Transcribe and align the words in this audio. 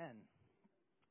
Amen. 0.00 0.16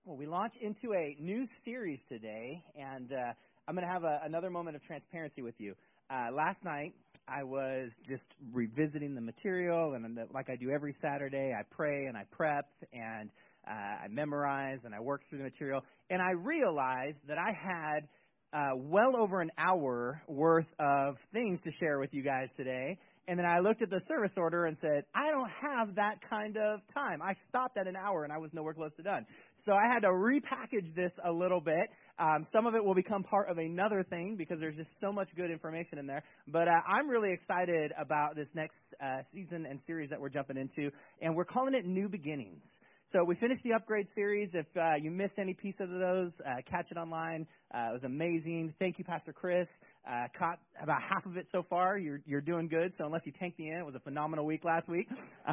Well, 0.03 0.17
we 0.17 0.25
launch 0.25 0.53
into 0.59 0.93
a 0.95 1.15
new 1.19 1.45
series 1.63 2.01
today, 2.09 2.63
and 2.75 3.11
uh, 3.11 3.33
I'm 3.67 3.75
going 3.75 3.85
to 3.85 3.93
have 3.93 4.03
a, 4.03 4.21
another 4.23 4.49
moment 4.49 4.75
of 4.75 4.83
transparency 4.83 5.43
with 5.43 5.53
you. 5.59 5.75
Uh, 6.09 6.29
last 6.33 6.63
night, 6.63 6.95
I 7.27 7.43
was 7.43 7.91
just 8.07 8.25
revisiting 8.51 9.13
the 9.13 9.21
material, 9.21 9.93
and 9.93 10.17
like 10.33 10.49
I 10.49 10.55
do 10.55 10.71
every 10.71 10.93
Saturday, 11.01 11.53
I 11.55 11.61
pray 11.69 12.05
and 12.05 12.17
I 12.17 12.23
prep 12.31 12.65
and 12.91 13.29
uh, 13.67 14.05
I 14.05 14.07
memorize 14.09 14.79
and 14.85 14.95
I 14.95 15.01
work 15.01 15.21
through 15.29 15.39
the 15.39 15.43
material, 15.43 15.83
and 16.09 16.19
I 16.19 16.31
realized 16.31 17.19
that 17.27 17.37
I 17.37 17.51
had 17.51 18.07
uh, 18.53 18.75
well 18.75 19.15
over 19.21 19.39
an 19.41 19.51
hour 19.59 20.23
worth 20.27 20.73
of 20.79 21.15
things 21.31 21.61
to 21.61 21.71
share 21.79 21.99
with 21.99 22.11
you 22.13 22.23
guys 22.23 22.49
today. 22.57 22.97
And 23.29 23.37
then 23.37 23.45
I 23.45 23.59
looked 23.59 23.83
at 23.83 23.91
the 23.91 24.01
service 24.07 24.31
order 24.37 24.65
and 24.65 24.75
said, 24.81 25.03
I 25.13 25.29
don't 25.29 25.51
have 25.51 25.93
that 25.97 26.15
kind 26.27 26.57
of 26.57 26.79
time. 26.91 27.21
I 27.21 27.33
stopped 27.47 27.77
at 27.77 27.85
an 27.85 27.95
hour 27.95 28.23
and 28.23 28.33
I 28.33 28.39
was 28.39 28.51
nowhere 28.53 28.73
close 28.73 28.95
to 28.95 29.03
done. 29.03 29.23
So 29.65 29.73
I 29.73 29.93
had 29.93 29.99
to 29.99 30.07
repackage 30.07 30.95
this 30.95 31.11
a 31.23 31.31
little 31.31 31.61
bit. 31.61 31.91
Um, 32.17 32.43
some 32.51 32.65
of 32.65 32.73
it 32.73 32.83
will 32.83 32.95
become 32.95 33.21
part 33.21 33.47
of 33.47 33.59
another 33.59 34.01
thing 34.01 34.35
because 34.35 34.59
there's 34.59 34.75
just 34.75 34.89
so 34.99 35.11
much 35.11 35.29
good 35.35 35.51
information 35.51 35.99
in 35.99 36.07
there. 36.07 36.23
But 36.47 36.69
uh, 36.69 36.71
I'm 36.87 37.07
really 37.07 37.31
excited 37.31 37.91
about 37.99 38.35
this 38.35 38.47
next 38.55 38.79
uh, 38.99 39.21
season 39.31 39.67
and 39.67 39.79
series 39.85 40.09
that 40.09 40.19
we're 40.19 40.29
jumping 40.29 40.57
into, 40.57 40.89
and 41.21 41.35
we're 41.35 41.45
calling 41.45 41.75
it 41.75 41.85
New 41.85 42.09
Beginnings. 42.09 42.65
So 43.11 43.23
we 43.23 43.33
finished 43.33 43.63
the 43.63 43.73
upgrade 43.73 44.05
series. 44.13 44.51
If 44.53 44.67
uh, 44.77 44.91
you 45.01 45.09
missed 45.09 45.39
any 45.39 45.55
piece 45.55 45.77
of 45.79 45.89
those, 45.89 46.31
uh, 46.45 46.61
catch 46.69 46.91
it 46.91 46.97
online. 46.97 47.47
Uh, 47.73 47.87
it 47.89 47.93
was 47.93 48.03
amazing. 48.03 48.71
Thank 48.77 48.99
you, 48.99 49.03
Pastor 49.03 49.33
Chris. 49.33 49.67
Uh, 50.07 50.27
caught 50.37 50.59
about 50.79 51.01
half 51.01 51.25
of 51.25 51.35
it 51.35 51.47
so 51.51 51.63
far. 51.63 51.97
You're 51.97 52.21
you're 52.27 52.39
doing 52.39 52.67
good. 52.67 52.93
So 52.99 53.05
unless 53.05 53.23
you 53.25 53.31
tanked 53.31 53.57
the 53.57 53.71
end, 53.71 53.79
it 53.79 53.85
was 53.85 53.95
a 53.95 53.99
phenomenal 53.99 54.45
week 54.45 54.63
last 54.63 54.87
week. 54.87 55.07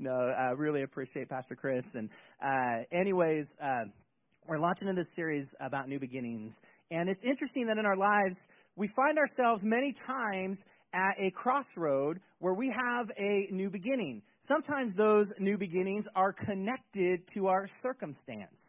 no, 0.00 0.10
I 0.10 0.50
really 0.56 0.82
appreciate 0.82 1.28
Pastor 1.28 1.54
Chris. 1.54 1.84
And 1.94 2.10
uh, 2.42 2.82
anyways, 2.90 3.46
uh, 3.62 3.84
we're 4.48 4.58
launching 4.58 4.88
in 4.88 4.96
this 4.96 5.06
series 5.14 5.46
about 5.60 5.88
new 5.88 6.00
beginnings, 6.00 6.56
and 6.90 7.08
it's 7.08 7.22
interesting 7.22 7.66
that 7.66 7.78
in 7.78 7.86
our 7.86 7.96
lives 7.96 8.36
we 8.74 8.88
find 8.88 9.18
ourselves 9.18 9.62
many 9.62 9.94
times 10.04 10.58
at 10.92 11.14
a 11.24 11.30
crossroad 11.30 12.18
where 12.40 12.54
we 12.54 12.74
have 12.86 13.08
a 13.16 13.52
new 13.52 13.70
beginning. 13.70 14.22
Sometimes 14.46 14.94
those 14.94 15.32
new 15.38 15.56
beginnings 15.56 16.06
are 16.14 16.32
connected 16.32 17.22
to 17.34 17.46
our 17.46 17.66
circumstance. 17.82 18.60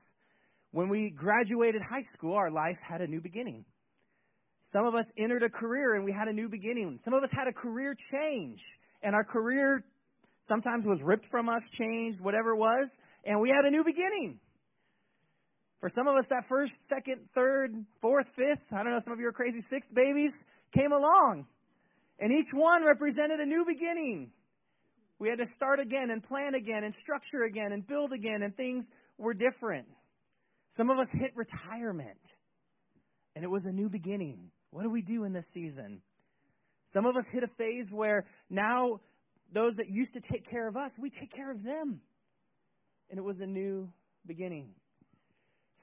When 0.72 0.90
we 0.90 1.10
graduated 1.10 1.82
high 1.82 2.06
school, 2.14 2.36
our 2.36 2.50
life 2.50 2.78
had 2.88 3.02
a 3.02 3.08
new 3.08 3.20
beginning. 3.20 3.66
Some 4.72 4.86
of 4.86 4.96
us 4.96 5.06
entered 5.18 5.44
a 5.44 5.50
career 5.50 5.96
and 5.96 6.06
we 6.06 6.12
had 6.12 6.28
a 6.28 6.34
new 6.34 6.50
beginning. 6.50 7.00
Some 7.04 7.14
of 7.14 7.24
us 7.24 7.30
had 7.32 7.48
a 7.48 7.54
career 7.54 7.96
change, 8.12 8.62
and 9.04 9.14
our 9.14 9.24
career 9.24 9.84
sometimes 10.48 10.86
was 10.86 11.00
ripped 11.04 11.28
from 11.30 11.50
us, 11.50 11.62
changed, 11.74 12.22
whatever 12.22 12.52
it 12.52 12.58
was, 12.58 12.90
and 13.26 13.42
we 13.42 13.50
had 13.50 13.66
a 13.66 13.72
new 13.72 13.84
beginning. 13.84 14.40
For 15.82 15.90
some 15.90 16.08
of 16.08 16.16
us, 16.16 16.26
that 16.30 16.46
first, 16.48 16.74
second, 16.88 17.28
third, 17.36 17.76
fourth, 18.02 18.28
fifth, 18.36 18.64
I 18.72 18.78
don't 18.84 18.92
know, 18.92 19.00
some 19.04 19.14
of 19.14 19.20
you 19.20 19.28
are 19.28 19.34
crazy, 19.34 19.60
sixth 19.70 19.94
babies 19.94 20.32
came 20.74 20.92
along. 20.92 21.46
And 22.20 22.32
each 22.32 22.52
one 22.54 22.84
represented 22.86 23.40
a 23.40 23.46
new 23.46 23.66
beginning. 23.68 24.32
We 25.20 25.30
had 25.30 25.40
to 25.40 25.46
start 25.56 25.80
again 25.80 26.10
and 26.12 26.22
plan 26.22 26.56
again 26.56 26.84
and 26.84 26.94
structure 27.02 27.44
again 27.44 27.72
and 27.72 27.86
build 27.88 28.12
again, 28.12 28.42
and 28.44 28.56
things 28.56 28.86
were 29.18 29.34
different. 29.34 29.88
Some 30.76 30.90
of 30.90 30.98
us 30.98 31.08
hit 31.14 31.32
retirement, 31.36 32.20
and 33.36 33.44
it 33.46 33.50
was 33.50 33.66
a 33.66 33.72
new 33.72 33.90
beginning. 33.90 34.52
What 34.72 34.84
do 34.84 34.90
we 34.90 35.02
do 35.02 35.24
in 35.24 35.32
this 35.32 35.48
season? 35.54 36.02
Some 36.92 37.06
of 37.06 37.16
us 37.16 37.24
hit 37.32 37.44
a 37.44 37.48
phase 37.58 37.88
where 37.92 38.26
now 38.50 39.00
those 39.54 39.76
that 39.76 39.90
used 39.90 40.14
to 40.14 40.22
take 40.22 40.50
care 40.50 40.68
of 40.68 40.76
us, 40.76 40.92
we 41.00 41.10
take 41.10 41.34
care 41.34 41.52
of 41.52 41.64
them. 41.64 42.02
And 43.10 43.18
it 43.20 43.24
was 43.24 43.40
a 43.40 43.46
new 43.46 43.90
beginning. 44.26 44.72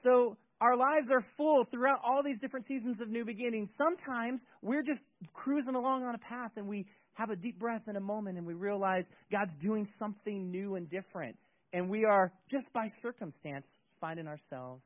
So 0.01 0.37
our 0.63 0.77
lives 0.77 1.11
are 1.11 1.21
full 1.35 1.65
throughout 1.69 1.99
all 2.05 2.23
these 2.23 2.39
different 2.39 2.65
seasons 2.65 3.01
of 3.01 3.09
new 3.09 3.25
beginnings. 3.25 3.69
Sometimes 3.77 4.41
we're 4.61 4.81
just 4.81 5.03
cruising 5.33 5.75
along 5.75 6.05
on 6.05 6.15
a 6.15 6.19
path 6.19 6.51
and 6.55 6.69
we 6.69 6.85
have 7.15 7.29
a 7.29 7.35
deep 7.35 7.59
breath 7.59 7.81
in 7.89 7.97
a 7.97 7.99
moment 7.99 8.37
and 8.37 8.47
we 8.47 8.53
realize 8.53 9.03
God's 9.29 9.51
doing 9.61 9.85
something 9.99 10.49
new 10.49 10.75
and 10.75 10.89
different. 10.89 11.35
And 11.73 11.89
we 11.89 12.05
are, 12.05 12.31
just 12.49 12.67
by 12.73 12.87
circumstance, 13.01 13.67
finding 13.99 14.25
ourselves 14.25 14.85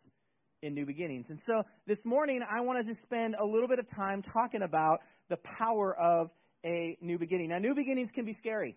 in 0.63 0.73
new 0.73 0.85
beginnings. 0.87 1.27
And 1.29 1.39
so 1.45 1.61
this 1.85 1.99
morning, 2.05 2.41
I 2.41 2.61
wanted 2.61 2.87
to 2.87 2.95
spend 3.03 3.35
a 3.35 3.45
little 3.45 3.67
bit 3.67 3.77
of 3.77 3.85
time 3.95 4.23
talking 4.23 4.63
about 4.63 5.01
the 5.29 5.37
power 5.59 5.95
of 5.95 6.31
a 6.65 6.97
new 7.01 7.19
beginning. 7.19 7.49
Now, 7.49 7.59
new 7.59 7.75
beginnings 7.75 8.09
can 8.15 8.25
be 8.25 8.33
scary. 8.33 8.75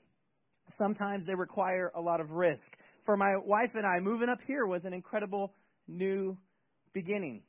Sometimes 0.77 1.27
they 1.27 1.35
require 1.35 1.93
a 1.97 2.01
lot 2.01 2.21
of 2.21 2.31
risk. 2.33 2.67
For 3.07 3.17
my 3.17 3.33
wife 3.47 3.71
and 3.73 3.87
I, 3.87 4.01
moving 4.01 4.29
up 4.29 4.41
here 4.47 4.67
was 4.67 4.85
an 4.85 4.93
incredible 4.93 5.55
new 5.89 6.37
beginning. 6.93 7.43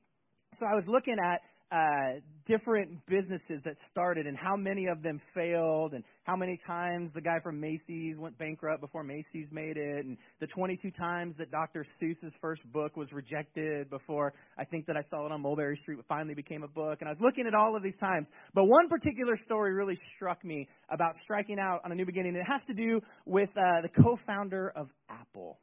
So 0.60 0.66
I 0.66 0.76
was 0.76 0.86
looking 0.88 1.18
at 1.24 1.42
uh, 1.72 2.20
different 2.46 3.00
businesses 3.06 3.62
that 3.64 3.76
started 3.90 4.28
and 4.28 4.38
how 4.38 4.58
many 4.58 4.88
of 4.88 5.02
them 5.02 5.22
failed 5.34 5.94
and 5.94 6.04
how 6.26 6.36
many 6.36 6.60
times 6.68 7.14
the 7.14 7.22
guy 7.22 7.40
from 7.42 7.62
Macy's 7.62 8.18
went 8.20 8.38
bankrupt 8.38 8.82
before 8.82 9.04
Macy's 9.04 9.48
made 9.52 9.78
it 9.78 10.06
and 10.06 10.18
the 10.42 10.48
22 10.48 10.92
times 10.92 11.34
that 11.38 11.50
Dr. 11.50 11.86
Seuss's 12.02 12.34
first 12.42 12.70
book 12.74 12.98
was 12.98 13.14
rejected 13.14 13.90
before 13.90 14.34
I 14.58 14.66
think 14.66 14.86
that 14.88 14.98
I 14.98 15.02
saw 15.10 15.26
it 15.26 15.32
on 15.32 15.42
Mulberry 15.42 15.78
Street 15.78 16.00
finally 16.10 16.34
became 16.34 16.64
a 16.64 16.68
book 16.68 16.98
and 17.00 17.08
I 17.08 17.14
was 17.14 17.22
looking 17.22 17.48
at 17.48 17.54
all 17.54 17.78
of 17.78 17.84
these 17.84 17.98
times 18.00 18.28
but 18.54 18.66
one 18.66 18.90
particular 18.90 19.38
story 19.46 19.74
really 19.74 19.98
struck 20.16 20.44
me 20.44 20.68
about 20.90 21.16
striking 21.24 21.58
out 21.58 21.80
on 21.86 21.94
a 21.94 21.96
new 21.96 22.06
beginning 22.06 22.36
and 22.36 22.42
it 22.46 22.52
has 22.52 22.62
to 22.68 22.74
do 22.74 23.00
with 23.26 23.50
uh, 23.56 23.82
the 23.82 23.90
co-founder 24.04 24.74
of 24.76 24.90
Apple 25.10 25.58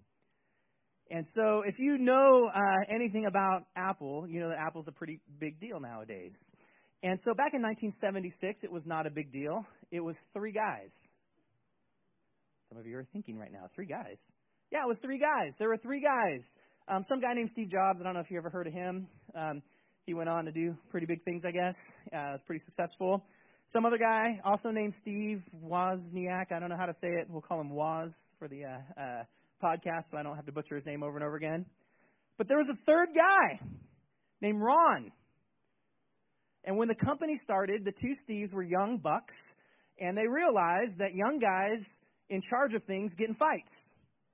and 1.11 1.27
so, 1.35 1.63
if 1.67 1.79
you 1.79 1.99
know 1.99 2.51
uh, 2.55 2.95
anything 2.95 3.27
about 3.27 3.65
Apple, 3.77 4.27
you 4.29 4.41
know 4.41 4.51
that 4.51 4.59
Apple's 4.59 4.89
a 4.89 4.93
pretty 4.93 5.21
big 5.39 5.59
deal 5.61 5.81
nowadays. 5.81 6.37
And 7.03 7.19
so, 7.25 7.33
back 7.35 7.55
in 7.55 7.63
1976, 7.63 8.61
it 8.63 8.71
was 8.71 8.85
not 8.85 9.07
a 9.07 9.11
big 9.11 9.33
deal. 9.33 9.65
It 9.91 10.01
was 10.01 10.17
three 10.35 10.53
guys. 10.53 10.93
Some 12.69 12.79
of 12.79 12.87
you 12.87 12.99
are 12.99 13.07
thinking 13.13 13.39
right 13.39 13.53
now, 13.53 13.69
three 13.75 13.87
guys. 13.87 14.19
Yeah, 14.71 14.83
it 14.83 14.89
was 14.89 14.99
three 15.01 15.19
guys. 15.19 15.55
There 15.59 15.69
were 15.69 15.79
three 15.79 16.03
guys. 16.03 16.45
Um, 16.89 17.03
some 17.09 17.21
guy 17.21 17.33
named 17.33 17.51
Steve 17.53 17.71
Jobs. 17.71 18.01
I 18.01 18.05
don't 18.05 18.15
know 18.15 18.21
if 18.21 18.31
you 18.31 18.37
ever 18.37 18.51
heard 18.51 18.67
of 18.67 18.75
him. 18.75 19.09
Um, 19.35 19.63
he 20.05 20.13
went 20.13 20.29
on 20.29 20.45
to 20.45 20.53
do 20.53 20.77
pretty 20.91 21.07
big 21.07 21.25
things, 21.25 21.45
I 21.47 21.51
guess. 21.51 21.75
Uh, 22.13 22.33
was 22.33 22.43
pretty 22.47 22.63
successful. 22.65 23.25
Some 23.71 23.85
other 23.85 23.99
guy, 23.99 24.41
also 24.45 24.71
named 24.71 24.95
Steve 25.01 25.43
Wozniak. 25.63 26.51
I 26.51 26.59
don't 26.59 26.71
know 26.71 26.79
how 26.79 26.87
to 26.87 26.95
say 26.95 27.09
it. 27.09 27.27
We'll 27.29 27.43
call 27.43 27.61
him 27.61 27.71
Woz 27.71 28.15
for 28.39 28.49
the 28.49 28.65
uh, 28.65 29.01
uh, 29.01 29.23
podcast, 29.63 30.11
so 30.11 30.19
I 30.19 30.23
don't 30.23 30.37
have 30.37 30.47
to 30.47 30.53
butcher 30.53 30.77
his 30.77 30.87
name 30.87 31.03
over 31.03 31.17
and 31.17 31.25
over 31.25 31.37
again. 31.37 31.67
But 32.37 32.49
there 32.49 32.59
was 32.59 32.69
a 32.71 32.85
third 32.87 33.09
guy 33.15 33.61
named 34.41 34.61
Ron. 34.61 35.13
And 36.65 36.77
when 36.77 36.89
the 36.89 36.95
company 36.95 37.35
started, 37.43 37.85
the 37.85 37.93
two 37.93 38.15
Steves 38.25 38.53
were 38.53 38.63
young 38.63 38.99
bucks, 39.03 39.35
and 39.99 40.17
they 40.17 40.27
realized 40.27 40.99
that 40.99 41.15
young 41.15 41.39
guys 41.39 41.85
in 42.29 42.43
charge 42.49 42.75
of 42.75 42.85
things 42.85 43.15
get 43.17 43.29
in 43.29 43.35
fights 43.35 43.73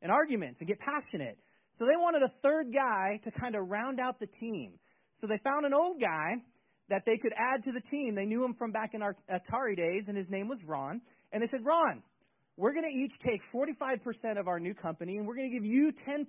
and 0.03 0.11
arguments 0.11 0.61
and 0.61 0.69
get 0.69 0.79
passionate. 0.81 1.39
So 1.79 1.85
they 1.87 1.97
wanted 1.97 2.23
a 2.23 2.33
third 2.43 2.73
guy 2.73 3.21
to 3.25 3.31
kind 3.31 3.55
of 3.55 3.69
round 3.69 4.01
out 4.01 4.21
the 4.21 4.27
team. 4.27 4.79
So 5.21 5.27
they 5.27 5.39
found 5.39 5.65
an 5.65 5.75
old 5.75 6.01
guy 6.01 6.43
that 6.89 7.03
they 7.07 7.17
could 7.17 7.33
add 7.37 7.63
to 7.65 7.73
the 7.73 7.81
team. 7.81 8.15
They 8.15 8.27
knew 8.27 8.45
him 8.45 8.55
from 8.55 8.73
back 8.73 8.91
in 8.95 9.03
our 9.03 9.17
Atari 9.31 9.77
days, 9.77 10.05
and 10.07 10.17
his 10.17 10.29
name 10.29 10.49
was 10.49 10.59
Ron. 10.67 11.01
And 11.33 11.43
they 11.43 11.47
said, 11.47 11.65
Ron, 11.65 12.03
we're 12.57 12.73
going 12.73 12.85
to 12.85 12.97
each 12.97 13.13
take 13.27 13.41
45% 13.53 14.39
of 14.39 14.49
our 14.49 14.61
new 14.61 14.75
company 14.75 15.17
and 15.17 15.27
we're 15.27 15.35
going 15.35 15.51
to 15.51 15.55
give 15.55 15.65
you 15.65 15.93
10%. 16.09 16.27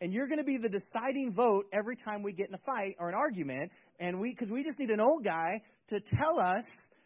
And 0.00 0.12
you're 0.12 0.26
going 0.26 0.38
to 0.38 0.44
be 0.44 0.58
the 0.58 0.68
deciding 0.68 1.32
vote 1.34 1.66
every 1.72 1.96
time 1.96 2.22
we 2.22 2.32
get 2.32 2.48
in 2.48 2.54
a 2.54 2.60
fight 2.66 2.96
or 2.98 3.08
an 3.08 3.14
argument. 3.14 3.72
And 3.98 4.20
we, 4.20 4.30
because 4.30 4.50
we 4.50 4.62
just 4.62 4.78
need 4.78 4.90
an 4.90 5.00
old 5.00 5.24
guy 5.24 5.62
to 5.88 6.00
tell 6.00 6.38
us 6.38 6.64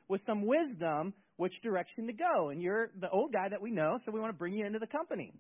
with 0.09 0.21
some 0.27 0.45
wisdom 0.45 1.15
which 1.37 1.53
direction 1.63 2.07
to 2.09 2.13
go. 2.13 2.51
And 2.51 2.61
you're 2.61 2.91
the 3.01 3.09
old 3.11 3.33
guy 3.33 3.49
that 3.49 3.63
we 3.63 3.71
know, 3.71 3.97
so 4.05 4.13
we 4.13 4.21
want 4.21 4.33
to 4.33 4.39
bring 4.39 4.55
you 4.55 4.67
into 4.67 4.81
the 4.81 4.89
company. 4.89 5.33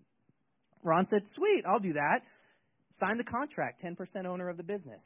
Ron 0.82 1.06
said, 1.06 1.22
Sweet, 1.34 1.64
I'll 1.66 1.80
do 1.80 1.92
that. 1.92 2.20
Sign 2.98 3.18
the 3.18 3.24
contract, 3.24 3.82
10% 3.84 4.26
owner 4.26 4.48
of 4.48 4.56
the 4.56 4.62
business. 4.62 5.02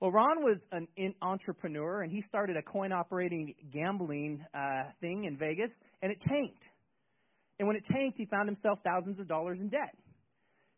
Well, 0.00 0.10
Ron 0.10 0.42
was 0.42 0.62
an 0.72 1.14
entrepreneur, 1.22 2.02
and 2.02 2.12
he 2.12 2.20
started 2.22 2.56
a 2.56 2.62
coin 2.62 2.92
operating 2.92 3.54
gambling 3.72 4.44
uh, 4.54 4.90
thing 5.00 5.24
in 5.24 5.36
Vegas, 5.36 5.72
and 6.02 6.12
it 6.12 6.20
tanked. 6.20 6.64
And 7.58 7.66
when 7.66 7.76
it 7.76 7.84
tanked, 7.84 8.18
he 8.18 8.26
found 8.26 8.48
himself 8.48 8.78
thousands 8.84 9.18
of 9.18 9.28
dollars 9.28 9.60
in 9.60 9.68
debt. 9.68 9.94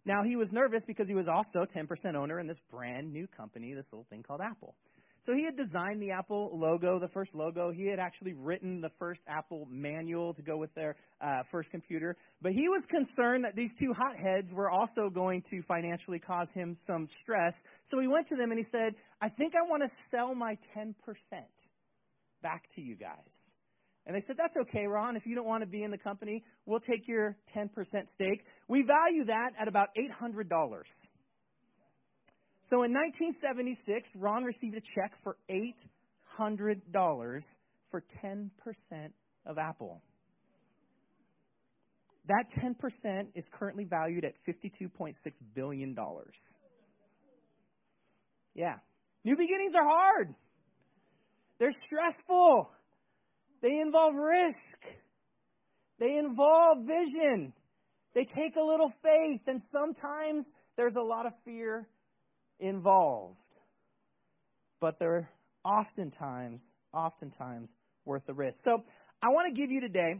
Now, 0.06 0.22
he 0.22 0.36
was 0.36 0.50
nervous 0.50 0.82
because 0.86 1.06
he 1.06 1.14
was 1.14 1.28
also 1.28 1.66
10% 1.66 2.14
owner 2.14 2.40
in 2.40 2.46
this 2.46 2.58
brand 2.70 3.12
new 3.12 3.26
company, 3.26 3.74
this 3.74 3.86
little 3.92 4.06
thing 4.08 4.22
called 4.22 4.40
Apple. 4.40 4.74
So 5.22 5.34
he 5.34 5.44
had 5.44 5.54
designed 5.54 6.00
the 6.00 6.12
Apple 6.12 6.50
logo, 6.54 6.98
the 6.98 7.08
first 7.08 7.34
logo. 7.34 7.70
He 7.70 7.86
had 7.86 7.98
actually 7.98 8.32
written 8.32 8.80
the 8.80 8.90
first 8.98 9.20
Apple 9.28 9.66
manual 9.70 10.32
to 10.32 10.42
go 10.42 10.56
with 10.56 10.74
their 10.74 10.96
uh, 11.20 11.42
first 11.50 11.70
computer. 11.70 12.16
But 12.40 12.52
he 12.52 12.68
was 12.68 12.82
concerned 12.88 13.44
that 13.44 13.54
these 13.54 13.70
two 13.78 13.92
hotheads 13.92 14.50
were 14.50 14.70
also 14.70 15.10
going 15.10 15.42
to 15.50 15.60
financially 15.68 16.18
cause 16.18 16.48
him 16.54 16.74
some 16.86 17.06
stress. 17.20 17.52
So 17.90 18.00
he 18.00 18.08
went 18.08 18.28
to 18.28 18.36
them 18.36 18.50
and 18.50 18.58
he 18.58 18.66
said, 18.72 18.94
I 19.20 19.28
think 19.28 19.54
I 19.54 19.68
want 19.68 19.82
to 19.82 19.90
sell 20.10 20.34
my 20.34 20.56
10% 20.74 20.94
back 22.42 22.64
to 22.76 22.80
you 22.80 22.96
guys. 22.96 23.49
And 24.10 24.20
they 24.20 24.26
said, 24.26 24.34
That's 24.36 24.56
okay, 24.62 24.88
Ron. 24.88 25.14
If 25.14 25.24
you 25.24 25.36
don't 25.36 25.46
want 25.46 25.60
to 25.60 25.68
be 25.68 25.84
in 25.84 25.92
the 25.92 25.98
company, 25.98 26.42
we'll 26.66 26.80
take 26.80 27.06
your 27.06 27.36
10% 27.56 27.68
stake. 28.12 28.44
We 28.66 28.82
value 28.82 29.26
that 29.26 29.52
at 29.56 29.68
about 29.68 29.90
$800. 29.96 30.48
So 32.68 32.82
in 32.82 32.92
1976, 32.92 34.08
Ron 34.16 34.42
received 34.42 34.74
a 34.74 34.80
check 34.80 35.12
for 35.22 35.36
$800 35.48 37.40
for 37.92 38.02
10% 38.24 38.50
of 39.46 39.58
Apple. 39.58 40.02
That 42.26 42.46
10% 42.58 43.28
is 43.36 43.44
currently 43.52 43.84
valued 43.84 44.24
at 44.24 44.32
$52.6 44.44 45.12
billion. 45.54 45.96
Yeah. 48.54 48.74
New 49.22 49.36
beginnings 49.36 49.74
are 49.76 49.86
hard. 49.86 50.34
They're 51.60 51.70
stressful. 51.84 52.72
They 53.62 53.78
involve 53.78 54.14
risk. 54.14 54.96
They 55.98 56.16
involve 56.16 56.78
vision. 56.86 57.52
They 58.14 58.24
take 58.24 58.56
a 58.56 58.64
little 58.64 58.92
faith, 59.02 59.42
and 59.46 59.60
sometimes 59.70 60.46
there's 60.76 60.96
a 60.96 61.02
lot 61.02 61.26
of 61.26 61.32
fear 61.44 61.86
involved. 62.58 63.38
But 64.80 64.98
they're 64.98 65.28
oftentimes, 65.64 66.64
oftentimes 66.92 67.70
worth 68.04 68.24
the 68.26 68.34
risk. 68.34 68.58
So 68.64 68.82
I 69.22 69.28
want 69.28 69.54
to 69.54 69.60
give 69.60 69.70
you 69.70 69.80
today, 69.80 70.14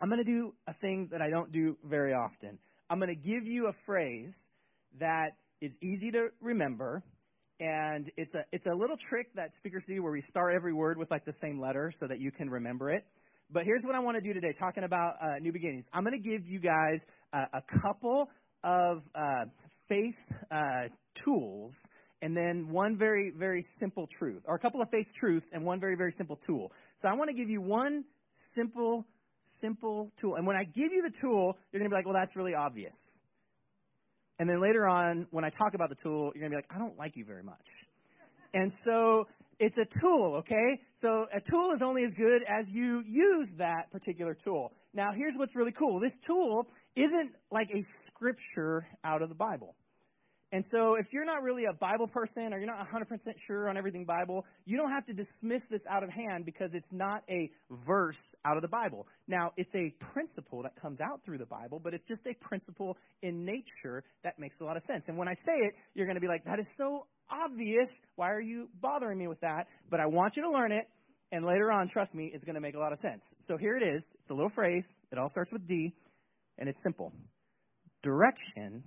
I'm 0.00 0.08
going 0.08 0.24
to 0.24 0.30
do 0.30 0.54
a 0.66 0.74
thing 0.74 1.08
that 1.12 1.22
I 1.22 1.30
don't 1.30 1.52
do 1.52 1.76
very 1.84 2.12
often. 2.12 2.58
I'm 2.90 2.98
going 2.98 3.14
to 3.14 3.14
give 3.14 3.46
you 3.46 3.68
a 3.68 3.72
phrase 3.86 4.34
that 4.98 5.36
is 5.60 5.72
easy 5.80 6.10
to 6.10 6.28
remember 6.40 7.02
and 7.60 8.10
it's 8.16 8.34
a 8.34 8.44
it's 8.52 8.66
a 8.66 8.74
little 8.74 8.96
trick 9.08 9.28
that 9.34 9.54
speakers 9.54 9.84
do 9.86 10.02
where 10.02 10.12
we 10.12 10.22
start 10.28 10.54
every 10.54 10.72
word 10.72 10.98
with 10.98 11.10
like 11.10 11.24
the 11.24 11.34
same 11.40 11.60
letter 11.60 11.92
so 12.00 12.06
that 12.08 12.20
you 12.20 12.30
can 12.30 12.50
remember 12.50 12.90
it. 12.90 13.04
But 13.50 13.64
here's 13.64 13.82
what 13.84 13.94
I 13.94 14.00
want 14.00 14.16
to 14.16 14.22
do 14.22 14.32
today, 14.32 14.54
talking 14.58 14.84
about 14.84 15.14
uh, 15.20 15.38
new 15.40 15.52
beginnings. 15.52 15.86
I'm 15.92 16.02
going 16.02 16.20
to 16.20 16.28
give 16.28 16.46
you 16.46 16.58
guys 16.58 17.00
a 17.32 17.62
couple 17.82 18.30
of 18.62 19.02
uh, 19.14 19.44
faith 19.88 20.14
uh, 20.50 20.88
tools, 21.24 21.72
and 22.22 22.36
then 22.36 22.68
one 22.70 22.96
very 22.98 23.32
very 23.36 23.62
simple 23.78 24.08
truth, 24.18 24.42
or 24.46 24.56
a 24.56 24.58
couple 24.58 24.80
of 24.80 24.88
faith 24.90 25.06
truths 25.14 25.46
and 25.52 25.64
one 25.64 25.78
very 25.78 25.96
very 25.96 26.12
simple 26.12 26.38
tool. 26.46 26.72
So 26.96 27.08
I 27.08 27.14
want 27.14 27.28
to 27.28 27.34
give 27.34 27.50
you 27.50 27.60
one 27.60 28.04
simple 28.54 29.04
simple 29.60 30.10
tool, 30.20 30.34
and 30.36 30.46
when 30.46 30.56
I 30.56 30.64
give 30.64 30.90
you 30.90 31.02
the 31.02 31.14
tool, 31.20 31.56
you're 31.70 31.80
going 31.80 31.90
to 31.90 31.94
be 31.94 31.96
like, 31.96 32.06
well, 32.06 32.14
that's 32.14 32.34
really 32.34 32.54
obvious. 32.54 32.94
And 34.38 34.48
then 34.48 34.60
later 34.60 34.86
on, 34.88 35.26
when 35.30 35.44
I 35.44 35.50
talk 35.50 35.74
about 35.74 35.90
the 35.90 35.96
tool, 36.02 36.32
you're 36.34 36.40
going 36.40 36.50
to 36.50 36.50
be 36.50 36.56
like, 36.56 36.70
I 36.74 36.78
don't 36.78 36.98
like 36.98 37.16
you 37.16 37.24
very 37.24 37.42
much. 37.42 37.60
And 38.52 38.72
so 38.84 39.26
it's 39.58 39.76
a 39.78 40.00
tool, 40.00 40.36
okay? 40.38 40.80
So 40.96 41.26
a 41.32 41.40
tool 41.40 41.72
is 41.72 41.80
only 41.84 42.04
as 42.04 42.12
good 42.14 42.42
as 42.42 42.66
you 42.68 43.02
use 43.06 43.48
that 43.58 43.90
particular 43.92 44.36
tool. 44.44 44.72
Now, 44.92 45.08
here's 45.16 45.34
what's 45.36 45.54
really 45.54 45.72
cool 45.72 46.00
this 46.00 46.12
tool 46.26 46.66
isn't 46.96 47.32
like 47.50 47.68
a 47.70 47.82
scripture 48.06 48.86
out 49.04 49.22
of 49.22 49.28
the 49.28 49.34
Bible. 49.34 49.74
And 50.54 50.64
so, 50.70 50.94
if 50.94 51.06
you're 51.12 51.24
not 51.24 51.42
really 51.42 51.64
a 51.64 51.72
Bible 51.72 52.06
person 52.06 52.54
or 52.54 52.58
you're 52.58 52.68
not 52.68 52.86
100% 52.86 53.08
sure 53.44 53.68
on 53.68 53.76
everything 53.76 54.04
Bible, 54.04 54.46
you 54.64 54.76
don't 54.76 54.92
have 54.92 55.04
to 55.06 55.12
dismiss 55.12 55.62
this 55.68 55.82
out 55.90 56.04
of 56.04 56.10
hand 56.10 56.46
because 56.46 56.70
it's 56.74 56.92
not 56.92 57.24
a 57.28 57.50
verse 57.84 58.20
out 58.44 58.54
of 58.54 58.62
the 58.62 58.68
Bible. 58.68 59.08
Now, 59.26 59.50
it's 59.56 59.74
a 59.74 59.92
principle 60.12 60.62
that 60.62 60.80
comes 60.80 61.00
out 61.00 61.22
through 61.24 61.38
the 61.38 61.46
Bible, 61.46 61.80
but 61.82 61.92
it's 61.92 62.04
just 62.04 62.20
a 62.28 62.34
principle 62.34 62.96
in 63.20 63.44
nature 63.44 64.04
that 64.22 64.38
makes 64.38 64.60
a 64.60 64.64
lot 64.64 64.76
of 64.76 64.84
sense. 64.84 65.06
And 65.08 65.18
when 65.18 65.26
I 65.26 65.34
say 65.34 65.56
it, 65.56 65.74
you're 65.92 66.06
going 66.06 66.14
to 66.14 66.20
be 66.20 66.28
like, 66.28 66.44
that 66.44 66.60
is 66.60 66.68
so 66.78 67.08
obvious. 67.28 67.88
Why 68.14 68.30
are 68.30 68.40
you 68.40 68.68
bothering 68.80 69.18
me 69.18 69.26
with 69.26 69.40
that? 69.40 69.66
But 69.90 69.98
I 69.98 70.06
want 70.06 70.36
you 70.36 70.44
to 70.44 70.50
learn 70.50 70.70
it, 70.70 70.86
and 71.32 71.44
later 71.44 71.72
on, 71.72 71.88
trust 71.88 72.14
me, 72.14 72.30
it's 72.32 72.44
going 72.44 72.54
to 72.54 72.60
make 72.60 72.76
a 72.76 72.78
lot 72.78 72.92
of 72.92 72.98
sense. 72.98 73.24
So 73.48 73.56
here 73.56 73.76
it 73.76 73.82
is. 73.82 74.04
It's 74.20 74.30
a 74.30 74.34
little 74.34 74.52
phrase. 74.54 74.84
It 75.10 75.18
all 75.18 75.30
starts 75.30 75.50
with 75.50 75.66
D, 75.66 75.92
and 76.58 76.68
it's 76.68 76.78
simple. 76.84 77.12
Direction 78.04 78.84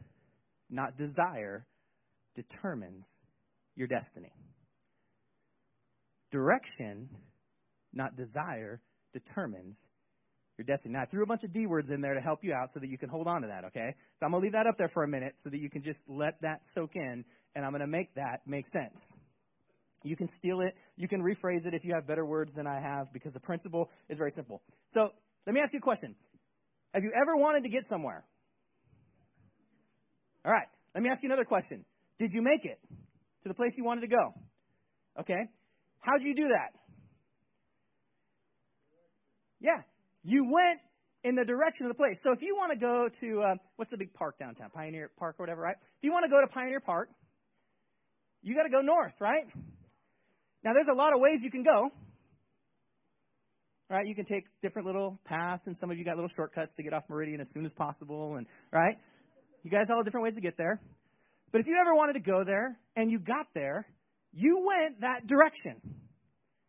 not 0.70 0.98
desire, 0.98 1.66
determines 2.36 3.08
your 3.76 3.88
destiny. 3.88 4.32
Direction, 6.32 7.10
not 7.94 8.16
desire, 8.16 8.82
determines 9.14 9.78
your 10.58 10.66
destiny. 10.66 10.94
Now, 10.94 11.04
I 11.04 11.06
threw 11.06 11.24
a 11.24 11.28
bunch 11.28 11.44
of 11.44 11.54
D 11.54 11.68
words 11.68 11.90
in 11.90 12.02
there 12.02 12.14
to 12.14 12.22
help 12.22 12.44
you 12.44 12.54
out 12.54 12.70
so 12.74 12.80
that 12.80 12.90
you 12.90 12.98
can 12.98 13.10
hold 13.10 13.28
on 13.28 13.42
to 13.42 13.48
that, 13.48 13.66
okay? 13.66 13.96
So 14.20 14.26
I'm 14.26 14.32
going 14.32 14.42
to 14.42 14.46
leave 14.46 14.54
that 14.54 14.68
up 14.68 14.78
there 14.78 14.90
for 14.90 15.04
a 15.04 15.08
minute 15.08 15.36
so 15.44 15.50
that 15.50 15.60
you 15.60 15.70
can 15.70 15.84
just 15.84 16.00
let 16.08 16.42
that 16.42 16.62
soak 16.74 16.92
in, 16.96 17.24
and 17.56 17.66
I'm 17.66 17.72
going 17.72 17.82
to 17.82 17.88
make 17.88 18.14
that 18.16 18.42
make 18.46 18.66
sense. 18.68 19.00
You 20.04 20.16
can 20.16 20.28
steal 20.36 20.62
it. 20.62 20.76
You 20.96 21.08
can 21.08 21.22
rephrase 21.22 21.66
it 21.66 21.74
if 21.74 21.84
you 21.84 21.94
have 21.94 22.08
better 22.08 22.26
words 22.26 22.54
than 22.56 22.68
I 22.68 22.80
have 22.80 23.12
because 23.14 23.34
the 23.34 23.40
principle 23.40 23.90
is 24.10 24.18
very 24.18 24.32
simple. 24.32 24.62
So 24.90 25.10
let 25.46 25.54
me 25.54 25.62
ask 25.62 25.74
you 25.74 25.80
a 25.80 25.82
question. 25.82 26.16
Have 26.94 27.04
you 27.04 27.12
ever 27.20 27.36
wanted 27.36 27.64
to 27.64 27.70
get 27.70 27.84
somewhere? 27.90 28.24
All 30.48 30.54
right. 30.54 30.68
Let 30.96 31.04
me 31.04 31.10
ask 31.10 31.22
you 31.22 31.28
another 31.28 31.44
question. 31.44 31.84
Did 32.20 32.32
you 32.34 32.42
make 32.42 32.64
it 32.64 32.80
to 33.44 33.50
the 33.50 33.54
place 33.54 33.72
you 33.76 33.84
wanted 33.84 34.02
to 34.02 34.08
go? 34.08 34.34
Okay. 35.20 35.42
How'd 36.00 36.24
you 36.24 36.34
do 36.34 36.44
that? 36.44 36.72
Yeah. 39.60 39.82
You 40.24 40.46
went 40.46 40.80
in 41.26 41.36
the 41.36 41.44
direction 41.44 41.86
of 41.86 41.90
the 41.90 41.96
place. 41.96 42.16
So 42.24 42.32
if 42.32 42.42
you 42.42 42.56
want 42.56 42.72
to 42.72 42.78
go 42.78 43.10
to, 43.20 43.42
uh, 43.42 43.56
what's 43.76 43.92
the 43.92 43.98
big 43.98 44.14
park 44.14 44.40
downtown? 44.40 44.70
Pioneer 44.70 45.12
Park 45.20 45.36
or 45.38 45.44
whatever, 45.44 45.62
right? 45.62 45.76
If 45.78 46.04
you 46.04 46.14
want 46.14 46.24
to 46.24 46.30
go 46.30 46.40
to 46.40 46.48
Pioneer 46.48 46.80
Park, 46.80 47.10
you 48.42 48.56
got 48.56 48.64
to 48.64 48.70
go 48.70 48.80
north, 48.80 49.14
right? 49.20 49.44
Now, 50.64 50.72
there's 50.74 50.88
a 50.90 50.96
lot 50.96 51.14
of 51.14 51.20
ways 51.20 51.40
you 51.42 51.52
can 51.52 51.64
go. 51.64 51.90
Right? 53.90 54.06
You 54.06 54.16
can 54.16 54.26
take 54.26 54.46
different 54.62 54.86
little 54.86 55.20
paths, 55.26 55.64
and 55.66 55.76
some 55.78 55.92
of 55.92 55.98
you 55.98 56.06
got 56.06 56.16
little 56.16 56.32
shortcuts 56.34 56.72
to 56.78 56.84
get 56.84 56.94
off 56.94 57.04
Meridian 57.10 57.42
as 57.42 57.50
soon 57.54 57.66
as 57.66 57.74
possible, 57.74 58.36
and 58.36 58.48
right? 58.72 58.98
You 59.64 59.72
guys 59.72 59.88
all 59.90 59.98
have 59.98 60.06
different 60.06 60.24
ways 60.24 60.36
to 60.36 60.42
get 60.42 60.58
there. 60.58 60.82
But 61.52 61.62
if 61.62 61.68
you 61.68 61.78
ever 61.80 61.94
wanted 61.94 62.14
to 62.14 62.20
go 62.20 62.44
there 62.44 62.78
and 62.96 63.12
you 63.12 63.20
got 63.20 63.48
there, 63.54 63.88
you 64.34 64.66
went 64.66 65.02
that 65.02 65.28
direction. 65.28 65.82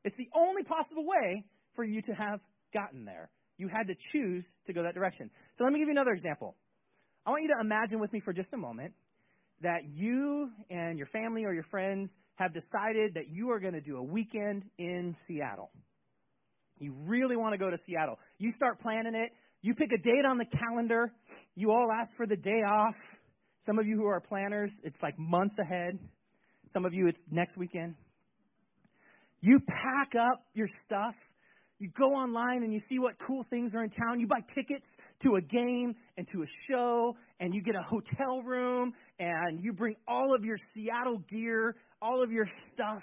It's 0.04 0.16
the 0.16 0.28
only 0.34 0.62
possible 0.62 1.04
way 1.04 1.44
for 1.74 1.84
you 1.84 2.00
to 2.02 2.12
have 2.12 2.40
gotten 2.72 3.04
there. 3.04 3.30
You 3.56 3.68
had 3.68 3.88
to 3.88 3.94
choose 4.12 4.44
to 4.66 4.72
go 4.72 4.82
that 4.82 4.94
direction. 4.94 5.30
So 5.56 5.64
let 5.64 5.72
me 5.72 5.80
give 5.80 5.88
you 5.88 5.92
another 5.92 6.12
example. 6.12 6.56
I 7.26 7.30
want 7.30 7.42
you 7.42 7.48
to 7.48 7.60
imagine 7.60 8.00
with 8.00 8.12
me 8.12 8.20
for 8.24 8.32
just 8.32 8.52
a 8.54 8.56
moment 8.56 8.94
that 9.60 9.82
you 9.84 10.50
and 10.70 10.96
your 10.96 11.08
family 11.08 11.44
or 11.44 11.52
your 11.52 11.64
friends 11.64 12.14
have 12.36 12.54
decided 12.54 13.14
that 13.14 13.28
you 13.28 13.50
are 13.50 13.58
going 13.58 13.74
to 13.74 13.80
do 13.80 13.96
a 13.96 14.02
weekend 14.02 14.64
in 14.78 15.16
Seattle. 15.26 15.70
You 16.78 16.94
really 17.04 17.36
want 17.36 17.54
to 17.54 17.58
go 17.58 17.68
to 17.70 17.76
Seattle. 17.84 18.18
You 18.38 18.52
start 18.52 18.78
planning 18.80 19.16
it. 19.16 19.32
You 19.60 19.74
pick 19.74 19.92
a 19.92 19.98
date 19.98 20.24
on 20.28 20.38
the 20.38 20.46
calendar. 20.46 21.12
You 21.56 21.70
all 21.72 21.88
ask 21.92 22.10
for 22.16 22.26
the 22.26 22.36
day 22.36 22.62
off. 22.66 22.94
Some 23.66 23.78
of 23.78 23.86
you 23.86 23.96
who 23.96 24.06
are 24.06 24.20
planners, 24.20 24.72
it's 24.84 25.00
like 25.02 25.18
months 25.18 25.56
ahead. 25.60 25.98
Some 26.72 26.84
of 26.84 26.94
you, 26.94 27.08
it's 27.08 27.20
next 27.30 27.56
weekend. 27.56 27.94
You 29.40 29.60
pack 29.60 30.14
up 30.18 30.44
your 30.54 30.68
stuff. 30.84 31.14
You 31.80 31.90
go 31.96 32.06
online 32.06 32.64
and 32.64 32.72
you 32.72 32.80
see 32.88 32.98
what 32.98 33.14
cool 33.24 33.44
things 33.50 33.72
are 33.74 33.84
in 33.84 33.90
town. 33.90 34.18
You 34.18 34.26
buy 34.26 34.40
tickets 34.54 34.88
to 35.22 35.36
a 35.36 35.40
game 35.40 35.94
and 36.16 36.26
to 36.32 36.42
a 36.42 36.46
show, 36.68 37.16
and 37.38 37.54
you 37.54 37.62
get 37.62 37.76
a 37.76 37.82
hotel 37.82 38.42
room, 38.42 38.92
and 39.20 39.62
you 39.62 39.72
bring 39.72 39.94
all 40.08 40.34
of 40.34 40.44
your 40.44 40.56
Seattle 40.74 41.18
gear, 41.28 41.76
all 42.02 42.22
of 42.22 42.32
your 42.32 42.46
stuff. 42.74 43.02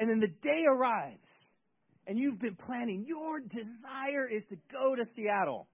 And 0.00 0.08
then 0.08 0.20
the 0.20 0.32
day 0.42 0.62
arrives, 0.66 1.28
and 2.06 2.18
you've 2.18 2.40
been 2.40 2.56
planning, 2.56 3.04
your 3.06 3.40
desire 3.40 4.26
is 4.30 4.44
to 4.48 4.56
go 4.72 4.96
to 4.96 5.04
Seattle. 5.14 5.68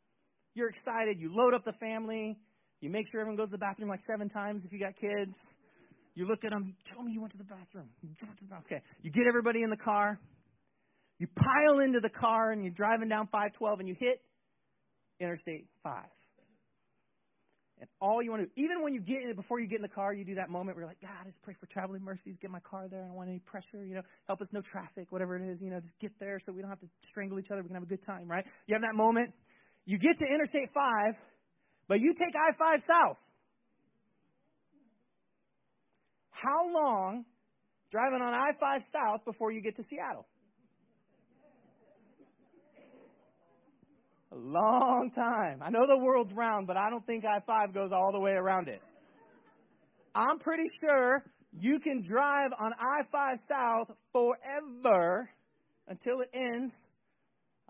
You're 0.59 0.71
excited. 0.71 1.21
You 1.21 1.31
load 1.31 1.55
up 1.55 1.65
the 1.65 1.73
family. 1.75 2.37
You 2.81 2.91
make 2.91 3.07
sure 3.13 3.21
everyone 3.21 3.37
goes 3.37 3.47
to 3.47 3.53
the 3.53 3.59
bathroom 3.59 3.89
like 3.89 4.01
seven 4.11 4.29
times 4.29 4.65
if 4.65 4.73
you 4.73 4.81
got 4.81 4.97
kids. 4.97 5.37
You 6.17 6.27
look 6.27 6.45
at 6.45 6.51
them. 6.51 6.75
Tell 6.93 7.01
me 7.05 7.13
you 7.15 7.21
went 7.21 7.31
to 7.31 7.39
the 7.39 7.45
bathroom. 7.45 7.91
Okay. 8.67 8.83
You 9.03 9.13
get 9.13 9.29
everybody 9.29 9.63
in 9.63 9.71
the 9.71 9.77
car. 9.77 10.19
You 11.21 11.29
pile 11.29 11.79
into 11.79 12.01
the 12.01 12.11
car 12.11 12.51
and 12.51 12.65
you're 12.65 12.75
driving 12.75 13.09
down 13.09 13.29
512 13.31 13.79
and 13.79 13.89
you 13.89 13.95
hit 13.99 14.21
Interstate 15.21 15.67
5. 15.85 16.03
And 17.81 17.89
all 18.01 18.21
you 18.21 18.31
want 18.31 18.43
to, 18.43 18.61
even 18.61 18.83
when 18.83 18.93
you 18.93 19.01
get 19.01 19.23
in, 19.23 19.33
before 19.37 19.61
you 19.61 19.69
get 19.69 19.77
in 19.77 19.83
the 19.83 19.89
car, 19.89 20.13
you 20.13 20.25
do 20.25 20.35
that 20.35 20.51
moment 20.51 20.77
where 20.77 20.83
you're 20.83 20.91
like, 20.91 21.01
God, 21.01 21.25
just 21.25 21.41
pray 21.43 21.55
for 21.61 21.67
traveling 21.67 22.03
mercies, 22.03 22.35
get 22.43 22.51
my 22.51 22.59
car 22.61 22.89
there. 22.89 23.05
I 23.05 23.07
don't 23.07 23.15
want 23.15 23.29
any 23.29 23.39
pressure, 23.39 23.85
you 23.85 23.95
know, 23.95 24.03
help 24.27 24.43
us 24.43 24.49
no 24.51 24.61
traffic, 24.61 25.07
whatever 25.11 25.37
it 25.37 25.49
is, 25.49 25.61
you 25.61 25.71
know, 25.71 25.79
just 25.79 25.97
get 26.01 26.11
there 26.19 26.41
so 26.45 26.51
we 26.51 26.63
don't 26.63 26.71
have 26.71 26.81
to 26.81 26.89
strangle 27.09 27.39
each 27.39 27.53
other. 27.53 27.63
We 27.63 27.69
can 27.69 27.77
have 27.77 27.85
a 27.85 27.87
good 27.87 28.05
time, 28.05 28.27
right? 28.27 28.45
You 28.67 28.75
have 28.75 28.83
that 28.83 28.97
moment. 28.97 29.33
You 29.89 29.97
get 29.97 30.19
to 30.19 30.27
Interstate 30.27 30.69
5, 30.75 31.15
but 31.89 31.99
you 31.99 32.13
take 32.13 32.35
I 32.37 32.53
5 32.59 32.81
south. 32.87 33.17
How 36.29 36.69
long 36.71 37.25
driving 37.91 38.21
on 38.21 38.35
I 38.35 38.49
5 38.61 38.83
south 38.93 39.25
before 39.25 39.51
you 39.51 39.63
get 39.63 39.77
to 39.77 39.83
Seattle? 39.85 40.27
A 44.31 44.37
long 44.37 45.11
time. 45.15 45.63
I 45.63 45.71
know 45.71 45.87
the 45.87 46.05
world's 46.05 46.35
round, 46.35 46.67
but 46.67 46.77
I 46.77 46.91
don't 46.91 47.07
think 47.07 47.25
I 47.25 47.41
5 47.41 47.73
goes 47.73 47.91
all 47.91 48.13
the 48.13 48.21
way 48.21 48.33
around 48.33 48.69
it. 48.69 48.83
I'm 50.15 50.39
pretty 50.39 50.69
sure 50.83 51.25
you 51.59 51.81
can 51.81 52.05
drive 52.07 52.51
on 52.61 52.75
I 52.79 53.05
5 53.11 53.39
South 53.49 53.97
forever 54.13 55.31
until 55.89 56.21
it 56.21 56.29
ends 56.35 56.75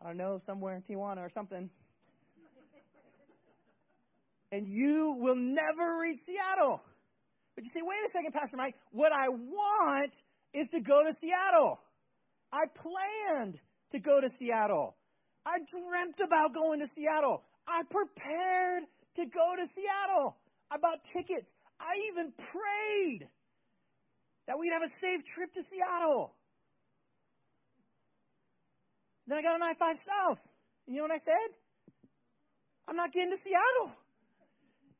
I 0.00 0.06
don't 0.06 0.16
know, 0.16 0.38
somewhere 0.46 0.76
in 0.76 0.82
Tijuana 0.82 1.18
or 1.18 1.30
something. 1.30 1.68
And 4.52 4.66
you 4.66 5.16
will 5.18 5.36
never 5.36 5.98
reach 6.00 6.18
Seattle. 6.24 6.80
But 7.54 7.64
you 7.64 7.70
say, 7.74 7.80
wait 7.82 7.98
a 8.06 8.10
second, 8.12 8.32
Pastor 8.32 8.56
Mike, 8.56 8.74
what 8.92 9.12
I 9.12 9.28
want 9.28 10.12
is 10.54 10.68
to 10.70 10.80
go 10.80 11.02
to 11.02 11.12
Seattle. 11.20 11.80
I 12.52 12.64
planned 12.74 13.58
to 13.92 13.98
go 13.98 14.20
to 14.20 14.28
Seattle. 14.38 14.96
I 15.44 15.58
dreamt 15.58 16.20
about 16.24 16.54
going 16.54 16.80
to 16.80 16.88
Seattle. 16.94 17.42
I 17.66 17.82
prepared 17.90 18.84
to 19.16 19.24
go 19.26 19.56
to 19.58 19.66
Seattle. 19.74 20.36
I 20.70 20.76
bought 20.80 21.00
tickets. 21.12 21.50
I 21.80 21.94
even 22.12 22.32
prayed 22.32 23.28
that 24.46 24.58
we'd 24.58 24.72
have 24.72 24.82
a 24.82 24.92
safe 25.00 25.24
trip 25.34 25.52
to 25.52 25.62
Seattle. 25.68 26.34
Then 29.26 29.38
I 29.38 29.42
got 29.42 29.54
on 29.54 29.62
I 29.62 29.74
5 29.74 29.96
South. 30.06 30.38
You 30.86 30.96
know 30.96 31.02
what 31.02 31.12
I 31.12 31.18
said? 31.18 31.54
I'm 32.88 32.96
not 32.96 33.12
getting 33.12 33.30
to 33.30 33.36
Seattle. 33.42 33.96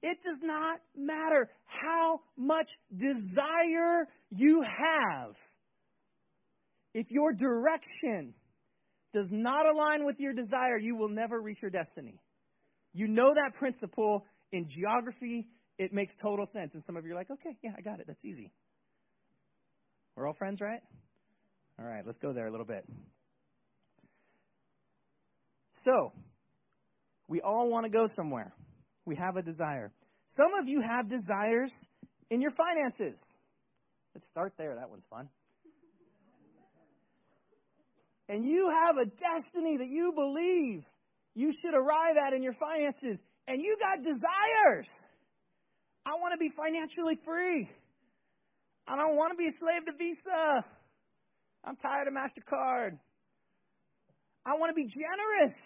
It 0.02 0.19
does 0.25 0.38
not 0.43 0.81
matter 0.97 1.50
how 1.64 2.21
much 2.37 2.69
desire 2.97 4.07
you 4.31 4.62
have. 4.62 5.35
If 6.95 7.11
your 7.11 7.33
direction 7.33 8.35
does 9.12 9.28
not 9.31 9.67
align 9.67 10.05
with 10.05 10.21
your 10.21 10.33
desire, 10.33 10.78
you 10.81 10.97
will 10.97 11.09
never 11.09 11.40
reach 11.40 11.59
your 11.61 11.71
destiny. 11.71 12.21
You 12.93 13.09
know 13.09 13.33
that 13.35 13.55
principle 13.59 14.25
in 14.52 14.69
geography, 14.69 15.49
it 15.78 15.93
makes 15.93 16.12
total 16.23 16.47
sense. 16.52 16.75
And 16.75 16.85
some 16.85 16.97
of 16.97 17.05
you 17.05 17.12
are 17.12 17.17
like, 17.17 17.31
okay, 17.31 17.57
yeah, 17.62 17.71
I 17.76 17.81
got 17.81 18.00
it. 18.00 18.07
That's 18.07 18.25
easy. 18.25 18.52
We're 20.17 20.26
all 20.26 20.35
friends, 20.35 20.61
right? 20.61 20.81
All 21.78 21.87
right, 21.87 22.05
let's 22.05 22.19
go 22.19 22.33
there 22.33 22.47
a 22.47 22.50
little 22.50 22.67
bit. 22.67 22.85
So, 25.85 26.12
we 27.28 27.40
all 27.40 27.69
want 27.71 27.85
to 27.85 27.90
go 27.90 28.09
somewhere. 28.17 28.52
We 29.09 29.17
have 29.17 29.37
a 29.37 29.43
desire. 29.43 29.91
Some 30.37 30.53
of 30.61 30.69
you 30.69 30.83
have 30.83 31.09
desires 31.09 31.73
in 32.29 32.43
your 32.43 32.50
finances. 32.50 33.19
Let's 34.15 34.29
start 34.29 34.53
there. 34.59 34.75
That 34.75 34.91
one's 34.91 35.07
fun. 35.09 35.31
And 38.29 38.45
you 38.45 38.71
have 38.85 38.97
a 38.99 39.07
destiny 39.07 39.79
that 39.79 39.88
you 39.88 40.12
believe 40.15 40.85
you 41.35 41.53
should 41.62 41.73
arrive 41.73 42.17
at 42.27 42.35
in 42.35 42.43
your 42.43 42.53
finances. 42.53 43.19
And 43.47 43.62
you 43.62 43.79
got 43.81 44.05
desires. 44.05 44.91
I 46.05 46.11
want 46.21 46.33
to 46.33 46.38
be 46.38 46.50
financially 46.55 47.19
free. 47.25 47.67
I 48.87 48.95
don't 48.95 49.17
want 49.17 49.33
to 49.33 49.38
be 49.38 49.47
a 49.47 49.57
slave 49.59 49.87
to 49.87 49.93
Visa. 49.97 50.67
I'm 51.65 51.77
tired 51.77 52.09
of 52.09 52.12
MasterCard. 52.12 52.99
I 54.45 54.59
want 54.59 54.69
to 54.69 54.75
be 54.75 54.85
generous. 54.87 55.57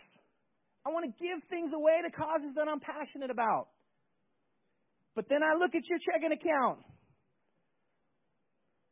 I 0.85 0.91
want 0.91 1.07
to 1.07 1.25
give 1.25 1.39
things 1.49 1.73
away 1.73 2.03
to 2.05 2.11
causes 2.11 2.55
that 2.57 2.69
I'm 2.69 2.81
passionate 2.81 3.31
about. 3.31 3.69
But 5.15 5.29
then 5.29 5.41
I 5.43 5.57
look 5.57 5.75
at 5.75 5.83
your 5.89 5.99
checking 5.99 6.33
account. 6.33 6.79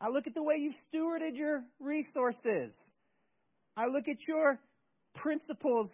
I 0.00 0.08
look 0.08 0.26
at 0.26 0.34
the 0.34 0.42
way 0.42 0.56
you've 0.58 0.74
stewarded 0.92 1.36
your 1.36 1.64
resources. 1.78 2.76
I 3.76 3.86
look 3.86 4.08
at 4.08 4.16
your 4.26 4.58
principles 5.14 5.90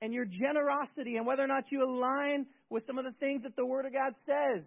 and 0.00 0.12
your 0.12 0.24
generosity 0.24 1.16
and 1.16 1.26
whether 1.26 1.44
or 1.44 1.46
not 1.46 1.64
you 1.70 1.82
align 1.82 2.46
with 2.70 2.84
some 2.86 2.98
of 2.98 3.04
the 3.04 3.12
things 3.20 3.42
that 3.42 3.56
the 3.56 3.66
Word 3.66 3.86
of 3.86 3.92
God 3.92 4.12
says. 4.26 4.64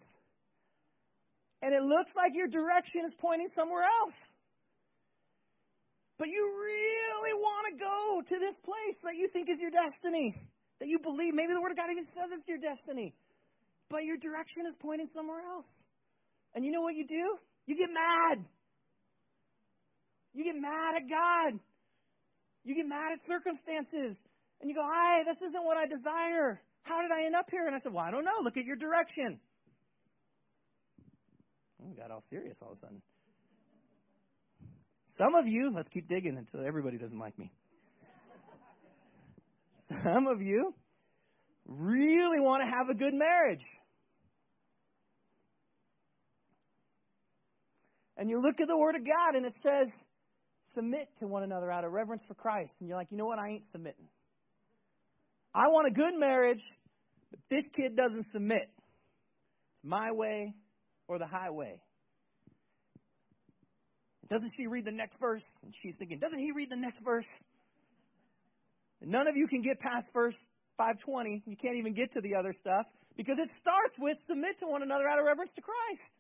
And 1.62 1.74
it 1.74 1.82
looks 1.82 2.12
like 2.16 2.32
your 2.34 2.48
direction 2.48 3.02
is 3.06 3.16
pointing 3.20 3.48
somewhere 3.56 3.84
else. 3.84 4.16
But 6.18 6.30
you 6.30 6.42
really 6.42 7.34
want 7.34 7.68
to 7.72 7.84
go 7.84 8.22
to 8.22 8.40
this 8.40 8.56
place 8.64 8.98
that 9.04 9.16
you 9.16 9.28
think 9.32 9.50
is 9.50 9.60
your 9.60 9.72
destiny, 9.72 10.36
that 10.80 10.88
you 10.88 11.00
believe. 11.00 11.34
Maybe 11.34 11.54
the 11.54 11.62
Word 11.62 11.72
of 11.72 11.78
God 11.78 11.92
even 11.92 12.06
says 12.06 12.30
it's 12.32 12.48
your 12.48 12.60
destiny. 12.60 13.14
But 13.90 14.04
your 14.04 14.18
direction 14.18 14.66
is 14.68 14.76
pointing 14.82 15.08
somewhere 15.14 15.42
else. 15.42 15.70
And 16.54 16.66
you 16.66 16.72
know 16.72 16.82
what 16.82 16.96
you 16.96 17.08
do? 17.08 17.38
You 17.66 17.76
get 17.76 17.90
mad. 17.90 18.44
You 20.34 20.44
get 20.44 20.56
mad 20.56 20.96
at 20.96 21.10
God. 21.10 21.60
You 22.64 22.76
get 22.76 22.86
mad 22.86 23.14
at 23.14 23.26
circumstances. 23.26 24.18
And 24.60 24.70
you 24.70 24.76
go, 24.76 24.84
"Hi, 24.84 25.24
this 25.24 25.38
isn't 25.42 25.64
what 25.64 25.78
I 25.78 25.86
desire. 25.86 26.62
How 26.88 27.02
did 27.02 27.12
I 27.12 27.26
end 27.26 27.36
up 27.36 27.50
here? 27.52 27.68
And 27.68 27.76
I 27.76 27.80
said, 27.80 27.94
Well, 27.94 28.06
I 28.06 28.12
don't 28.12 28.24
know. 28.24 28.40
Look 28.42 28.58
at 28.58 28.66
your 28.66 28.78
direction. 28.78 29.40
Oh, 31.82 31.88
we 31.90 31.96
got 31.96 32.12
all 32.12 32.24
serious 32.30 32.58
all 32.62 32.72
of 32.72 32.78
a 32.78 32.80
sudden. 32.80 33.02
Some 35.18 35.36
of 35.36 35.48
you, 35.48 35.72
let's 35.74 35.90
keep 35.90 36.08
digging 36.08 36.38
until 36.38 36.66
everybody 36.66 36.98
doesn't 36.98 37.18
like 37.18 37.38
me. 37.38 37.52
Some 40.04 40.28
of 40.28 40.42
you 40.42 40.74
really 41.66 42.40
want 42.40 42.64
to 42.64 42.68
have 42.68 42.90
a 42.90 42.94
good 42.94 43.14
marriage. 43.14 43.64
And 48.18 48.30
you 48.30 48.42
look 48.42 48.60
at 48.60 48.68
the 48.68 48.78
Word 48.78 48.96
of 48.96 49.06
God 49.06 49.36
and 49.36 49.46
it 49.46 49.54
says, 49.64 49.88
submit 50.74 51.08
to 51.20 51.28
one 51.28 51.44
another 51.44 51.72
out 51.72 51.86
of 51.86 51.92
reverence 51.92 52.24
for 52.28 52.34
Christ. 52.34 52.74
And 52.80 52.90
you're 52.90 52.98
like, 52.98 53.08
you 53.12 53.18
know 53.18 53.26
what? 53.26 53.40
I 53.40 53.50
ain't 53.50 53.70
submitting. 53.72 54.08
I 55.54 55.68
want 55.68 55.88
a 55.88 55.92
good 55.92 56.14
marriage, 56.16 56.62
but 57.32 57.40
this 57.50 57.64
kid 57.76 57.96
doesn't 57.96 58.26
submit. 58.32 58.70
It's 59.76 59.84
my 59.84 60.12
way 60.12 60.54
or 61.08 61.20
the 61.20 61.28
highway. 61.28 61.80
Doesn't 64.30 64.52
she 64.58 64.68
read 64.68 64.86
the 64.86 64.92
next 64.92 65.20
verse? 65.20 65.46
And 65.64 65.74
she's 65.82 65.96
thinking, 65.98 66.20
doesn't 66.20 66.40
he 66.40 66.52
read 66.52 66.70
the 66.70 66.76
next 66.76 67.04
verse? 67.04 67.28
None 69.02 69.28
of 69.28 69.36
you 69.36 69.48
can 69.48 69.62
get 69.62 69.80
past 69.80 70.06
verse 70.14 70.38
520. 70.78 71.44
You 71.46 71.56
can't 71.56 71.76
even 71.78 71.94
get 71.94 72.12
to 72.14 72.22
the 72.22 72.36
other 72.36 72.54
stuff 72.54 72.86
because 73.16 73.38
it 73.40 73.50
starts 73.60 73.96
with 74.00 74.18
submit 74.28 74.60
to 74.60 74.68
one 74.68 74.84
another 74.84 75.08
out 75.08 75.20
of 75.20 75.26
reverence 75.26 75.52
to 75.56 75.62
Christ. 75.62 76.14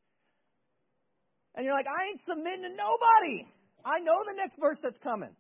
And 1.56 1.66
you're 1.66 1.74
like, 1.74 1.88
I 1.88 2.10
ain't 2.10 2.22
submitting 2.26 2.64
to 2.64 2.70
nobody. 2.70 3.48
I 3.84 4.00
know 4.00 4.24
the 4.26 4.36
next 4.36 4.58
verse 4.60 4.78
that's 4.82 5.00
coming. 5.00 5.36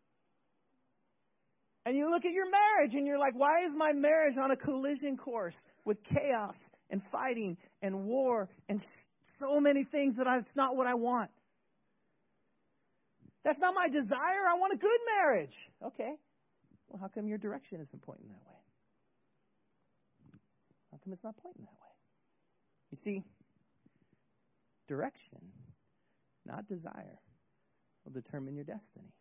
And 1.85 1.95
you 1.95 2.09
look 2.09 2.25
at 2.25 2.31
your 2.31 2.49
marriage 2.49 2.95
and 2.95 3.07
you're 3.07 3.19
like, 3.19 3.33
why 3.35 3.65
is 3.65 3.71
my 3.75 3.93
marriage 3.93 4.35
on 4.41 4.51
a 4.51 4.57
collision 4.57 5.15
course 5.15 5.55
with 5.85 5.97
chaos 6.03 6.55
and 6.89 7.01
fighting 7.11 7.55
and 7.81 8.05
war 8.05 8.49
and 8.67 8.83
so 9.39 9.59
many 9.59 9.85
things 9.85 10.15
that 10.17 10.27
I, 10.27 10.39
it's 10.39 10.55
not 10.55 10.75
what 10.75 10.87
I 10.87 10.95
want? 10.95 11.29
That's 13.45 13.59
not 13.59 13.73
my 13.73 13.87
desire. 13.87 14.43
I 14.49 14.55
want 14.59 14.73
a 14.73 14.77
good 14.77 14.99
marriage. 15.17 15.55
Okay. 15.85 16.11
Well, 16.89 16.99
how 17.01 17.07
come 17.07 17.27
your 17.27 17.37
direction 17.37 17.81
isn't 17.81 18.01
pointing 18.01 18.27
that 18.29 18.41
way? 18.47 18.59
How 20.91 20.97
come 21.03 21.13
it's 21.13 21.23
not 21.23 21.35
pointing 21.37 21.63
that 21.63 21.77
way? 21.81 21.95
You 22.91 22.97
see, 23.03 23.23
direction, 24.87 25.39
not 26.45 26.67
desire, 26.67 27.19
will 28.05 28.13
determine 28.13 28.55
your 28.55 28.63
destiny. 28.63 29.13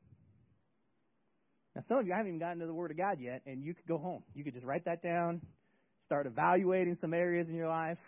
Now, 1.74 1.82
some 1.88 1.98
of 1.98 2.06
you 2.06 2.12
haven't 2.12 2.28
even 2.28 2.38
gotten 2.38 2.60
to 2.60 2.66
the 2.66 2.74
Word 2.74 2.92
of 2.92 2.96
God 2.96 3.18
yet, 3.20 3.42
and 3.44 3.62
you 3.62 3.74
could 3.74 3.86
go 3.86 3.98
home. 3.98 4.22
You 4.34 4.44
could 4.44 4.54
just 4.54 4.64
write 4.64 4.84
that 4.86 5.02
down, 5.02 5.42
start 6.06 6.26
evaluating 6.26 6.96
some 7.00 7.12
areas 7.12 7.48
in 7.48 7.54
your 7.54 7.68
life, 7.68 7.98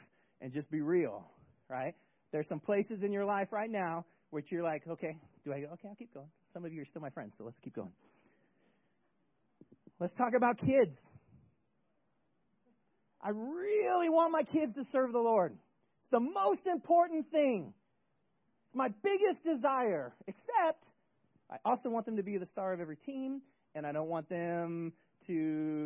and 0.40 0.52
just 0.52 0.70
be 0.70 0.80
real, 0.80 1.28
right? 1.68 1.94
There's 2.32 2.48
some 2.48 2.60
places 2.60 3.02
in 3.02 3.12
your 3.12 3.24
life 3.24 3.48
right 3.50 3.70
now 3.70 4.04
which 4.30 4.52
you're 4.52 4.62
like, 4.62 4.86
okay, 4.86 5.16
do 5.44 5.52
I? 5.52 5.56
Okay, 5.56 5.88
I'll 5.88 5.94
keep 5.94 6.12
going. 6.12 6.28
Some 6.52 6.64
of 6.64 6.72
you 6.72 6.82
are 6.82 6.84
still 6.84 7.02
my 7.02 7.10
friends, 7.10 7.34
so 7.38 7.44
let's 7.44 7.58
keep 7.60 7.74
going. 7.74 7.92
Let's 10.00 10.14
talk 10.14 10.32
about 10.36 10.58
kids. 10.58 10.96
I 13.20 13.30
really 13.30 14.08
want 14.08 14.30
my 14.30 14.44
kids 14.44 14.72
to 14.74 14.84
serve 14.92 15.12
the 15.12 15.18
Lord. 15.18 15.56
It's 16.02 16.10
the 16.10 16.20
most 16.20 16.66
important 16.66 17.30
thing. 17.32 17.74
It's 18.68 18.76
my 18.76 18.90
biggest 19.02 19.44
desire, 19.44 20.14
except 20.28 20.84
I 21.50 21.56
also 21.64 21.88
want 21.90 22.06
them 22.06 22.16
to 22.16 22.22
be 22.22 22.38
the 22.38 22.46
star 22.46 22.72
of 22.72 22.80
every 22.80 22.96
team, 22.96 23.42
and 23.74 23.84
I 23.84 23.90
don't 23.90 24.08
want 24.08 24.28
them 24.28 24.92
to 25.26 25.32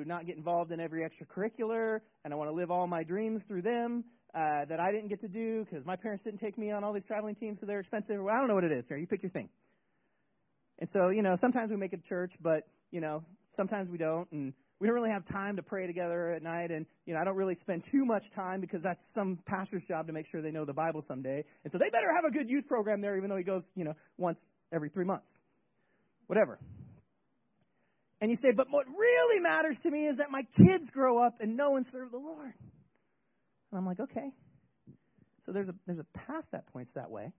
not 0.06 0.26
get 0.26 0.36
involved 0.36 0.72
in 0.72 0.80
every 0.80 1.08
extracurricular, 1.08 2.00
and 2.24 2.34
I 2.34 2.36
want 2.36 2.50
to 2.50 2.54
live 2.54 2.70
all 2.70 2.86
my 2.86 3.04
dreams 3.04 3.42
through 3.48 3.62
them 3.62 4.04
uh, 4.34 4.66
that 4.68 4.78
I 4.78 4.92
didn't 4.92 5.08
get 5.08 5.22
to 5.22 5.28
do 5.28 5.64
because 5.64 5.86
my 5.86 5.96
parents 5.96 6.22
didn't 6.22 6.40
take 6.40 6.58
me 6.58 6.70
on 6.70 6.84
all 6.84 6.92
these 6.92 7.06
traveling 7.06 7.34
teams 7.34 7.56
because 7.56 7.68
they're 7.68 7.80
expensive. 7.80 8.16
Well, 8.22 8.34
I 8.34 8.40
don't 8.40 8.48
know 8.48 8.54
what 8.54 8.64
it 8.64 8.72
is. 8.72 8.84
Here, 8.86 8.98
you 8.98 9.06
pick 9.06 9.22
your 9.22 9.30
thing. 9.30 9.48
And 10.80 10.90
so, 10.92 11.08
you 11.08 11.22
know, 11.22 11.36
sometimes 11.40 11.70
we 11.70 11.76
make 11.76 11.94
it 11.94 12.04
church, 12.04 12.32
but 12.42 12.66
you 12.92 13.00
know, 13.00 13.24
sometimes 13.56 13.90
we 13.90 13.98
don't, 13.98 14.30
and 14.30 14.52
we 14.78 14.86
don't 14.86 14.94
really 14.94 15.10
have 15.10 15.24
time 15.24 15.56
to 15.56 15.62
pray 15.62 15.86
together 15.86 16.32
at 16.32 16.42
night. 16.42 16.70
And 16.70 16.86
you 17.06 17.14
know, 17.14 17.20
I 17.20 17.24
don't 17.24 17.36
really 17.36 17.54
spend 17.56 17.84
too 17.90 18.04
much 18.04 18.24
time 18.34 18.60
because 18.60 18.82
that's 18.82 19.02
some 19.14 19.38
pastor's 19.46 19.84
job 19.84 20.06
to 20.06 20.12
make 20.12 20.26
sure 20.26 20.42
they 20.42 20.50
know 20.50 20.64
the 20.64 20.72
Bible 20.72 21.02
someday. 21.06 21.44
And 21.64 21.72
so 21.72 21.78
they 21.78 21.90
better 21.90 22.12
have 22.14 22.24
a 22.24 22.30
good 22.30 22.48
youth 22.48 22.66
program 22.68 23.00
there, 23.00 23.16
even 23.16 23.28
though 23.30 23.36
he 23.36 23.44
goes, 23.44 23.66
you 23.74 23.84
know, 23.84 23.94
once 24.18 24.38
every 24.72 24.90
three 24.90 25.04
months, 25.04 25.30
whatever. 26.26 26.58
And 28.20 28.30
you 28.30 28.36
say, 28.36 28.52
but 28.56 28.68
what 28.70 28.86
really 28.86 29.40
matters 29.40 29.76
to 29.82 29.90
me 29.90 30.06
is 30.06 30.18
that 30.18 30.30
my 30.30 30.42
kids 30.56 30.88
grow 30.90 31.24
up 31.24 31.34
and 31.40 31.56
know 31.56 31.74
and 31.76 31.84
serve 31.90 32.12
the 32.12 32.18
Lord. 32.18 32.52
And 33.72 33.78
I'm 33.78 33.86
like, 33.86 33.98
okay. 33.98 34.30
So 35.44 35.52
there's 35.52 35.68
a 35.68 35.74
there's 35.86 35.98
a 35.98 36.18
path 36.18 36.44
that 36.52 36.66
points 36.72 36.92
that 36.94 37.10
way. 37.10 37.32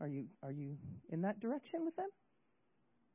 Are 0.00 0.06
you 0.06 0.26
are 0.42 0.52
you 0.52 0.76
in 1.10 1.22
that 1.22 1.40
direction 1.40 1.84
with 1.84 1.96
them? 1.96 2.08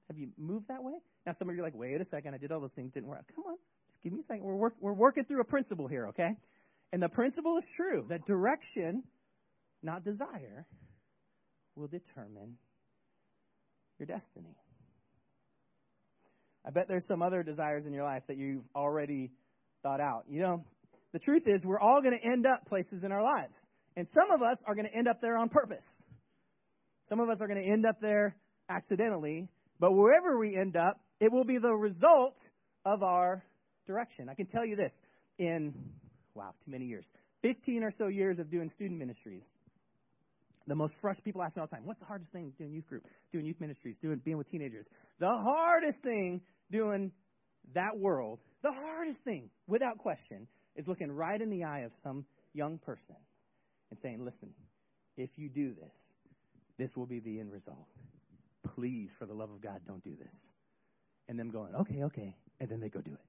Have 0.07 0.17
you 0.17 0.29
moved 0.37 0.67
that 0.67 0.83
way? 0.83 0.93
Now, 1.25 1.33
some 1.37 1.49
of 1.49 1.55
you 1.55 1.61
are 1.61 1.65
like, 1.65 1.75
wait 1.75 1.99
a 1.99 2.05
second, 2.05 2.33
I 2.33 2.37
did 2.37 2.51
all 2.51 2.59
those 2.59 2.73
things, 2.73 2.91
didn't 2.93 3.07
work. 3.07 3.25
Come 3.35 3.45
on, 3.47 3.57
just 3.89 4.01
give 4.03 4.13
me 4.13 4.19
a 4.19 4.23
second. 4.23 4.43
We're, 4.43 4.55
work, 4.55 4.75
we're 4.79 4.93
working 4.93 5.23
through 5.25 5.41
a 5.41 5.45
principle 5.45 5.87
here, 5.87 6.07
okay? 6.09 6.31
And 6.91 7.01
the 7.01 7.09
principle 7.09 7.57
is 7.57 7.63
true 7.75 8.05
that 8.09 8.25
direction, 8.25 9.03
not 9.81 10.03
desire, 10.03 10.65
will 11.75 11.87
determine 11.87 12.57
your 13.97 14.07
destiny. 14.07 14.55
I 16.65 16.71
bet 16.71 16.87
there's 16.87 17.07
some 17.07 17.21
other 17.21 17.43
desires 17.43 17.85
in 17.85 17.93
your 17.93 18.03
life 18.03 18.23
that 18.27 18.37
you've 18.37 18.63
already 18.75 19.31
thought 19.81 19.99
out. 19.99 20.25
You 20.29 20.41
know, 20.41 20.65
the 21.11 21.19
truth 21.19 21.43
is, 21.45 21.63
we're 21.65 21.79
all 21.79 22.01
going 22.01 22.17
to 22.17 22.25
end 22.25 22.45
up 22.45 22.65
places 22.65 23.03
in 23.03 23.11
our 23.11 23.21
lives. 23.21 23.55
And 23.95 24.07
some 24.13 24.31
of 24.31 24.41
us 24.41 24.57
are 24.65 24.75
going 24.75 24.87
to 24.87 24.95
end 24.95 25.07
up 25.07 25.21
there 25.21 25.37
on 25.37 25.49
purpose. 25.49 25.85
Some 27.09 27.19
of 27.19 27.29
us 27.29 27.37
are 27.41 27.47
going 27.47 27.61
to 27.61 27.69
end 27.69 27.85
up 27.85 27.97
there 28.01 28.35
accidentally. 28.69 29.49
But 29.83 29.95
wherever 29.95 30.39
we 30.39 30.55
end 30.55 30.77
up, 30.77 31.01
it 31.19 31.29
will 31.29 31.43
be 31.43 31.57
the 31.57 31.73
result 31.73 32.37
of 32.85 33.03
our 33.03 33.43
direction. 33.85 34.29
I 34.29 34.33
can 34.33 34.45
tell 34.45 34.65
you 34.65 34.77
this 34.77 34.93
in, 35.37 35.73
wow, 36.35 36.53
too 36.63 36.71
many 36.71 36.85
years 36.85 37.05
15 37.41 37.83
or 37.83 37.91
so 37.91 38.07
years 38.07 38.39
of 38.39 38.49
doing 38.49 38.69
student 38.69 38.97
ministries. 38.97 39.43
The 40.67 40.75
most 40.75 40.93
frustrating 41.01 41.25
people 41.25 41.43
ask 41.43 41.57
me 41.57 41.59
all 41.59 41.67
the 41.67 41.75
time, 41.75 41.85
what's 41.85 41.99
the 41.99 42.05
hardest 42.05 42.31
thing 42.31 42.53
doing 42.57 42.71
youth 42.71 42.87
group, 42.87 43.05
doing 43.33 43.45
youth 43.45 43.59
ministries, 43.59 43.97
doing 44.01 44.21
being 44.23 44.37
with 44.37 44.49
teenagers? 44.49 44.85
The 45.19 45.27
hardest 45.27 46.01
thing 46.01 46.39
doing 46.71 47.11
that 47.73 47.97
world, 47.97 48.39
the 48.61 48.71
hardest 48.71 49.19
thing, 49.25 49.49
without 49.67 49.97
question, 49.97 50.47
is 50.77 50.87
looking 50.87 51.11
right 51.11 51.41
in 51.41 51.49
the 51.49 51.65
eye 51.65 51.81
of 51.81 51.91
some 52.05 52.23
young 52.53 52.77
person 52.77 53.17
and 53.91 53.99
saying, 54.01 54.23
listen, 54.23 54.53
if 55.17 55.31
you 55.35 55.49
do 55.49 55.73
this, 55.73 55.97
this 56.77 56.95
will 56.95 57.05
be 57.05 57.19
the 57.19 57.41
end 57.41 57.51
result. 57.51 57.89
Please, 58.75 59.11
for 59.19 59.25
the 59.25 59.33
love 59.33 59.51
of 59.51 59.61
God, 59.61 59.81
don't 59.87 60.03
do 60.03 60.15
this. 60.15 60.35
And 61.27 61.39
them 61.39 61.51
going, 61.51 61.73
okay, 61.75 62.03
okay, 62.03 62.35
and 62.59 62.69
then 62.69 62.79
they 62.79 62.89
go 62.89 62.99
do 63.01 63.11
it. 63.11 63.19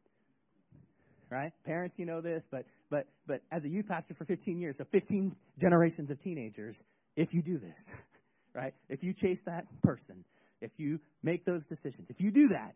Right? 1.31 1.53
Parents, 1.65 1.95
you 1.99 2.07
know 2.07 2.21
this, 2.21 2.45
but 2.51 2.65
but 2.91 3.07
but 3.27 3.41
as 3.51 3.65
a 3.65 3.69
youth 3.69 3.89
pastor 3.89 4.15
for 4.15 4.25
15 4.25 4.59
years, 4.59 4.77
so 4.79 4.85
15 4.93 5.35
generations 5.61 6.11
of 6.11 6.21
teenagers, 6.21 6.77
if 7.17 7.33
you 7.33 7.43
do 7.43 7.59
this, 7.59 7.79
right? 8.55 8.75
If 8.89 9.03
you 9.03 9.15
chase 9.15 9.41
that 9.47 9.65
person, 9.83 10.25
if 10.61 10.71
you 10.77 11.01
make 11.23 11.45
those 11.45 11.65
decisions, 11.67 12.09
if 12.09 12.21
you 12.21 12.31
do 12.31 12.49
that, 12.49 12.75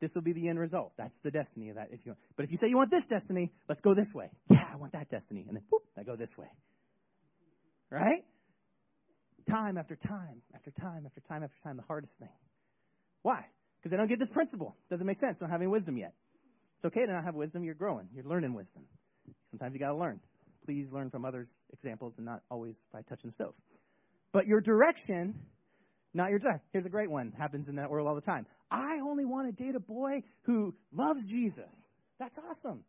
this 0.00 0.10
will 0.14 0.22
be 0.22 0.32
the 0.32 0.48
end 0.48 0.58
result. 0.58 0.92
That's 0.98 1.14
the 1.22 1.30
destiny 1.30 1.70
of 1.70 1.76
that. 1.76 1.88
If 1.90 2.00
you, 2.04 2.10
want. 2.10 2.18
but 2.36 2.44
if 2.44 2.50
you 2.50 2.58
say 2.58 2.68
you 2.68 2.76
want 2.76 2.90
this 2.90 3.04
destiny, 3.08 3.52
let's 3.68 3.80
go 3.80 3.94
this 3.94 4.08
way. 4.14 4.30
Yeah, 4.50 4.64
I 4.72 4.76
want 4.76 4.92
that 4.92 5.08
destiny, 5.08 5.44
and 5.48 5.56
then 5.56 5.64
whoop, 5.70 5.82
I 5.96 6.02
go 6.02 6.16
this 6.16 6.30
way. 6.36 6.48
Right? 7.90 8.24
Time 9.50 9.76
after 9.76 9.96
time 9.96 10.42
after 10.54 10.70
time 10.70 11.04
after 11.06 11.20
time 11.20 11.42
after 11.42 11.56
time, 11.62 11.76
the 11.76 11.82
hardest 11.82 12.12
thing. 12.18 12.28
Why? 13.22 13.44
Because 13.78 13.90
they 13.90 13.96
don't 13.96 14.08
get 14.08 14.18
this 14.18 14.30
principle. 14.30 14.76
Doesn't 14.90 15.06
make 15.06 15.18
sense. 15.18 15.36
Don't 15.38 15.50
have 15.50 15.60
any 15.60 15.68
wisdom 15.68 15.96
yet. 15.96 16.14
It's 16.76 16.84
okay 16.86 17.04
to 17.06 17.12
not 17.12 17.24
have 17.24 17.34
wisdom. 17.34 17.64
You're 17.64 17.74
growing. 17.74 18.08
You're 18.14 18.24
learning 18.24 18.54
wisdom. 18.54 18.84
Sometimes 19.50 19.74
you 19.74 19.80
got 19.80 19.88
to 19.88 19.96
learn. 19.96 20.20
Please 20.64 20.86
learn 20.90 21.10
from 21.10 21.24
others' 21.24 21.50
examples 21.72 22.14
and 22.16 22.24
not 22.24 22.42
always 22.50 22.74
by 22.92 23.02
touching 23.02 23.30
the 23.30 23.34
stove. 23.34 23.54
But 24.32 24.46
your 24.46 24.60
direction, 24.60 25.34
not 26.14 26.30
your 26.30 26.38
desire. 26.38 26.62
Here's 26.72 26.86
a 26.86 26.90
great 26.90 27.10
one. 27.10 27.32
Happens 27.38 27.68
in 27.68 27.76
that 27.76 27.90
world 27.90 28.08
all 28.08 28.14
the 28.14 28.20
time. 28.20 28.46
I 28.70 28.98
only 29.04 29.24
want 29.24 29.54
to 29.54 29.64
date 29.64 29.74
a 29.74 29.80
boy 29.80 30.22
who 30.42 30.74
loves 30.92 31.22
Jesus. 31.24 31.72
That's 32.18 32.36
awesome. 32.38 32.84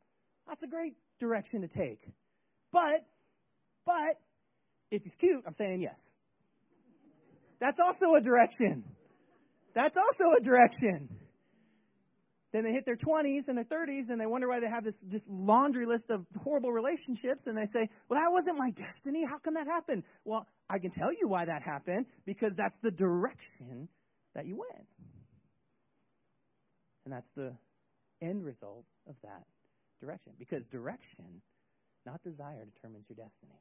That's 0.48 0.64
a 0.64 0.68
great 0.68 0.94
direction 1.20 1.62
to 1.62 1.68
take. 1.68 2.08
But, 2.72 3.06
but, 3.86 4.16
if 4.92 5.04
he's 5.04 5.16
cute, 5.20 5.44
I'm 5.46 5.54
saying 5.54 5.82
yes. 5.82 5.98
That's 7.60 7.80
also 7.80 8.16
a 8.18 8.22
direction. 8.22 8.84
That's 9.74 9.98
also 9.98 10.36
a 10.40 10.44
direction. 10.44 11.10
Then 12.54 12.64
they 12.64 12.72
hit 12.72 12.86
their 12.86 12.96
20s 12.96 13.50
and 13.50 13.58
their 13.58 13.66
30s 13.66 14.08
and 14.08 14.20
they 14.20 14.26
wonder 14.26 14.48
why 14.48 14.62
they 14.62 14.70
have 14.74 14.86
this 14.86 14.94
just 15.12 15.26
laundry 15.28 15.86
list 15.86 16.06
of 16.10 16.26
horrible 16.42 16.72
relationships 16.72 17.44
and 17.48 17.58
they 17.58 17.68
say, 17.74 17.90
Well, 18.08 18.18
that 18.18 18.32
wasn't 18.32 18.58
my 18.58 18.70
destiny. 18.72 19.26
How 19.30 19.40
come 19.40 19.56
that 19.56 19.68
happened? 19.68 20.04
Well, 20.24 20.48
I 20.70 20.80
can 20.80 20.92
tell 20.92 21.12
you 21.12 21.28
why 21.28 21.44
that 21.44 21.62
happened 21.64 22.06
because 22.26 22.54
that's 22.56 22.78
the 22.82 22.92
direction 22.92 23.90
that 24.36 24.46
you 24.46 24.56
went. 24.56 24.88
And 27.04 27.14
that's 27.14 27.30
the 27.36 27.54
end 28.22 28.46
result 28.46 28.86
of 29.08 29.16
that 29.24 29.44
direction. 30.00 30.32
Because 30.40 30.64
direction, 30.72 31.42
not 32.06 32.24
desire, 32.24 32.66
determines 32.74 33.06
your 33.10 33.18
destiny. 33.18 33.60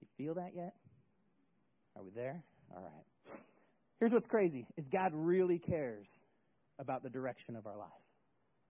You 0.00 0.08
feel 0.16 0.34
that 0.34 0.50
yet? 0.56 0.74
Are 1.98 2.04
we 2.04 2.10
there? 2.14 2.44
All 2.74 2.82
right. 2.82 3.38
Here's 3.98 4.12
what's 4.12 4.26
crazy 4.26 4.66
is 4.76 4.86
God 4.86 5.10
really 5.12 5.58
cares 5.58 6.06
about 6.78 7.02
the 7.02 7.10
direction 7.10 7.56
of 7.56 7.66
our 7.66 7.76
life. 7.76 7.88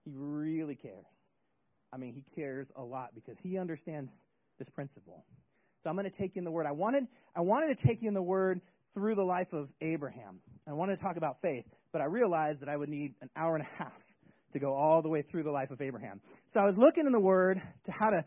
He 0.03 0.11
really 0.15 0.73
cares. 0.73 1.05
I 1.93 1.97
mean, 1.97 2.13
he 2.13 2.23
cares 2.35 2.67
a 2.75 2.81
lot 2.81 3.09
because 3.13 3.37
he 3.43 3.59
understands 3.59 4.11
this 4.57 4.67
principle. 4.69 5.25
So 5.83 5.91
I'm 5.91 5.95
going 5.95 6.09
to 6.09 6.17
take 6.17 6.35
you 6.35 6.39
in 6.39 6.43
the 6.43 6.51
word. 6.51 6.65
I 6.65 6.71
wanted 6.71 7.05
I 7.35 7.41
wanted 7.41 7.77
to 7.77 7.87
take 7.87 8.01
you 8.01 8.07
in 8.07 8.15
the 8.15 8.21
word 8.21 8.61
through 8.95 9.13
the 9.13 9.23
life 9.23 9.53
of 9.53 9.69
Abraham. 9.79 10.39
I 10.67 10.73
wanted 10.73 10.97
to 10.97 11.03
talk 11.03 11.15
about 11.15 11.37
faith, 11.41 11.65
but 11.93 12.01
I 12.01 12.05
realized 12.05 12.61
that 12.61 12.69
I 12.69 12.77
would 12.77 12.89
need 12.89 13.13
an 13.21 13.29
hour 13.35 13.55
and 13.55 13.63
a 13.63 13.83
half 13.83 13.93
to 14.53 14.59
go 14.59 14.73
all 14.73 15.03
the 15.03 15.09
way 15.09 15.21
through 15.21 15.43
the 15.43 15.51
life 15.51 15.69
of 15.69 15.81
Abraham. 15.81 16.19
So 16.47 16.59
I 16.59 16.65
was 16.65 16.77
looking 16.77 17.05
in 17.05 17.11
the 17.11 17.19
word 17.19 17.61
to 17.85 17.91
how 17.91 18.09
to 18.09 18.25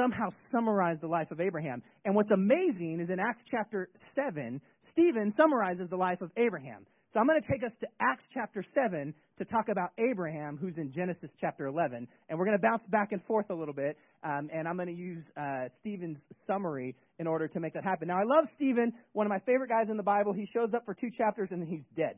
somehow 0.00 0.28
summarize 0.50 0.98
the 1.00 1.06
life 1.06 1.30
of 1.30 1.40
Abraham. 1.40 1.82
And 2.04 2.14
what's 2.14 2.30
amazing 2.30 3.00
is 3.00 3.10
in 3.10 3.18
Acts 3.20 3.42
chapter 3.50 3.88
7, 4.14 4.60
Stephen 4.92 5.32
summarizes 5.36 5.88
the 5.90 5.96
life 5.96 6.20
of 6.20 6.30
Abraham. 6.36 6.86
So 7.12 7.18
I'm 7.18 7.26
going 7.26 7.42
to 7.42 7.48
take 7.50 7.64
us 7.64 7.72
to 7.80 7.88
Acts 8.00 8.24
chapter 8.32 8.62
7 8.62 9.12
to 9.38 9.44
talk 9.44 9.68
about 9.68 9.90
Abraham, 9.98 10.56
who's 10.56 10.76
in 10.78 10.92
Genesis 10.92 11.30
chapter 11.40 11.66
11. 11.66 12.06
And 12.28 12.38
we're 12.38 12.44
going 12.44 12.56
to 12.56 12.62
bounce 12.62 12.84
back 12.88 13.10
and 13.10 13.20
forth 13.24 13.46
a 13.50 13.54
little 13.54 13.74
bit. 13.74 13.96
Um, 14.22 14.48
and 14.54 14.68
I'm 14.68 14.76
going 14.76 14.94
to 14.94 14.94
use 14.94 15.24
uh, 15.36 15.68
Stephen's 15.80 16.22
summary 16.46 16.94
in 17.18 17.26
order 17.26 17.48
to 17.48 17.58
make 17.60 17.74
that 17.74 17.82
happen. 17.82 18.06
Now, 18.06 18.16
I 18.16 18.24
love 18.24 18.44
Stephen, 18.54 18.92
one 19.12 19.26
of 19.26 19.30
my 19.30 19.40
favorite 19.40 19.70
guys 19.70 19.90
in 19.90 19.96
the 19.96 20.04
Bible. 20.04 20.32
He 20.32 20.46
shows 20.54 20.72
up 20.72 20.84
for 20.84 20.94
two 20.94 21.10
chapters 21.10 21.48
and 21.50 21.60
then 21.60 21.68
he's 21.68 21.84
dead, 21.96 22.14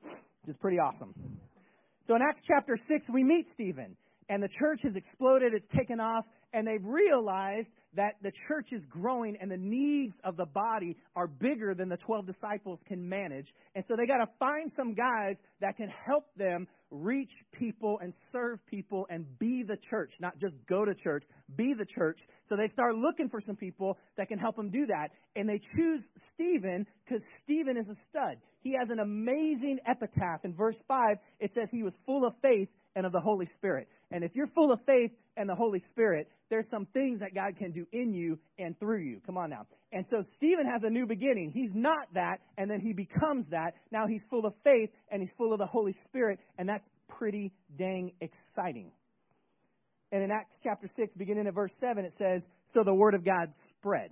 which 0.00 0.48
is 0.48 0.56
pretty 0.56 0.78
awesome. 0.78 1.12
So 2.06 2.14
in 2.14 2.22
Acts 2.22 2.40
chapter 2.46 2.78
6, 2.88 3.06
we 3.12 3.24
meet 3.24 3.46
Stephen 3.52 3.96
and 4.28 4.42
the 4.42 4.48
church 4.48 4.80
has 4.82 4.94
exploded, 4.96 5.52
it's 5.54 5.68
taken 5.68 6.00
off, 6.00 6.24
and 6.52 6.66
they've 6.66 6.84
realized 6.84 7.68
that 7.94 8.14
the 8.22 8.32
church 8.48 8.68
is 8.72 8.82
growing 8.88 9.36
and 9.40 9.50
the 9.50 9.56
needs 9.56 10.14
of 10.24 10.36
the 10.36 10.46
body 10.46 10.96
are 11.14 11.26
bigger 11.26 11.74
than 11.74 11.88
the 11.88 11.96
12 11.96 12.26
disciples 12.26 12.80
can 12.86 13.08
manage. 13.08 13.52
And 13.74 13.84
so 13.88 13.94
they 13.96 14.06
got 14.06 14.18
to 14.18 14.28
find 14.38 14.70
some 14.76 14.94
guys 14.94 15.36
that 15.60 15.76
can 15.76 15.88
help 16.06 16.26
them 16.36 16.66
reach 16.90 17.30
people 17.52 17.98
and 18.00 18.12
serve 18.30 18.58
people 18.66 19.06
and 19.10 19.26
be 19.38 19.64
the 19.66 19.76
church, 19.90 20.12
not 20.20 20.38
just 20.38 20.54
go 20.68 20.84
to 20.84 20.94
church, 20.94 21.24
be 21.56 21.74
the 21.74 21.86
church. 21.86 22.18
So 22.48 22.56
they 22.56 22.68
start 22.68 22.94
looking 22.94 23.28
for 23.28 23.40
some 23.40 23.56
people 23.56 23.98
that 24.16 24.28
can 24.28 24.38
help 24.38 24.56
them 24.56 24.70
do 24.70 24.86
that. 24.86 25.10
And 25.34 25.48
they 25.48 25.60
choose 25.76 26.04
Stephen 26.32 26.86
because 27.04 27.22
Stephen 27.42 27.76
is 27.76 27.86
a 27.88 27.94
stud. 28.08 28.36
He 28.60 28.74
has 28.78 28.90
an 28.90 29.00
amazing 29.00 29.78
epitaph. 29.86 30.44
In 30.44 30.54
verse 30.54 30.78
5, 30.88 31.16
it 31.40 31.52
says 31.54 31.68
he 31.70 31.82
was 31.82 31.96
full 32.04 32.24
of 32.24 32.34
faith 32.42 32.68
and 32.96 33.06
of 33.06 33.12
the 33.12 33.20
Holy 33.20 33.46
Spirit. 33.46 33.86
And 34.10 34.24
if 34.24 34.32
you're 34.34 34.48
full 34.48 34.72
of 34.72 34.80
faith 34.86 35.12
and 35.36 35.48
the 35.48 35.54
Holy 35.54 35.78
Spirit, 35.78 36.28
there's 36.48 36.66
some 36.70 36.86
things 36.86 37.20
that 37.20 37.34
God 37.34 37.56
can 37.56 37.70
do 37.70 37.86
in 37.92 38.12
you 38.12 38.38
and 38.58 38.76
through 38.80 39.02
you. 39.02 39.20
Come 39.24 39.36
on 39.36 39.50
now. 39.50 39.66
And 39.92 40.06
so 40.10 40.22
Stephen 40.36 40.66
has 40.66 40.82
a 40.82 40.90
new 40.90 41.06
beginning. 41.06 41.52
He's 41.54 41.70
not 41.74 42.08
that, 42.14 42.40
and 42.56 42.70
then 42.70 42.80
he 42.80 42.92
becomes 42.92 43.46
that. 43.50 43.74
Now 43.92 44.06
he's 44.08 44.24
full 44.30 44.46
of 44.46 44.54
faith 44.64 44.90
and 45.10 45.20
he's 45.20 45.30
full 45.36 45.52
of 45.52 45.58
the 45.58 45.66
Holy 45.66 45.94
Spirit, 46.08 46.40
and 46.58 46.68
that's 46.68 46.88
pretty 47.08 47.52
dang 47.78 48.12
exciting. 48.20 48.90
And 50.10 50.22
in 50.24 50.30
Acts 50.30 50.58
chapter 50.62 50.88
6, 50.96 51.14
beginning 51.14 51.46
at 51.46 51.54
verse 51.54 51.72
7, 51.80 52.04
it 52.04 52.14
says, 52.18 52.42
So 52.72 52.82
the 52.82 52.94
word 52.94 53.14
of 53.14 53.24
God 53.24 53.52
spread. 53.78 54.10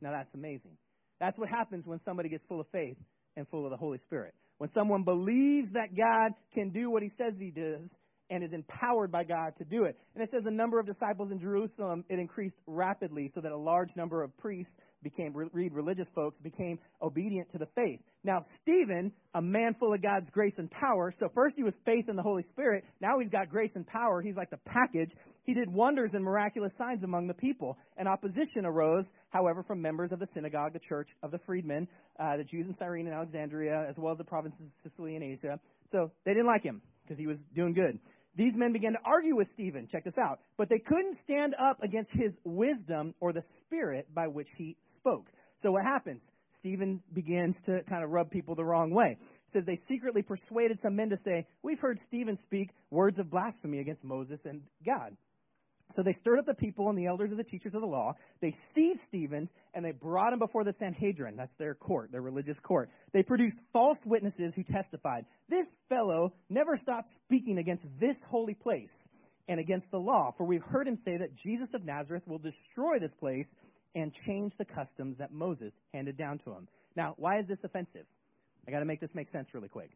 Now 0.00 0.10
that's 0.10 0.34
amazing. 0.34 0.76
That's 1.20 1.38
what 1.38 1.48
happens 1.48 1.86
when 1.86 2.00
somebody 2.00 2.28
gets 2.28 2.44
full 2.48 2.60
of 2.60 2.66
faith 2.72 2.96
and 3.36 3.46
full 3.48 3.64
of 3.64 3.70
the 3.70 3.76
Holy 3.76 3.98
Spirit. 3.98 4.34
When 4.58 4.70
someone 4.70 5.04
believes 5.04 5.70
that 5.72 5.94
God 5.94 6.32
can 6.54 6.70
do 6.70 6.90
what 6.90 7.02
he 7.02 7.10
says 7.10 7.34
he 7.38 7.50
does, 7.50 7.88
and 8.30 8.42
is 8.42 8.52
empowered 8.52 9.12
by 9.12 9.24
God 9.24 9.54
to 9.58 9.64
do 9.64 9.84
it. 9.84 9.98
And 10.14 10.22
it 10.22 10.30
says 10.30 10.42
the 10.44 10.50
number 10.50 10.78
of 10.78 10.86
disciples 10.86 11.30
in 11.30 11.38
Jerusalem 11.38 12.04
it 12.08 12.18
increased 12.18 12.58
rapidly, 12.66 13.30
so 13.34 13.40
that 13.40 13.52
a 13.52 13.56
large 13.56 13.94
number 13.96 14.22
of 14.22 14.36
priests 14.38 14.72
became 15.02 15.32
read 15.52 15.72
religious 15.72 16.08
folks 16.14 16.38
became 16.38 16.78
obedient 17.00 17.50
to 17.50 17.58
the 17.58 17.68
faith. 17.76 18.00
Now 18.24 18.40
Stephen, 18.60 19.12
a 19.34 19.42
man 19.42 19.76
full 19.78 19.94
of 19.94 20.02
God's 20.02 20.28
grace 20.30 20.54
and 20.58 20.70
power, 20.70 21.12
so 21.16 21.28
first 21.34 21.54
he 21.56 21.62
was 21.62 21.74
faith 21.84 22.08
in 22.08 22.16
the 22.16 22.22
Holy 22.22 22.42
Spirit, 22.42 22.84
now 23.00 23.18
he's 23.20 23.28
got 23.28 23.48
grace 23.48 23.70
and 23.74 23.86
power. 23.86 24.20
He's 24.20 24.36
like 24.36 24.50
the 24.50 24.58
package. 24.58 25.10
He 25.44 25.54
did 25.54 25.72
wonders 25.72 26.12
and 26.14 26.24
miraculous 26.24 26.72
signs 26.76 27.04
among 27.04 27.26
the 27.26 27.34
people. 27.34 27.78
And 27.96 28.08
opposition 28.08 28.64
arose, 28.64 29.06
however, 29.30 29.62
from 29.62 29.80
members 29.80 30.12
of 30.12 30.18
the 30.18 30.28
synagogue, 30.34 30.72
the 30.72 30.80
church 30.80 31.08
of 31.22 31.30
the 31.30 31.38
freedmen, 31.46 31.86
uh, 32.18 32.36
the 32.36 32.44
Jews 32.44 32.66
in 32.66 32.74
Cyrene 32.74 33.06
and 33.06 33.14
Alexandria, 33.14 33.86
as 33.88 33.96
well 33.98 34.12
as 34.12 34.18
the 34.18 34.24
provinces 34.24 34.60
of 34.60 34.90
Sicily 34.90 35.14
and 35.14 35.22
Asia. 35.22 35.60
So 35.90 36.10
they 36.24 36.32
didn't 36.32 36.46
like 36.46 36.62
him 36.62 36.82
because 37.04 37.18
he 37.18 37.26
was 37.26 37.38
doing 37.54 37.72
good. 37.72 37.98
These 38.36 38.54
men 38.54 38.72
began 38.72 38.92
to 38.92 38.98
argue 39.04 39.34
with 39.34 39.48
Stephen. 39.52 39.88
Check 39.90 40.04
this 40.04 40.18
out. 40.18 40.40
But 40.58 40.68
they 40.68 40.78
couldn't 40.78 41.18
stand 41.24 41.54
up 41.58 41.82
against 41.82 42.10
his 42.12 42.32
wisdom 42.44 43.14
or 43.20 43.32
the 43.32 43.42
spirit 43.64 44.06
by 44.14 44.28
which 44.28 44.48
he 44.56 44.76
spoke. 44.98 45.26
So 45.62 45.72
what 45.72 45.84
happens? 45.84 46.22
Stephen 46.58 47.02
begins 47.12 47.56
to 47.64 47.82
kind 47.84 48.04
of 48.04 48.10
rub 48.10 48.30
people 48.30 48.54
the 48.54 48.64
wrong 48.64 48.92
way. 48.92 49.16
It 49.20 49.52
says 49.52 49.64
they 49.64 49.78
secretly 49.88 50.22
persuaded 50.22 50.78
some 50.80 50.96
men 50.96 51.10
to 51.10 51.16
say, 51.24 51.46
We've 51.62 51.78
heard 51.78 51.98
Stephen 52.06 52.36
speak 52.36 52.70
words 52.90 53.18
of 53.18 53.30
blasphemy 53.30 53.78
against 53.78 54.04
Moses 54.04 54.40
and 54.44 54.62
God. 54.84 55.16
So 55.94 56.02
they 56.02 56.12
stirred 56.12 56.40
up 56.40 56.46
the 56.46 56.54
people 56.54 56.88
and 56.88 56.98
the 56.98 57.06
elders 57.06 57.30
of 57.30 57.38
the 57.38 57.44
teachers 57.44 57.74
of 57.74 57.80
the 57.80 57.86
law. 57.86 58.14
They 58.40 58.52
seized 58.74 59.00
Stephen 59.06 59.48
and 59.72 59.84
they 59.84 59.92
brought 59.92 60.32
him 60.32 60.38
before 60.38 60.64
the 60.64 60.72
Sanhedrin. 60.72 61.36
That's 61.36 61.54
their 61.58 61.74
court, 61.74 62.10
their 62.10 62.22
religious 62.22 62.58
court. 62.62 62.90
They 63.12 63.22
produced 63.22 63.56
false 63.72 63.98
witnesses 64.04 64.52
who 64.54 64.64
testified, 64.64 65.26
This 65.48 65.66
fellow 65.88 66.32
never 66.50 66.76
stopped 66.76 67.10
speaking 67.24 67.58
against 67.58 67.84
this 68.00 68.16
holy 68.28 68.54
place 68.54 68.92
and 69.48 69.60
against 69.60 69.90
the 69.92 69.98
law, 69.98 70.34
for 70.36 70.44
we've 70.44 70.62
heard 70.62 70.88
him 70.88 70.96
say 70.96 71.18
that 71.18 71.36
Jesus 71.36 71.68
of 71.72 71.84
Nazareth 71.84 72.24
will 72.26 72.38
destroy 72.38 72.98
this 72.98 73.12
place 73.20 73.46
and 73.94 74.12
change 74.26 74.52
the 74.58 74.64
customs 74.64 75.18
that 75.18 75.32
Moses 75.32 75.72
handed 75.94 76.16
down 76.16 76.38
to 76.40 76.50
him. 76.50 76.68
Now, 76.96 77.14
why 77.16 77.38
is 77.38 77.46
this 77.46 77.62
offensive? 77.62 78.06
I 78.66 78.70
got 78.70 78.80
to 78.80 78.84
make 78.84 79.00
this 79.00 79.14
make 79.14 79.28
sense 79.28 79.54
really 79.54 79.68
quick. 79.68 79.90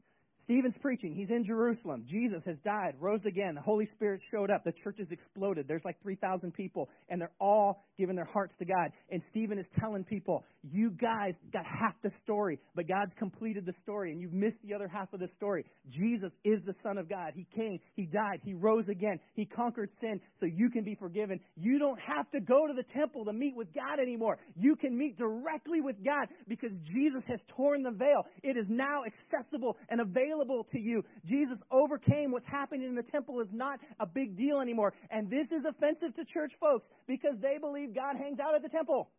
Stephen's 0.44 0.78
preaching. 0.78 1.14
He's 1.14 1.30
in 1.30 1.44
Jerusalem. 1.44 2.04
Jesus 2.06 2.42
has 2.44 2.58
died, 2.58 2.94
rose 2.98 3.24
again. 3.26 3.54
The 3.54 3.60
Holy 3.60 3.86
Spirit 3.86 4.20
showed 4.30 4.50
up. 4.50 4.64
The 4.64 4.72
church 4.72 4.96
has 4.98 5.10
exploded. 5.10 5.66
There's 5.68 5.84
like 5.84 6.00
3,000 6.02 6.52
people, 6.52 6.88
and 7.08 7.20
they're 7.20 7.32
all 7.40 7.84
giving 7.98 8.16
their 8.16 8.24
hearts 8.24 8.54
to 8.58 8.64
God. 8.64 8.90
And 9.10 9.22
Stephen 9.30 9.58
is 9.58 9.66
telling 9.78 10.04
people, 10.04 10.44
You 10.62 10.90
guys 10.90 11.34
got 11.52 11.64
half 11.66 11.94
the 12.02 12.10
story, 12.22 12.58
but 12.74 12.88
God's 12.88 13.12
completed 13.18 13.66
the 13.66 13.74
story, 13.82 14.12
and 14.12 14.20
you've 14.20 14.32
missed 14.32 14.56
the 14.64 14.74
other 14.74 14.88
half 14.88 15.12
of 15.12 15.20
the 15.20 15.28
story. 15.36 15.64
Jesus 15.88 16.32
is 16.44 16.60
the 16.64 16.74
Son 16.82 16.98
of 16.98 17.08
God. 17.08 17.32
He 17.34 17.46
came, 17.54 17.78
He 17.94 18.06
died, 18.06 18.40
He 18.42 18.54
rose 18.54 18.88
again, 18.88 19.20
He 19.34 19.44
conquered 19.44 19.90
sin 20.00 20.20
so 20.38 20.46
you 20.46 20.70
can 20.70 20.84
be 20.84 20.94
forgiven. 20.94 21.40
You 21.56 21.78
don't 21.78 22.00
have 22.00 22.30
to 22.30 22.40
go 22.40 22.66
to 22.66 22.72
the 22.74 22.84
temple 22.84 23.24
to 23.26 23.32
meet 23.32 23.56
with 23.56 23.72
God 23.74 24.00
anymore. 24.00 24.38
You 24.56 24.76
can 24.76 24.96
meet 24.96 25.18
directly 25.18 25.80
with 25.80 25.96
God 26.04 26.28
because 26.48 26.72
Jesus 26.84 27.22
has 27.28 27.40
torn 27.56 27.82
the 27.82 27.90
veil. 27.90 28.24
It 28.42 28.56
is 28.56 28.66
now 28.68 29.02
accessible 29.04 29.76
and 29.88 30.00
available 30.00 30.29
available 30.30 30.64
to 30.72 30.80
you. 30.80 31.04
Jesus 31.24 31.58
overcame 31.70 32.30
what's 32.30 32.46
happening 32.46 32.86
in 32.86 32.94
the 32.94 33.02
temple 33.02 33.40
is 33.40 33.48
not 33.52 33.80
a 33.98 34.06
big 34.06 34.36
deal 34.36 34.60
anymore. 34.60 34.92
And 35.10 35.30
this 35.30 35.46
is 35.46 35.64
offensive 35.68 36.14
to 36.14 36.24
church 36.24 36.52
folks 36.60 36.86
because 37.06 37.34
they 37.40 37.58
believe 37.58 37.94
God 37.94 38.16
hangs 38.16 38.38
out 38.40 38.54
at 38.54 38.62
the 38.62 38.68
temple. 38.68 39.10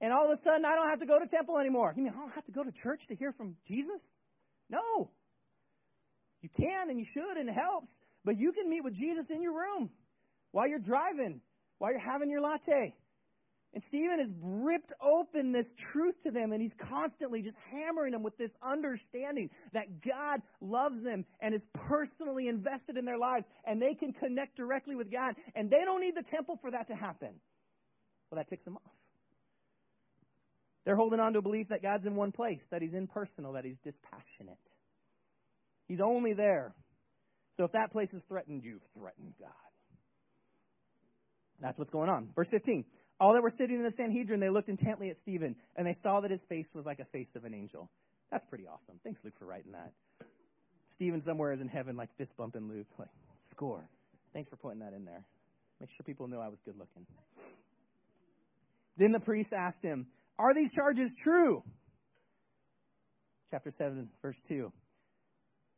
And 0.00 0.12
all 0.12 0.30
of 0.30 0.38
a 0.38 0.42
sudden, 0.42 0.64
I 0.64 0.76
don't 0.76 0.88
have 0.88 1.00
to 1.00 1.06
go 1.06 1.18
to 1.18 1.26
temple 1.26 1.58
anymore. 1.58 1.92
You 1.96 2.04
mean 2.04 2.12
I 2.14 2.20
don't 2.20 2.34
have 2.34 2.44
to 2.44 2.52
go 2.52 2.62
to 2.62 2.70
church 2.82 3.00
to 3.08 3.16
hear 3.16 3.32
from 3.32 3.56
Jesus? 3.66 4.00
No. 4.70 5.10
You 6.40 6.48
can 6.56 6.90
and 6.90 6.98
you 6.98 7.06
should 7.12 7.36
and 7.36 7.48
it 7.48 7.54
helps. 7.54 7.90
But 8.24 8.38
you 8.38 8.52
can 8.52 8.68
meet 8.68 8.84
with 8.84 8.94
Jesus 8.94 9.26
in 9.30 9.42
your 9.42 9.54
room 9.54 9.90
while 10.52 10.68
you're 10.68 10.78
driving, 10.78 11.40
while 11.78 11.90
you're 11.90 12.00
having 12.00 12.30
your 12.30 12.40
latte. 12.40 12.94
And 13.74 13.82
Stephen 13.86 14.18
has 14.18 14.30
ripped 14.40 14.92
open 15.00 15.52
this 15.52 15.66
truth 15.92 16.14
to 16.22 16.30
them, 16.30 16.52
and 16.52 16.60
he's 16.60 16.72
constantly 16.88 17.42
just 17.42 17.56
hammering 17.70 18.12
them 18.12 18.22
with 18.22 18.36
this 18.38 18.52
understanding 18.62 19.50
that 19.74 20.02
God 20.02 20.40
loves 20.60 21.02
them 21.02 21.26
and 21.40 21.54
is 21.54 21.60
personally 21.74 22.48
invested 22.48 22.96
in 22.96 23.04
their 23.04 23.18
lives, 23.18 23.44
and 23.64 23.80
they 23.80 23.94
can 23.94 24.14
connect 24.14 24.56
directly 24.56 24.96
with 24.96 25.12
God, 25.12 25.34
and 25.54 25.70
they 25.70 25.84
don't 25.84 26.00
need 26.00 26.16
the 26.16 26.22
temple 26.22 26.58
for 26.62 26.70
that 26.70 26.88
to 26.88 26.94
happen. 26.94 27.34
Well, 28.30 28.36
that 28.38 28.48
ticks 28.48 28.64
them 28.64 28.76
off. 28.76 28.92
They're 30.84 30.96
holding 30.96 31.20
on 31.20 31.34
to 31.34 31.40
a 31.40 31.42
belief 31.42 31.68
that 31.68 31.82
God's 31.82 32.06
in 32.06 32.14
one 32.16 32.32
place, 32.32 32.62
that 32.70 32.80
He's 32.80 32.94
impersonal, 32.94 33.52
that 33.52 33.66
He's 33.66 33.78
dispassionate. 33.84 34.56
He's 35.86 36.00
only 36.00 36.32
there. 36.32 36.74
So 37.58 37.64
if 37.64 37.72
that 37.72 37.92
place 37.92 38.12
is 38.14 38.22
threatened, 38.28 38.62
you've 38.64 38.82
threatened 38.98 39.34
God. 39.38 39.50
That's 41.60 41.78
what's 41.78 41.90
going 41.90 42.08
on. 42.08 42.30
Verse 42.34 42.48
15. 42.50 42.84
All 43.20 43.32
that 43.32 43.42
were 43.42 43.50
sitting 43.50 43.76
in 43.76 43.82
the 43.82 43.90
Sanhedrin, 43.90 44.38
they 44.38 44.48
looked 44.48 44.68
intently 44.68 45.10
at 45.10 45.16
Stephen, 45.18 45.56
and 45.76 45.86
they 45.86 45.96
saw 46.02 46.20
that 46.20 46.30
his 46.30 46.42
face 46.48 46.68
was 46.72 46.86
like 46.86 47.00
a 47.00 47.04
face 47.06 47.30
of 47.34 47.44
an 47.44 47.52
angel. 47.52 47.90
That's 48.30 48.44
pretty 48.44 48.66
awesome. 48.66 49.00
Thanks, 49.02 49.20
Luke, 49.24 49.34
for 49.38 49.46
writing 49.46 49.72
that. 49.72 49.92
Stephen 50.94 51.22
somewhere 51.22 51.52
is 51.52 51.60
in 51.60 51.68
heaven, 51.68 51.96
like 51.96 52.10
fist 52.16 52.32
bumping 52.36 52.68
Luke, 52.68 52.86
like 52.98 53.08
score. 53.50 53.88
Thanks 54.32 54.48
for 54.48 54.56
putting 54.56 54.80
that 54.80 54.92
in 54.92 55.04
there. 55.04 55.24
Make 55.80 55.90
sure 55.90 56.04
people 56.04 56.28
know 56.28 56.40
I 56.40 56.48
was 56.48 56.60
good 56.64 56.76
looking. 56.78 57.06
Then 58.96 59.12
the 59.12 59.20
priest 59.20 59.52
asked 59.52 59.82
him, 59.82 60.06
Are 60.38 60.54
these 60.54 60.70
charges 60.72 61.10
true? 61.22 61.62
Chapter 63.50 63.72
7, 63.76 64.08
verse 64.22 64.38
2. 64.48 64.72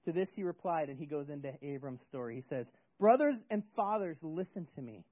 To 0.06 0.12
this 0.12 0.28
he 0.34 0.42
replied, 0.42 0.88
and 0.88 0.98
he 0.98 1.06
goes 1.06 1.28
into 1.28 1.52
Abram's 1.62 2.02
story. 2.08 2.34
He 2.36 2.42
says, 2.48 2.66
Brothers 2.98 3.36
and 3.50 3.62
fathers, 3.76 4.18
listen 4.22 4.66
to 4.74 4.82
me 4.82 5.04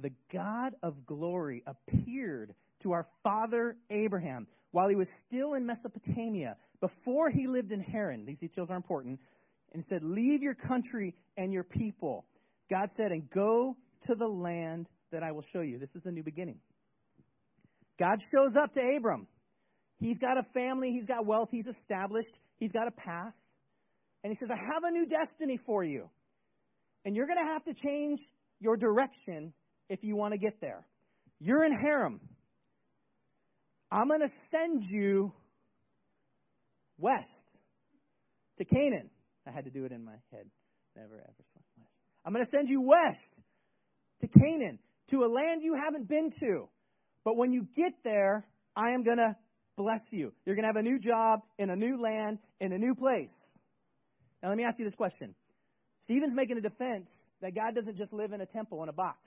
the 0.00 0.12
God 0.32 0.74
of 0.82 1.06
glory 1.06 1.62
appeared 1.66 2.54
to 2.82 2.92
our 2.92 3.06
father 3.22 3.76
Abraham 3.90 4.46
while 4.72 4.88
he 4.88 4.94
was 4.94 5.08
still 5.26 5.54
in 5.54 5.64
Mesopotamia, 5.66 6.56
before 6.80 7.30
he 7.30 7.46
lived 7.46 7.72
in 7.72 7.80
Haran. 7.80 8.26
These 8.26 8.38
details 8.38 8.68
are 8.70 8.76
important. 8.76 9.18
And 9.72 9.82
he 9.82 9.88
said, 9.88 10.02
Leave 10.02 10.42
your 10.42 10.54
country 10.54 11.14
and 11.36 11.52
your 11.52 11.64
people. 11.64 12.26
God 12.70 12.90
said, 12.96 13.12
And 13.12 13.30
go 13.30 13.76
to 14.06 14.14
the 14.14 14.26
land 14.26 14.88
that 15.12 15.22
I 15.22 15.32
will 15.32 15.44
show 15.52 15.60
you. 15.60 15.78
This 15.78 15.94
is 15.94 16.04
a 16.04 16.10
new 16.10 16.22
beginning. 16.22 16.58
God 17.98 18.18
shows 18.30 18.54
up 18.54 18.74
to 18.74 18.80
Abram. 18.80 19.26
He's 19.98 20.18
got 20.18 20.36
a 20.36 20.42
family, 20.52 20.90
he's 20.92 21.06
got 21.06 21.24
wealth, 21.24 21.48
he's 21.50 21.66
established, 21.66 22.38
he's 22.58 22.72
got 22.72 22.86
a 22.86 22.90
path. 22.90 23.32
And 24.22 24.32
he 24.32 24.38
says, 24.38 24.50
I 24.50 24.56
have 24.56 24.84
a 24.84 24.90
new 24.90 25.06
destiny 25.06 25.58
for 25.64 25.82
you. 25.82 26.10
And 27.04 27.16
you're 27.16 27.26
going 27.26 27.38
to 27.38 27.52
have 27.52 27.64
to 27.64 27.74
change 27.74 28.20
your 28.60 28.76
direction 28.76 29.54
if 29.88 30.02
you 30.02 30.16
want 30.16 30.32
to 30.32 30.38
get 30.38 30.60
there. 30.60 30.86
You're 31.40 31.64
in 31.64 31.72
Haran. 31.72 32.20
I'm 33.90 34.08
going 34.08 34.20
to 34.20 34.28
send 34.50 34.84
you 34.88 35.32
west 36.98 37.28
to 38.58 38.64
Canaan. 38.64 39.10
I 39.46 39.52
had 39.52 39.64
to 39.64 39.70
do 39.70 39.84
it 39.84 39.92
in 39.92 40.04
my 40.04 40.16
head. 40.32 40.46
Never 40.96 41.14
ever 41.14 41.44
west. 41.54 41.66
I'm 42.24 42.32
going 42.32 42.44
to 42.44 42.50
send 42.50 42.68
you 42.68 42.80
west 42.80 43.42
to 44.20 44.28
Canaan, 44.28 44.78
to 45.10 45.18
a 45.18 45.28
land 45.28 45.62
you 45.62 45.74
haven't 45.74 46.08
been 46.08 46.30
to. 46.40 46.68
But 47.24 47.36
when 47.36 47.52
you 47.52 47.66
get 47.76 47.92
there, 48.02 48.46
I 48.74 48.90
am 48.94 49.04
going 49.04 49.18
to 49.18 49.36
bless 49.76 50.00
you. 50.10 50.32
You're 50.44 50.56
going 50.56 50.64
to 50.64 50.68
have 50.68 50.76
a 50.76 50.82
new 50.82 50.98
job 50.98 51.40
in 51.58 51.70
a 51.70 51.76
new 51.76 52.00
land 52.00 52.38
in 52.60 52.72
a 52.72 52.78
new 52.78 52.94
place. 52.94 53.30
Now, 54.42 54.48
let 54.48 54.58
me 54.58 54.64
ask 54.64 54.78
you 54.78 54.84
this 54.84 54.94
question. 54.94 55.34
Stephen's 56.04 56.34
making 56.34 56.56
a 56.58 56.60
defense 56.60 57.08
that 57.42 57.54
God 57.54 57.74
doesn't 57.74 57.96
just 57.96 58.12
live 58.12 58.32
in 58.32 58.40
a 58.40 58.46
temple 58.46 58.82
in 58.82 58.88
a 58.88 58.92
box. 58.92 59.18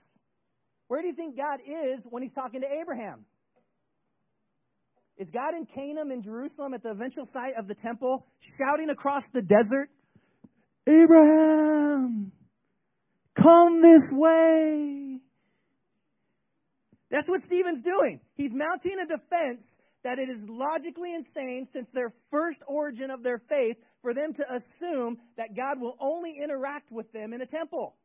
Where 0.89 1.01
do 1.01 1.07
you 1.07 1.13
think 1.13 1.37
God 1.37 1.59
is 1.61 2.01
when 2.09 2.23
he's 2.23 2.33
talking 2.33 2.61
to 2.61 2.67
Abraham? 2.81 3.23
Is 5.17 5.29
God 5.29 5.53
in 5.55 5.67
Canaan 5.67 6.11
in 6.11 6.23
Jerusalem 6.23 6.73
at 6.73 6.81
the 6.81 6.89
eventual 6.89 7.25
site 7.31 7.53
of 7.59 7.67
the 7.67 7.75
temple, 7.75 8.25
shouting 8.57 8.89
across 8.89 9.21
the 9.31 9.43
desert, 9.43 9.89
Abraham, 10.87 12.31
come 13.39 13.81
this 13.83 14.01
way? 14.11 15.19
That's 17.11 17.29
what 17.29 17.41
Stephen's 17.45 17.83
doing. 17.83 18.19
He's 18.33 18.51
mounting 18.51 18.97
a 19.03 19.05
defense 19.05 19.65
that 20.03 20.17
it 20.17 20.29
is 20.29 20.39
logically 20.47 21.13
insane 21.13 21.67
since 21.71 21.87
their 21.93 22.13
first 22.31 22.59
origin 22.67 23.11
of 23.11 23.21
their 23.21 23.43
faith 23.47 23.77
for 24.01 24.15
them 24.15 24.33
to 24.33 24.43
assume 24.55 25.17
that 25.37 25.55
God 25.55 25.79
will 25.79 25.97
only 25.99 26.35
interact 26.41 26.91
with 26.91 27.11
them 27.11 27.33
in 27.33 27.41
a 27.41 27.45
temple. 27.45 27.95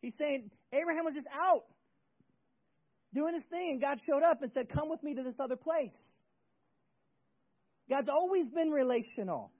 He's 0.00 0.14
saying 0.18 0.50
Abraham 0.72 1.04
was 1.04 1.14
just 1.14 1.28
out 1.32 1.64
doing 3.14 3.34
his 3.34 3.44
thing, 3.46 3.70
and 3.72 3.80
God 3.80 3.98
showed 4.06 4.22
up 4.22 4.42
and 4.42 4.52
said, 4.52 4.68
Come 4.68 4.88
with 4.88 5.02
me 5.02 5.14
to 5.14 5.22
this 5.22 5.36
other 5.38 5.56
place. 5.56 5.94
God's 7.88 8.08
always 8.08 8.48
been 8.48 8.70
relational. 8.70 9.52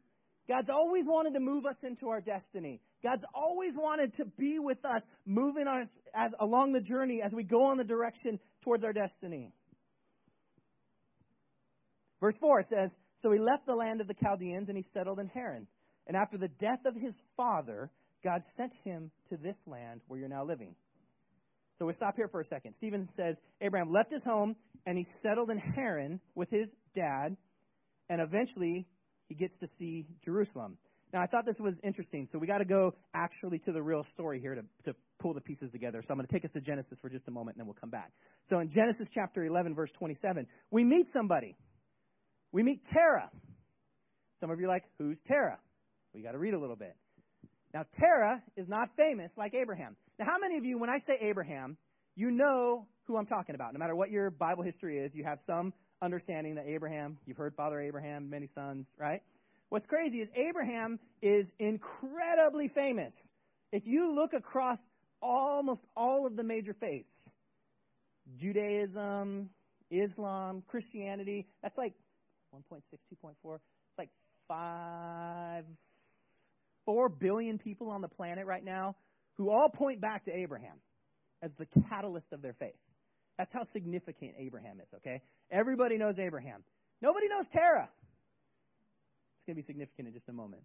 God's 0.49 0.71
always 0.71 1.05
wanted 1.07 1.35
to 1.35 1.41
move 1.41 1.65
us 1.65 1.77
into 1.83 2.09
our 2.09 2.21
destiny. 2.21 2.81
God's 3.03 3.25
always 3.35 3.75
wanted 3.77 4.15
to 4.15 4.25
be 4.25 4.59
with 4.59 4.85
us, 4.85 5.03
moving 5.27 5.67
us 5.67 5.89
as, 6.15 6.33
along 6.41 6.73
the 6.73 6.81
journey 6.81 7.23
as 7.25 7.33
we 7.33 7.45
go 7.45 7.65
on 7.65 7.77
the 7.77 7.85
direction 7.85 8.39
towards 8.63 8.85
our 8.85 8.93
destiny. 8.93 9.53
Verse 12.21 12.37
4 12.41 12.63
says, 12.69 12.95
So 13.19 13.31
he 13.31 13.39
left 13.39 13.67
the 13.67 13.75
land 13.75 14.01
of 14.01 14.09
the 14.09 14.15
Chaldeans 14.15 14.69
and 14.69 14.77
he 14.77 14.85
settled 14.95 15.19
in 15.19 15.29
Haran. 15.29 15.67
And 16.07 16.17
after 16.17 16.37
the 16.39 16.49
death 16.49 16.85
of 16.85 16.95
his 16.95 17.15
father, 17.37 17.91
God 18.23 18.43
sent 18.57 18.73
him 18.85 19.11
to 19.29 19.37
this 19.37 19.57
land 19.67 20.01
where 20.09 20.19
you're 20.19 20.29
now 20.29 20.45
living. 20.45 20.75
So 21.79 21.87
we 21.87 21.93
stop 21.93 22.15
here 22.17 22.29
for 22.29 22.41
a 22.41 22.45
second. 22.45 22.75
Stephen 22.75 23.09
says 23.17 23.37
Abraham 23.61 23.91
left 23.91 24.11
his 24.11 24.23
home 24.23 24.55
and 24.87 24.97
he 24.97 25.07
settled 25.23 25.51
in 25.51 25.59
Haran 25.59 26.21
with 26.35 26.51
his 26.51 26.69
dad, 26.95 27.37
and 28.09 28.21
eventually 28.21 28.87
he 29.29 29.35
gets 29.35 29.57
to 29.59 29.67
see 29.79 30.07
Jerusalem. 30.25 30.77
Now, 31.13 31.23
I 31.23 31.27
thought 31.27 31.47
this 31.47 31.57
was 31.61 31.77
interesting, 31.85 32.29
so 32.31 32.39
we 32.39 32.47
got 32.47 32.59
to 32.59 32.65
go 32.65 32.93
actually 33.15 33.61
to 33.61 33.73
the 33.73 33.81
real 33.81 34.03
story 34.15 34.41
here 34.41 34.57
to, 34.57 34.63
to 34.85 34.97
pull 35.21 35.33
the 35.33 35.41
pieces 35.41 35.71
together. 35.71 36.03
So 36.03 36.11
I'm 36.11 36.19
going 36.19 36.27
to 36.27 36.33
take 36.33 36.45
us 36.45 36.51
to 36.53 36.61
Genesis 36.61 36.99
for 37.01 37.09
just 37.09 37.29
a 37.29 37.31
moment, 37.31 37.57
and 37.57 37.61
then 37.61 37.67
we'll 37.67 37.81
come 37.81 37.91
back. 37.91 38.11
So 38.49 38.59
in 38.59 38.69
Genesis 38.71 39.09
chapter 39.15 39.45
11, 39.45 39.77
verse 39.77 39.93
27, 39.97 40.47
we 40.73 40.83
meet 40.83 41.07
somebody. 41.13 41.57
We 42.51 42.65
meet 42.65 42.83
Terah. 42.93 43.31
Some 44.41 44.51
of 44.51 44.59
you 44.59 44.67
are 44.67 44.69
like, 44.69 44.85
who's 44.99 45.21
Terah? 45.25 45.59
We 46.13 46.23
got 46.23 46.33
to 46.33 46.39
read 46.39 46.55
a 46.55 46.59
little 46.59 46.77
bit. 46.77 46.97
Now, 47.73 47.85
Terah 47.97 48.43
is 48.57 48.69
not 48.69 48.89
famous 48.97 49.31
like 49.37 49.55
Abraham. 49.55 49.97
Now, 50.19 50.27
how 50.27 50.39
many 50.39 50.59
of 50.59 50.65
you, 50.65 50.79
when 50.79 50.91
I 50.91 50.99
say 51.07 51.19
Abraham, 51.21 51.77
you 52.15 52.31
know 52.31 52.87
who 53.05 53.17
I'm 53.17 53.27
talking 53.27 53.55
about? 53.55 53.73
No 53.73 53.79
matter 53.79 53.97
what 53.97 54.11
your 54.11 54.31
Bible 54.31 54.63
history 54.63 54.99
is, 54.99 55.15
you 55.15 55.25
have 55.25 55.39
some 55.47 55.73
understanding 56.01 56.55
that 56.55 56.67
Abraham, 56.67 57.19
you've 57.27 57.37
heard 57.37 57.55
Father 57.57 57.81
Abraham, 57.81 58.31
many 58.31 58.47
sons, 58.55 58.87
right? 58.99 59.23
What's 59.71 59.87
crazy 59.87 60.19
is 60.19 60.29
Abraham 60.37 61.01
is 61.21 61.49
incredibly 61.59 62.69
famous. 62.69 63.15
If 63.73 63.87
you 63.87 64.15
look 64.15 64.35
across 64.35 64.79
almost 65.21 65.81
all 65.97 66.27
of 66.27 66.37
the 66.37 66.45
major 66.45 66.77
faiths, 66.79 67.13
Judaism, 68.37 69.51
Islam, 69.91 70.63
Christianity, 70.69 71.49
that's 71.63 71.77
like 71.77 71.95
1.6, 72.55 72.81
2.4. 73.25 73.55
It's 73.57 73.63
like 73.99 74.11
5, 74.47 75.65
4 76.85 77.09
billion 77.09 77.59
people 77.59 77.91
on 77.91 78.01
the 78.01 78.09
planet 78.09 78.47
right 78.47 78.65
now 78.65 78.95
who 79.37 79.51
all 79.51 79.69
point 79.69 80.01
back 80.01 80.25
to 80.25 80.33
Abraham 80.37 80.79
as 81.43 81.53
the 81.59 81.67
catalyst 81.89 82.33
of 82.33 82.43
their 82.43 82.55
faith. 82.55 82.75
That's 83.39 83.53
how 83.53 83.63
significant 83.73 84.33
Abraham 84.39 84.81
is, 84.81 84.89
okay? 84.97 85.21
Everybody 85.51 85.99
knows 85.99 86.19
Abraham. 86.19 86.63
Nobody 87.03 87.29
knows 87.29 87.45
Terah. 87.53 87.89
It's 89.37 89.45
going 89.45 89.57
to 89.57 89.63
be 89.63 89.67
significant 89.67 90.09
in 90.09 90.15
just 90.15 90.29
a 90.29 90.33
moment. 90.33 90.63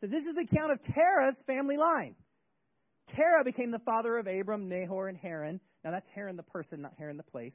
So 0.00 0.06
this 0.06 0.22
is 0.22 0.34
the 0.34 0.42
account 0.42 0.72
of 0.72 0.78
Terah's 0.94 1.36
family 1.46 1.76
line. 1.76 2.14
Terah 3.14 3.44
became 3.44 3.70
the 3.70 3.80
father 3.80 4.16
of 4.16 4.26
Abram, 4.26 4.68
Nahor, 4.68 5.08
and 5.08 5.18
Haran. 5.18 5.60
Now 5.84 5.90
that's 5.90 6.06
Haran 6.14 6.36
the 6.36 6.42
person, 6.44 6.82
not 6.82 6.92
Haran 6.98 7.16
the 7.16 7.22
place. 7.24 7.54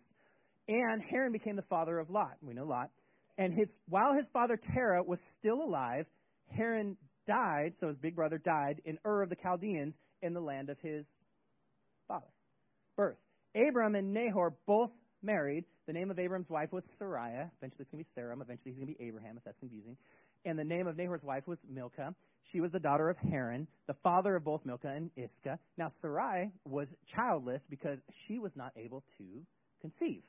And 0.68 1.02
Haran 1.10 1.32
became 1.32 1.56
the 1.56 1.64
father 1.64 2.00
of 2.00 2.10
Lot. 2.10 2.38
We 2.42 2.54
know 2.54 2.66
Lot. 2.66 2.90
And 3.38 3.54
his, 3.54 3.74
while 3.88 4.14
his 4.14 4.28
father 4.34 4.58
Terah 4.58 5.04
was 5.04 5.20
still 5.40 5.62
alive, 5.64 6.06
Haran 6.50 6.98
died, 7.26 7.74
so 7.80 7.88
his 7.88 7.98
big 7.98 8.16
brother 8.16 8.38
died 8.38 8.82
in 8.86 8.98
Ur 9.06 9.24
of 9.24 9.30
the 9.30 9.36
Chaldeans 9.36 9.96
in 10.24 10.34
the 10.34 10.42
land 10.42 10.70
of 10.70 10.80
his 10.80 11.06
father. 12.08 12.26
Birth. 12.96 13.18
Abram 13.56 13.96
and 13.96 14.14
Nahor 14.14 14.54
both 14.66 14.92
married. 15.22 15.66
The 15.86 15.94
name 15.94 16.10
of 16.10 16.18
Abram's 16.18 16.50
wife 16.50 16.72
was 16.72 16.84
Sarai. 16.98 17.30
Eventually 17.30 17.82
it's 17.82 17.92
going 17.92 18.04
to 18.04 18.10
be 18.10 18.14
Sarah. 18.16 18.34
Eventually 18.34 18.72
he's 18.72 18.76
going 18.76 18.88
to 18.88 18.98
be 18.98 19.06
Abraham, 19.06 19.38
if 19.38 19.44
that's 19.44 19.60
confusing. 19.60 19.98
And 20.46 20.58
the 20.58 20.64
name 20.64 20.88
of 20.88 20.98
Nahor's 20.98 21.24
wife 21.24 21.48
was 21.48 21.60
Milcah. 21.70 22.16
She 22.52 22.60
was 22.60 22.72
the 22.72 22.80
daughter 22.80 23.10
of 23.10 23.18
Haran, 23.18 23.68
the 23.88 23.96
father 24.04 24.36
of 24.36 24.44
both 24.44 24.66
Milcah 24.66 24.90
and 24.90 25.12
Iscah. 25.16 25.60
Now 25.78 25.92
Sarai 26.02 26.52
was 26.66 26.88
childless 27.16 27.62
because 27.70 28.00
she 28.26 28.40
was 28.40 28.56
not 28.56 28.72
able 28.76 29.04
to 29.18 29.26
conceive. 29.82 30.24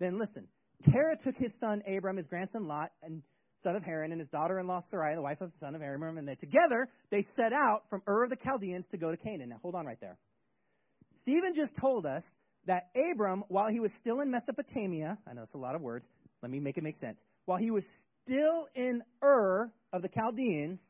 Then 0.00 0.18
listen, 0.18 0.48
Terah 0.90 1.16
took 1.22 1.36
his 1.36 1.52
son 1.60 1.82
Abram, 1.86 2.16
his 2.16 2.26
grandson 2.26 2.66
Lot, 2.66 2.90
and 3.02 3.22
son 3.62 3.76
of 3.76 3.82
Haran, 3.82 4.12
and 4.12 4.20
his 4.20 4.28
daughter-in-law 4.30 4.82
Sarai, 4.90 5.14
the 5.14 5.22
wife 5.22 5.40
of 5.40 5.52
the 5.52 5.58
son 5.58 5.74
of 5.74 5.82
Abram, 5.82 6.18
and 6.18 6.26
they 6.26 6.34
together 6.34 6.88
they 7.10 7.22
set 7.36 7.52
out 7.52 7.84
from 7.88 8.02
Ur 8.08 8.24
of 8.24 8.30
the 8.30 8.36
Chaldeans 8.36 8.86
to 8.90 8.96
go 8.96 9.10
to 9.10 9.16
Canaan. 9.16 9.50
Now 9.50 9.58
hold 9.62 9.74
on 9.74 9.86
right 9.86 10.00
there. 10.00 10.18
Stephen 11.20 11.54
just 11.54 11.72
told 11.80 12.06
us 12.06 12.22
that 12.66 12.90
Abram, 12.96 13.44
while 13.48 13.68
he 13.68 13.80
was 13.80 13.92
still 14.00 14.20
in 14.20 14.30
Mesopotamia, 14.30 15.18
I 15.28 15.34
know 15.34 15.42
it's 15.42 15.54
a 15.54 15.58
lot 15.58 15.74
of 15.74 15.82
words, 15.82 16.06
let 16.42 16.50
me 16.50 16.60
make 16.60 16.78
it 16.78 16.84
make 16.84 16.96
sense. 16.96 17.18
While 17.44 17.58
he 17.58 17.70
was 17.70 17.84
still 18.24 18.66
in 18.74 19.02
Ur 19.22 19.70
of 19.92 20.02
the 20.02 20.08
Chaldeans, 20.08 20.80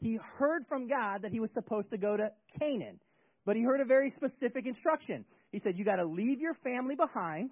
he 0.00 0.18
heard 0.38 0.64
from 0.68 0.88
God 0.88 1.22
that 1.22 1.32
he 1.32 1.40
was 1.40 1.50
supposed 1.52 1.90
to 1.90 1.98
go 1.98 2.16
to 2.16 2.30
Canaan. 2.58 2.98
But 3.44 3.56
he 3.56 3.62
heard 3.62 3.80
a 3.80 3.84
very 3.84 4.10
specific 4.10 4.66
instruction. 4.66 5.24
He 5.50 5.58
said, 5.58 5.76
You 5.76 5.84
got 5.84 5.96
to 5.96 6.04
leave 6.04 6.40
your 6.40 6.54
family 6.64 6.94
behind, 6.94 7.50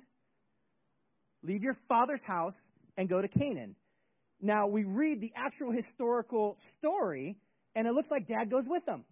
leave 1.43 1.63
your 1.63 1.77
father's 1.89 2.23
house, 2.27 2.55
and 2.97 3.09
go 3.09 3.21
to 3.21 3.29
Canaan. 3.29 3.75
Now, 4.41 4.69
we 4.69 4.85
read 4.85 5.21
the 5.21 5.33
actual 5.37 5.71
historical 5.73 6.57
story, 6.79 7.37
and 7.75 7.87
it 7.87 7.93
looks 7.93 8.11
like 8.11 8.27
dad 8.27 8.51
goes 8.51 8.65
with 8.67 8.85
them. 8.87 9.05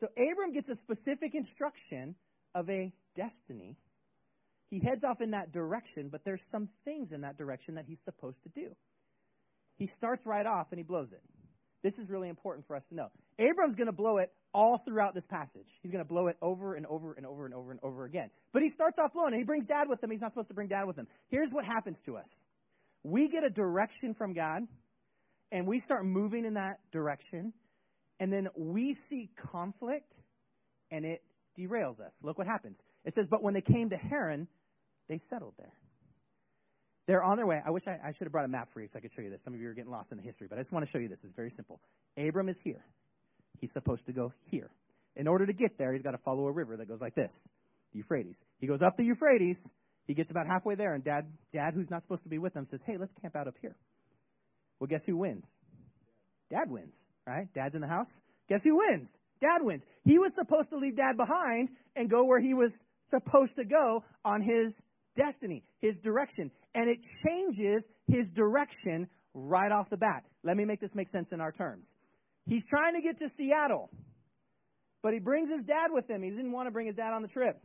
So 0.00 0.08
Abram 0.16 0.52
gets 0.52 0.68
a 0.70 0.76
specific 0.76 1.34
instruction 1.34 2.14
of 2.54 2.68
a 2.70 2.92
destiny. 3.14 3.76
He 4.70 4.80
heads 4.80 5.04
off 5.04 5.20
in 5.20 5.32
that 5.32 5.52
direction, 5.52 6.08
but 6.10 6.22
there's 6.24 6.42
some 6.50 6.68
things 6.84 7.12
in 7.12 7.20
that 7.22 7.36
direction 7.36 7.74
that 7.74 7.84
he's 7.86 8.00
supposed 8.04 8.42
to 8.44 8.48
do. 8.48 8.74
He 9.76 9.86
starts 9.98 10.24
right 10.24 10.46
off 10.46 10.68
and 10.70 10.78
he 10.78 10.84
blows 10.84 11.12
it. 11.12 11.22
This 11.82 11.94
is 11.94 12.08
really 12.08 12.28
important 12.28 12.66
for 12.66 12.76
us 12.76 12.84
to 12.90 12.94
know. 12.94 13.08
Abram's 13.38 13.74
going 13.74 13.86
to 13.86 13.92
blow 13.92 14.18
it 14.18 14.32
all 14.52 14.82
throughout 14.84 15.14
this 15.14 15.24
passage. 15.28 15.66
He's 15.82 15.90
going 15.90 16.04
to 16.04 16.08
blow 16.08 16.26
it 16.26 16.36
over 16.42 16.74
and 16.74 16.86
over 16.86 17.14
and 17.14 17.26
over 17.26 17.46
and 17.46 17.54
over 17.54 17.70
and 17.70 17.80
over 17.82 18.04
again. 18.04 18.30
But 18.52 18.62
he 18.62 18.68
starts 18.68 18.98
off 18.98 19.12
blowing, 19.14 19.32
and 19.32 19.40
he 19.40 19.44
brings 19.44 19.66
dad 19.66 19.88
with 19.88 20.02
him. 20.02 20.10
He's 20.10 20.20
not 20.20 20.32
supposed 20.32 20.48
to 20.48 20.54
bring 20.54 20.68
dad 20.68 20.84
with 20.86 20.96
him. 20.96 21.06
Here's 21.28 21.50
what 21.52 21.64
happens 21.64 21.96
to 22.04 22.18
us 22.18 22.28
we 23.02 23.28
get 23.28 23.44
a 23.44 23.50
direction 23.50 24.14
from 24.14 24.34
God, 24.34 24.62
and 25.52 25.66
we 25.66 25.80
start 25.80 26.04
moving 26.04 26.44
in 26.44 26.54
that 26.54 26.80
direction, 26.92 27.52
and 28.18 28.32
then 28.32 28.48
we 28.56 28.96
see 29.08 29.30
conflict, 29.50 30.14
and 30.90 31.04
it 31.04 31.22
derails 31.58 32.00
us. 32.00 32.12
Look 32.22 32.38
what 32.38 32.46
happens. 32.46 32.78
It 33.04 33.14
says, 33.14 33.26
But 33.30 33.42
when 33.42 33.54
they 33.54 33.60
came 33.60 33.90
to 33.90 33.96
Haran, 33.96 34.48
they 35.08 35.20
settled 35.30 35.54
there. 35.58 35.72
They're 37.06 37.24
on 37.24 37.36
their 37.36 37.46
way. 37.46 37.60
I 37.66 37.70
wish 37.70 37.82
I, 37.88 37.98
I 38.08 38.12
should 38.12 38.26
have 38.26 38.32
brought 38.32 38.44
a 38.44 38.48
map 38.48 38.68
for 38.72 38.80
you 38.80 38.86
so 38.86 38.98
I 38.98 39.00
could 39.00 39.12
show 39.12 39.22
you 39.22 39.30
this. 39.30 39.42
Some 39.42 39.54
of 39.54 39.60
you 39.60 39.68
are 39.68 39.74
getting 39.74 39.90
lost 39.90 40.12
in 40.12 40.16
the 40.16 40.22
history, 40.22 40.46
but 40.48 40.58
I 40.58 40.62
just 40.62 40.72
want 40.72 40.86
to 40.86 40.92
show 40.92 40.98
you 40.98 41.08
this. 41.08 41.18
It's 41.24 41.34
very 41.34 41.50
simple. 41.50 41.80
Abram 42.16 42.48
is 42.48 42.56
here. 42.62 42.84
He's 43.58 43.72
supposed 43.72 44.06
to 44.06 44.12
go 44.12 44.32
here. 44.46 44.70
In 45.16 45.26
order 45.26 45.44
to 45.44 45.52
get 45.52 45.76
there, 45.76 45.92
he's 45.92 46.02
got 46.02 46.12
to 46.12 46.18
follow 46.18 46.46
a 46.46 46.52
river 46.52 46.76
that 46.76 46.86
goes 46.86 47.00
like 47.00 47.14
this 47.14 47.32
the 47.92 47.98
Euphrates. 47.98 48.36
He 48.58 48.68
goes 48.68 48.82
up 48.82 48.96
the 48.96 49.04
Euphrates. 49.04 49.58
He 50.10 50.14
gets 50.14 50.32
about 50.32 50.48
halfway 50.48 50.74
there, 50.74 50.94
and 50.94 51.04
dad, 51.04 51.32
dad, 51.52 51.72
who's 51.72 51.88
not 51.88 52.02
supposed 52.02 52.24
to 52.24 52.28
be 52.28 52.38
with 52.38 52.52
them, 52.52 52.66
says, 52.66 52.80
Hey, 52.84 52.96
let's 52.98 53.12
camp 53.22 53.36
out 53.36 53.46
up 53.46 53.54
here. 53.62 53.76
Well, 54.80 54.88
guess 54.88 55.02
who 55.06 55.16
wins? 55.16 55.44
Dad 56.50 56.68
wins, 56.68 56.96
right? 57.28 57.46
Dad's 57.54 57.76
in 57.76 57.80
the 57.80 57.86
house. 57.86 58.08
Guess 58.48 58.62
who 58.64 58.76
wins? 58.78 59.08
Dad 59.40 59.60
wins. 59.60 59.84
He 60.02 60.18
was 60.18 60.32
supposed 60.34 60.70
to 60.70 60.78
leave 60.78 60.96
dad 60.96 61.16
behind 61.16 61.68
and 61.94 62.10
go 62.10 62.24
where 62.24 62.40
he 62.40 62.54
was 62.54 62.76
supposed 63.06 63.54
to 63.54 63.64
go 63.64 64.02
on 64.24 64.42
his 64.42 64.74
destiny, 65.14 65.62
his 65.78 65.96
direction. 65.98 66.50
And 66.74 66.90
it 66.90 66.98
changes 67.24 67.84
his 68.08 68.26
direction 68.34 69.06
right 69.32 69.70
off 69.70 69.90
the 69.90 69.96
bat. 69.96 70.24
Let 70.42 70.56
me 70.56 70.64
make 70.64 70.80
this 70.80 70.90
make 70.92 71.10
sense 71.10 71.28
in 71.30 71.40
our 71.40 71.52
terms. 71.52 71.86
He's 72.46 72.64
trying 72.68 72.96
to 72.96 73.00
get 73.00 73.20
to 73.20 73.28
Seattle, 73.38 73.90
but 75.04 75.12
he 75.12 75.20
brings 75.20 75.52
his 75.52 75.64
dad 75.66 75.90
with 75.92 76.10
him. 76.10 76.24
He 76.24 76.30
didn't 76.30 76.50
want 76.50 76.66
to 76.66 76.72
bring 76.72 76.88
his 76.88 76.96
dad 76.96 77.12
on 77.12 77.22
the 77.22 77.28
trip. 77.28 77.60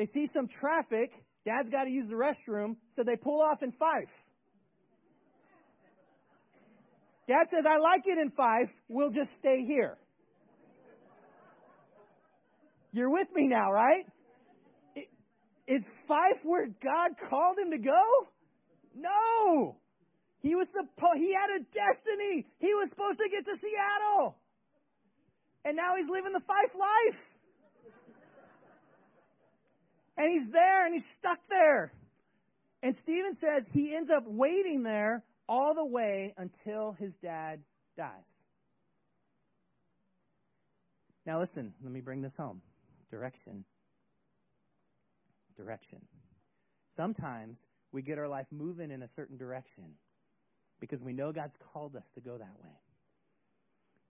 They 0.00 0.06
see 0.06 0.30
some 0.32 0.48
traffic. 0.48 1.12
Dad's 1.44 1.68
got 1.68 1.84
to 1.84 1.90
use 1.90 2.06
the 2.08 2.14
restroom, 2.14 2.76
so 2.96 3.02
they 3.04 3.16
pull 3.16 3.42
off 3.42 3.62
in 3.62 3.70
Fife. 3.72 4.08
Dad 7.28 7.48
says, 7.50 7.66
I 7.68 7.76
like 7.76 8.04
it 8.06 8.16
in 8.16 8.30
Fife. 8.30 8.70
We'll 8.88 9.10
just 9.10 9.28
stay 9.40 9.66
here. 9.66 9.98
You're 12.92 13.10
with 13.10 13.28
me 13.34 13.46
now, 13.46 13.70
right? 13.70 14.06
Is 15.66 15.84
Fife 16.08 16.40
where 16.44 16.68
God 16.82 17.10
called 17.28 17.58
him 17.58 17.70
to 17.70 17.78
go? 17.78 18.02
No. 18.94 19.76
He 20.40 20.54
was 20.54 20.66
supposed 20.68 21.18
he 21.18 21.34
had 21.34 21.50
a 21.50 21.58
destiny. 21.60 22.46
He 22.58 22.72
was 22.72 22.88
supposed 22.88 23.18
to 23.18 23.28
get 23.28 23.44
to 23.44 23.52
Seattle. 23.52 24.38
And 25.66 25.76
now 25.76 25.92
he's 26.00 26.08
living 26.08 26.32
the 26.32 26.40
Fife 26.40 26.74
life. 26.74 27.20
And 30.20 30.30
he's 30.30 30.52
there 30.52 30.84
and 30.84 30.92
he's 30.92 31.06
stuck 31.18 31.38
there. 31.48 31.94
And 32.82 32.94
Stephen 33.02 33.34
says 33.40 33.64
he 33.72 33.96
ends 33.96 34.10
up 34.10 34.24
waiting 34.26 34.82
there 34.82 35.24
all 35.48 35.72
the 35.74 35.84
way 35.84 36.34
until 36.36 36.92
his 36.92 37.14
dad 37.22 37.60
dies. 37.96 38.10
Now, 41.24 41.40
listen, 41.40 41.72
let 41.82 41.90
me 41.90 42.02
bring 42.02 42.20
this 42.20 42.34
home. 42.36 42.60
Direction 43.10 43.64
direction. 45.56 46.00
Sometimes 46.96 47.58
we 47.92 48.02
get 48.02 48.18
our 48.18 48.28
life 48.28 48.46
moving 48.50 48.90
in 48.90 49.02
a 49.02 49.08
certain 49.16 49.38
direction 49.38 49.84
because 50.80 51.00
we 51.00 51.14
know 51.14 51.32
God's 51.32 51.56
called 51.72 51.96
us 51.96 52.04
to 52.14 52.20
go 52.20 52.36
that 52.36 52.56
way. 52.62 52.76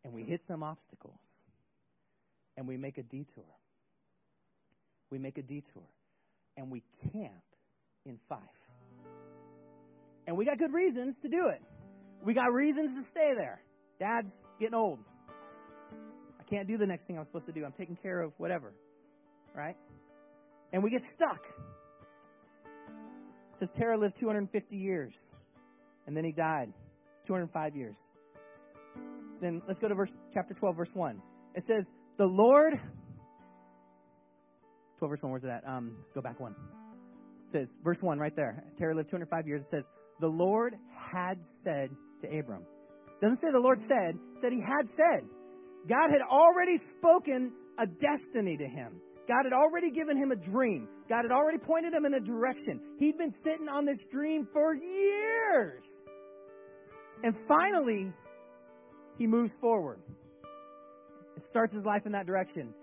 And 0.05 0.13
we 0.13 0.25
hit 0.25 0.41
some 0.47 0.65
obstacles 0.65 1.21
and 2.57 2.67
we 2.67 2.77
make 2.77 2.99
a 2.99 3.03
detour. 3.03 3.45
We 5.11 5.19
make 5.19 5.39
a 5.39 5.43
detour 5.43 5.89
and 6.61 6.71
we 6.71 6.83
camp 7.13 7.43
in 8.05 8.19
Fife. 8.29 8.39
And 10.27 10.37
we 10.37 10.45
got 10.45 10.59
good 10.59 10.73
reasons 10.73 11.17
to 11.23 11.29
do 11.29 11.49
it. 11.49 11.63
We 12.25 12.35
got 12.35 12.53
reasons 12.53 12.91
to 12.95 13.11
stay 13.11 13.35
there. 13.35 13.61
Dad's 13.99 14.33
getting 14.61 14.75
old. 14.75 15.01
I 16.39 16.45
can't 16.45 16.69
do 16.69 16.77
the 16.77 16.87
next 16.87 17.07
thing 17.07 17.19
I'm 17.19 17.25
supposed 17.25 17.47
to 17.47 17.53
do. 17.53 17.65
I'm 17.65 17.73
taking 17.73 17.97
care 17.97 18.21
of 18.21 18.33
whatever. 18.37 18.75
Right? 19.55 19.77
and 20.73 20.83
we 20.83 20.91
get 20.91 21.03
stuck. 21.15 21.41
It 23.53 23.59
says 23.59 23.71
Terah 23.77 23.99
lived 23.99 24.17
250 24.19 24.77
years, 24.77 25.13
and 26.07 26.17
then 26.17 26.25
he 26.25 26.33
died. 26.33 26.73
205 27.27 27.77
years. 27.77 27.97
Then 29.41 29.63
let's 29.69 29.79
go 29.79 29.89
to 29.89 29.95
verse 29.95 30.11
chapter 30.33 30.55
12, 30.55 30.77
verse 30.77 30.91
1. 30.95 31.21
It 31.55 31.65
says, 31.67 31.85
The 32.19 32.25
Lord 32.25 32.81
12 35.01 35.11
verse 35.11 35.23
1, 35.23 35.33
where's 35.33 35.45
it 35.45 35.51
at? 35.51 35.67
Um, 35.67 35.97
go 36.15 36.21
back 36.21 36.39
one. 36.39 36.55
It 37.49 37.53
says, 37.53 37.69
verse 37.83 37.99
1 38.01 38.19
right 38.19 38.35
there. 38.37 38.63
Terah 38.79 38.95
lived 38.95 39.11
205 39.11 39.47
years. 39.49 39.63
It 39.63 39.69
says, 39.71 39.85
The 40.21 40.29
Lord 40.29 40.77
had 41.13 41.41
said 41.65 41.91
to 42.21 42.39
Abram. 42.39 42.63
Doesn't 43.21 43.41
say 43.41 43.49
the 43.51 43.59
Lord 43.59 43.79
said, 43.81 44.15
said 44.41 44.53
he 44.53 44.61
had 44.61 44.89
said. 44.95 45.29
God 45.89 46.11
had 46.13 46.23
already 46.31 46.77
spoken 46.99 47.53
a 47.79 47.87
destiny 47.87 48.57
to 48.57 48.67
him. 48.67 49.01
God 49.27 49.45
had 49.45 49.53
already 49.53 49.91
given 49.91 50.17
him 50.17 50.33
a 50.33 50.37
dream. 50.37 50.89
God 51.09 51.23
had 51.23 51.33
already 51.33 51.59
pointed 51.59 51.95
him 51.95 52.05
in 52.05 52.15
a 52.15 52.21
direction. 52.21 52.81
He'd 52.99 53.17
been 53.17 53.35
sitting 53.45 53.69
on 53.69 53.85
this 53.85 53.99
dream 54.11 54.47
for 54.53 54.75
years. 54.75 55.85
And 57.23 57.35
finally, 57.49 58.13
he 59.19 59.27
moves 59.27 59.53
forward. 59.61 60.01
starts 61.49 61.73
his 61.73 61.85
life 61.85 62.03
in 62.07 62.13
that 62.13 62.27
direction. 62.27 62.75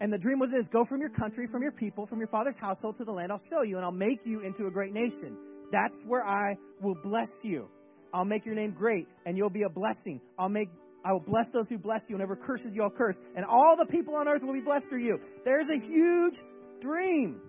And 0.00 0.12
the 0.12 0.18
dream 0.18 0.38
was 0.38 0.50
this 0.50 0.66
go 0.68 0.84
from 0.84 1.00
your 1.00 1.10
country, 1.10 1.46
from 1.50 1.62
your 1.62 1.72
people, 1.72 2.06
from 2.06 2.18
your 2.18 2.28
father's 2.28 2.56
household 2.60 2.96
to 2.96 3.04
the 3.04 3.12
land 3.12 3.32
I'll 3.32 3.42
show 3.50 3.62
you, 3.62 3.76
and 3.76 3.84
I'll 3.84 3.92
make 3.92 4.20
you 4.24 4.40
into 4.40 4.66
a 4.66 4.70
great 4.70 4.92
nation. 4.92 5.36
That's 5.72 5.96
where 6.06 6.24
I 6.24 6.56
will 6.80 6.96
bless 7.02 7.30
you. 7.42 7.68
I'll 8.12 8.24
make 8.24 8.44
your 8.44 8.54
name 8.54 8.72
great, 8.72 9.08
and 9.24 9.36
you'll 9.36 9.50
be 9.50 9.62
a 9.62 9.68
blessing. 9.68 10.20
I'll 10.38 10.48
make 10.48 10.68
I 11.06 11.12
will 11.12 11.20
bless 11.20 11.46
those 11.52 11.68
who 11.68 11.78
bless 11.78 12.00
you, 12.08 12.16
and 12.16 12.20
whoever 12.20 12.34
curses 12.34 12.72
you, 12.74 12.82
I'll 12.82 12.90
curse. 12.90 13.16
And 13.36 13.44
all 13.44 13.76
the 13.78 13.86
people 13.86 14.16
on 14.16 14.26
earth 14.26 14.42
will 14.42 14.54
be 14.54 14.60
blessed 14.60 14.86
through 14.88 15.04
you. 15.04 15.20
There's 15.44 15.68
a 15.70 15.78
huge 15.78 16.34
dream. 16.80 17.40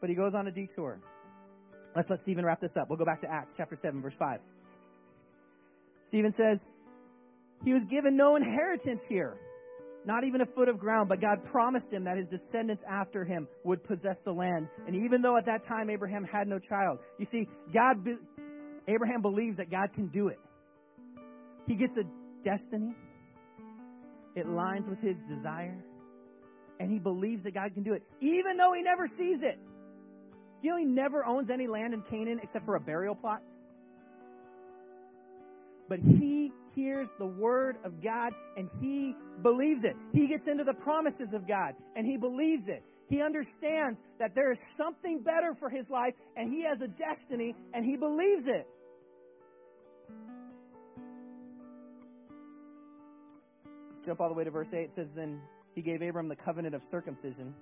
But 0.00 0.08
he 0.08 0.14
goes 0.14 0.32
on 0.32 0.46
a 0.46 0.52
detour. 0.52 1.00
Let's 1.96 2.08
let 2.08 2.20
Stephen 2.20 2.44
wrap 2.44 2.60
this 2.60 2.72
up. 2.80 2.88
We'll 2.88 2.98
go 2.98 3.04
back 3.04 3.20
to 3.22 3.30
Acts 3.30 3.54
chapter 3.56 3.74
7, 3.74 4.00
verse 4.00 4.14
5. 4.20 4.38
Stephen 6.06 6.32
says, 6.32 6.60
He 7.64 7.72
was 7.72 7.82
given 7.90 8.16
no 8.16 8.36
inheritance 8.36 9.02
here, 9.08 9.36
not 10.04 10.24
even 10.24 10.40
a 10.40 10.46
foot 10.46 10.68
of 10.68 10.78
ground, 10.78 11.08
but 11.08 11.20
God 11.20 11.44
promised 11.50 11.92
him 11.92 12.04
that 12.04 12.16
his 12.16 12.28
descendants 12.28 12.82
after 12.88 13.24
him 13.24 13.46
would 13.64 13.84
possess 13.84 14.16
the 14.24 14.32
land. 14.32 14.68
And 14.86 14.96
even 14.96 15.22
though 15.22 15.36
at 15.36 15.46
that 15.46 15.66
time 15.66 15.90
Abraham 15.90 16.24
had 16.24 16.48
no 16.48 16.58
child, 16.58 16.98
you 17.18 17.26
see, 17.30 17.46
God, 17.72 17.96
Abraham 18.88 19.22
believes 19.22 19.58
that 19.58 19.70
God 19.70 19.92
can 19.94 20.08
do 20.08 20.28
it. 20.28 20.38
He 21.66 21.76
gets 21.76 21.96
a 21.96 22.02
destiny, 22.42 22.94
it 24.34 24.48
lines 24.48 24.88
with 24.88 25.00
his 25.00 25.16
desire, 25.28 25.78
and 26.80 26.90
he 26.90 26.98
believes 26.98 27.44
that 27.44 27.54
God 27.54 27.72
can 27.74 27.84
do 27.84 27.92
it, 27.92 28.02
even 28.20 28.56
though 28.56 28.72
he 28.74 28.82
never 28.82 29.06
sees 29.06 29.38
it. 29.42 29.58
You 30.62 30.70
know, 30.70 30.78
he 30.78 30.84
never 30.84 31.24
owns 31.24 31.50
any 31.50 31.66
land 31.66 31.94
in 31.94 32.02
Canaan 32.02 32.40
except 32.42 32.64
for 32.64 32.76
a 32.76 32.80
burial 32.80 33.14
plot. 33.14 33.42
But 35.88 35.98
he 35.98 36.52
hears 36.74 37.08
the 37.18 37.26
word 37.26 37.76
of 37.84 38.02
God 38.02 38.32
and 38.56 38.68
he 38.80 39.14
believes 39.42 39.82
it. 39.84 39.96
He 40.12 40.26
gets 40.26 40.48
into 40.48 40.64
the 40.64 40.74
promises 40.74 41.28
of 41.32 41.46
God 41.46 41.74
and 41.96 42.06
he 42.06 42.16
believes 42.16 42.64
it. 42.66 42.82
He 43.08 43.20
understands 43.20 44.00
that 44.18 44.34
there 44.34 44.50
is 44.50 44.58
something 44.76 45.22
better 45.22 45.54
for 45.58 45.68
his 45.68 45.88
life 45.90 46.14
and 46.36 46.52
he 46.52 46.64
has 46.64 46.80
a 46.80 46.88
destiny 46.88 47.54
and 47.74 47.84
he 47.84 47.96
believes 47.96 48.46
it. 48.46 48.66
Let's 53.90 54.06
jump 54.06 54.20
all 54.20 54.28
the 54.28 54.34
way 54.34 54.44
to 54.44 54.50
verse 54.50 54.68
8. 54.72 54.78
It 54.78 54.90
says, 54.94 55.08
Then 55.14 55.40
he 55.74 55.82
gave 55.82 56.02
Abram 56.02 56.28
the 56.28 56.36
covenant 56.36 56.74
of 56.74 56.82
circumcision. 56.90 57.54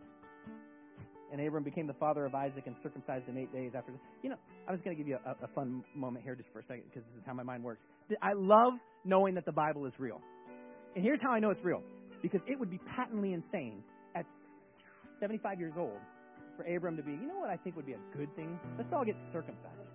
And 1.33 1.41
Abram 1.41 1.63
became 1.63 1.87
the 1.87 1.95
father 1.95 2.25
of 2.25 2.35
Isaac 2.35 2.67
and 2.67 2.77
circumcised 2.83 3.27
him 3.27 3.39
eight 3.39 3.53
days 3.53 3.73
after. 3.77 3.93
You 4.23 4.31
know, 4.31 4.37
I 4.67 4.73
was 4.73 4.81
going 4.83 4.97
to 4.97 5.01
give 5.01 5.09
you 5.09 5.19
a, 5.25 5.45
a 5.45 5.49
fun 5.55 5.85
moment 5.95 6.25
here 6.25 6.35
just 6.35 6.53
for 6.53 6.59
a 6.59 6.63
second 6.63 6.85
because 6.89 7.05
this 7.05 7.21
is 7.21 7.23
how 7.25 7.35
my 7.35 7.45
mind 7.45 7.63
works. 7.63 7.87
I 8.21 8.33
love 8.35 8.73
knowing 9.05 9.35
that 9.35 9.47
the 9.47 9.53
Bible 9.53 9.87
is 9.87 9.95
real. 9.99 10.21
And 10.97 11.05
here's 11.05 11.23
how 11.23 11.31
I 11.31 11.39
know 11.39 11.51
it's 11.51 11.63
real 11.63 11.83
because 12.21 12.41
it 12.47 12.59
would 12.59 12.71
be 12.71 12.81
patently 12.97 13.33
insane 13.33 13.83
at 14.17 14.27
75 15.21 15.61
years 15.61 15.75
old 15.79 15.99
for 16.57 16.65
Abram 16.65 16.97
to 16.97 17.03
be, 17.03 17.13
you 17.13 17.29
know 17.29 17.39
what 17.39 17.51
I 17.51 17.57
think 17.57 17.77
would 17.77 17.87
be 17.87 17.95
a 17.95 18.17
good 18.17 18.35
thing? 18.35 18.59
Let's 18.77 18.93
all 18.93 19.05
get 19.05 19.15
circumcised. 19.33 19.95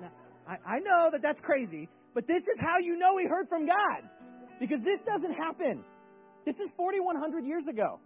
Now, 0.00 0.12
I, 0.48 0.76
I 0.76 0.78
know 0.78 1.10
that 1.10 1.20
that's 1.22 1.40
crazy, 1.40 1.88
but 2.14 2.26
this 2.28 2.42
is 2.42 2.58
how 2.60 2.78
you 2.78 2.96
know 2.96 3.18
he 3.18 3.26
heard 3.26 3.48
from 3.48 3.66
God. 3.66 4.08
Because 4.58 4.80
this 4.84 5.00
doesn't 5.04 5.34
happen. 5.34 5.84
This 6.46 6.54
is 6.56 6.70
4,100 6.76 7.44
years 7.44 7.66
ago. 7.68 8.00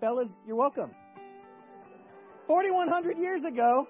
Fellas, 0.00 0.32
you're 0.46 0.56
welcome. 0.56 0.90
4,100 2.50 3.16
years 3.16 3.44
ago, 3.44 3.86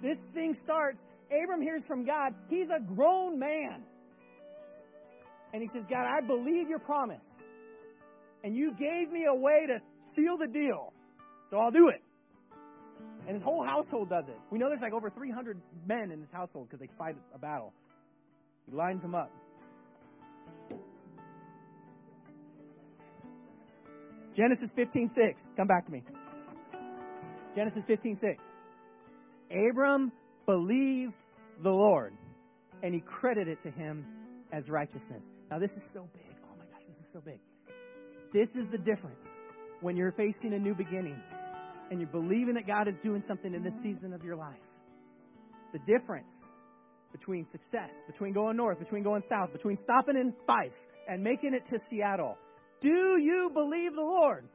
this 0.00 0.16
thing 0.32 0.56
starts. 0.64 0.96
Abram 1.30 1.60
hears 1.60 1.82
from 1.86 2.06
God. 2.06 2.32
He's 2.48 2.68
a 2.74 2.80
grown 2.80 3.38
man. 3.38 3.82
And 5.52 5.60
he 5.60 5.68
says, 5.74 5.82
God, 5.90 6.06
I 6.06 6.26
believe 6.26 6.70
your 6.70 6.78
promise. 6.78 7.26
And 8.42 8.56
you 8.56 8.72
gave 8.78 9.10
me 9.12 9.26
a 9.30 9.34
way 9.34 9.66
to 9.66 9.82
seal 10.16 10.38
the 10.38 10.46
deal. 10.46 10.94
So 11.50 11.58
I'll 11.58 11.70
do 11.70 11.88
it. 11.88 12.02
And 13.26 13.34
his 13.34 13.42
whole 13.42 13.62
household 13.62 14.08
does 14.08 14.24
it. 14.26 14.38
We 14.50 14.58
know 14.58 14.68
there's 14.68 14.80
like 14.80 14.94
over 14.94 15.10
300 15.10 15.60
men 15.86 16.10
in 16.10 16.22
his 16.22 16.30
household 16.32 16.68
because 16.70 16.80
they 16.80 16.88
fight 16.96 17.14
a 17.34 17.38
battle. 17.38 17.74
He 18.64 18.74
lines 18.74 19.02
them 19.02 19.14
up. 19.14 19.30
Genesis 24.34 24.70
15:6. 24.78 25.10
Come 25.58 25.66
back 25.66 25.84
to 25.84 25.92
me. 25.92 26.02
Genesis 27.58 27.82
15:6. 27.88 28.36
Abram 29.50 30.12
believed 30.46 31.16
the 31.60 31.72
Lord, 31.72 32.14
and 32.84 32.94
he 32.94 33.00
credited 33.00 33.58
it 33.58 33.60
to 33.62 33.70
him 33.72 34.06
as 34.52 34.68
righteousness. 34.68 35.24
Now 35.50 35.58
this 35.58 35.72
is 35.72 35.82
so 35.92 36.08
big. 36.14 36.36
Oh 36.44 36.56
my 36.56 36.66
gosh, 36.66 36.86
this 36.86 36.98
is 36.98 37.12
so 37.12 37.20
big. 37.20 37.40
This 38.32 38.48
is 38.50 38.70
the 38.70 38.78
difference 38.78 39.26
when 39.80 39.96
you're 39.96 40.12
facing 40.12 40.54
a 40.54 40.58
new 40.58 40.72
beginning 40.72 41.20
and 41.90 41.98
you're 41.98 42.08
believing 42.10 42.54
that 42.54 42.68
God 42.68 42.86
is 42.86 42.94
doing 43.02 43.24
something 43.26 43.52
in 43.52 43.64
this 43.64 43.74
season 43.82 44.12
of 44.12 44.22
your 44.22 44.36
life. 44.36 44.62
The 45.72 45.80
difference 45.80 46.30
between 47.10 47.44
success, 47.50 47.90
between 48.06 48.34
going 48.34 48.56
north, 48.56 48.78
between 48.78 49.02
going 49.02 49.24
south, 49.28 49.52
between 49.52 49.78
stopping 49.78 50.16
in 50.16 50.32
Fife 50.46 50.78
and 51.08 51.24
making 51.24 51.54
it 51.54 51.66
to 51.70 51.80
Seattle 51.90 52.38
do 52.80 53.18
you 53.20 53.50
believe 53.52 53.92
the 53.94 54.02
Lord? 54.02 54.48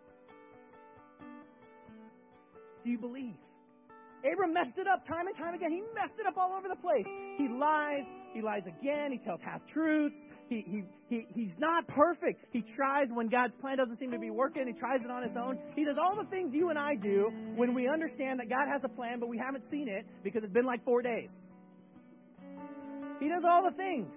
Do 2.84 2.90
you 2.90 2.98
believe? 2.98 3.36
Abram 4.26 4.54
messed 4.54 4.78
it 4.78 4.88
up 4.88 5.06
time 5.06 5.28
and 5.28 5.36
time 5.36 5.54
again. 5.54 5.72
He 5.72 5.82
messed 5.94 6.14
it 6.18 6.26
up 6.26 6.36
all 6.38 6.56
over 6.58 6.70
the 6.70 6.80
place. 6.80 7.06
He 7.38 7.50
lies. 7.50 8.04
He 8.34 8.42
lies 8.42 8.64
again. 8.66 9.12
He 9.12 9.18
tells 9.18 9.42
half 9.42 9.62
truths. 9.68 10.16
He, 10.48 10.64
he, 10.66 10.84
he, 11.10 11.26
he's 11.36 11.56
not 11.58 11.88
perfect. 11.88 12.46
He 12.52 12.62
tries 12.62 13.10
when 13.14 13.28
God's 13.28 13.54
plan 13.60 13.78
doesn't 13.78 14.00
seem 14.00 14.12
to 14.12 14.20
be 14.20 14.30
working. 14.30 14.66
He 14.66 14.74
tries 14.74 15.02
it 15.04 15.12
on 15.12 15.24
his 15.24 15.36
own. 15.36 15.60
He 15.76 15.84
does 15.84 15.98
all 16.02 16.16
the 16.16 16.30
things 16.30 16.54
you 16.54 16.70
and 16.70 16.80
I 16.80 16.96
do 16.96 17.30
when 17.56 17.74
we 17.74 17.88
understand 17.88 18.40
that 18.40 18.50
God 18.50 18.68
has 18.72 18.82
a 18.86 18.90
plan, 18.90 19.20
but 19.20 19.28
we 19.28 19.38
haven't 19.38 19.70
seen 19.70 19.90
it 19.90 20.06
because 20.24 20.44
it's 20.44 20.54
been 20.54 20.66
like 20.66 20.84
four 20.86 21.02
days. 21.02 21.30
He 23.20 23.28
does 23.28 23.44
all 23.46 23.64
the 23.64 23.76
things. 23.76 24.14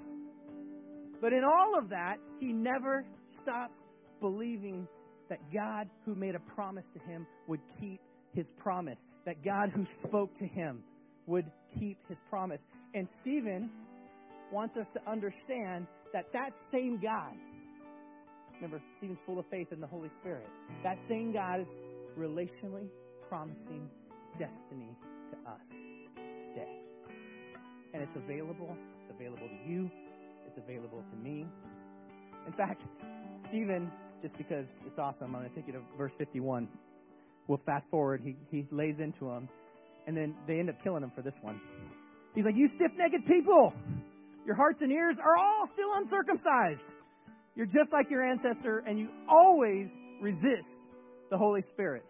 But 1.20 1.32
in 1.32 1.42
all 1.44 1.78
of 1.78 1.90
that, 1.90 2.18
he 2.38 2.52
never 2.52 3.04
stops 3.42 3.78
believing 4.20 4.86
that 5.28 5.38
God, 5.52 5.88
who 6.04 6.14
made 6.14 6.34
a 6.34 6.54
promise 6.54 6.86
to 6.92 7.00
him, 7.10 7.26
would 7.48 7.60
keep 7.80 8.00
his 8.36 8.48
promise, 8.58 8.98
that 9.24 9.42
God, 9.42 9.70
who 9.74 9.84
spoke 10.04 10.36
to 10.38 10.46
him, 10.46 10.84
would 11.26 11.50
keep 11.78 11.98
his 12.08 12.18
promise. 12.30 12.60
And 12.94 13.08
Stephen 13.22 13.70
wants 14.52 14.76
us 14.76 14.86
to 14.94 15.10
understand 15.10 15.86
that 16.12 16.26
that 16.32 16.52
same 16.70 17.00
God, 17.02 17.32
remember, 18.54 18.80
Stephen's 18.98 19.18
full 19.26 19.38
of 19.38 19.46
faith 19.50 19.72
in 19.72 19.80
the 19.80 19.86
Holy 19.86 20.10
Spirit, 20.20 20.46
that 20.84 20.98
same 21.08 21.32
God 21.32 21.60
is 21.60 21.68
relationally 22.16 22.88
promising 23.28 23.90
destiny 24.38 24.96
to 25.30 25.50
us 25.50 25.66
today. 26.54 26.80
And 27.92 28.02
it's 28.02 28.16
available. 28.16 28.76
It's 29.02 29.14
available 29.18 29.48
to 29.48 29.70
you. 29.70 29.90
It's 30.46 30.58
available 30.58 31.02
to 31.10 31.16
me. 31.16 31.46
In 32.46 32.52
fact, 32.52 32.84
Stephen 33.48 33.90
just 34.22 34.36
because 34.38 34.66
it's 34.86 34.98
awesome. 34.98 35.34
I'm 35.34 35.42
going 35.42 35.48
to 35.48 35.54
take 35.54 35.66
you 35.66 35.72
to 35.74 35.80
verse 35.96 36.12
51. 36.18 36.68
We'll 37.48 37.60
fast 37.64 37.88
forward. 37.90 38.22
He, 38.24 38.36
he 38.50 38.66
lays 38.70 38.98
into 38.98 39.30
him, 39.30 39.48
and 40.06 40.16
then 40.16 40.34
they 40.46 40.58
end 40.58 40.70
up 40.70 40.82
killing 40.82 41.02
him 41.02 41.12
for 41.14 41.22
this 41.22 41.34
one. 41.42 41.60
He's 42.34 42.44
like, 42.44 42.56
You 42.56 42.68
stiff 42.68 42.92
necked 42.96 43.26
people! 43.26 43.72
Your 44.44 44.54
hearts 44.54 44.80
and 44.80 44.92
ears 44.92 45.16
are 45.18 45.36
all 45.36 45.68
still 45.72 45.92
uncircumcised. 45.94 46.94
You're 47.56 47.66
just 47.66 47.92
like 47.92 48.10
your 48.10 48.24
ancestor, 48.24 48.84
and 48.86 48.98
you 48.98 49.08
always 49.28 49.88
resist 50.20 50.68
the 51.30 51.38
Holy 51.38 51.62
Spirit. 51.72 52.04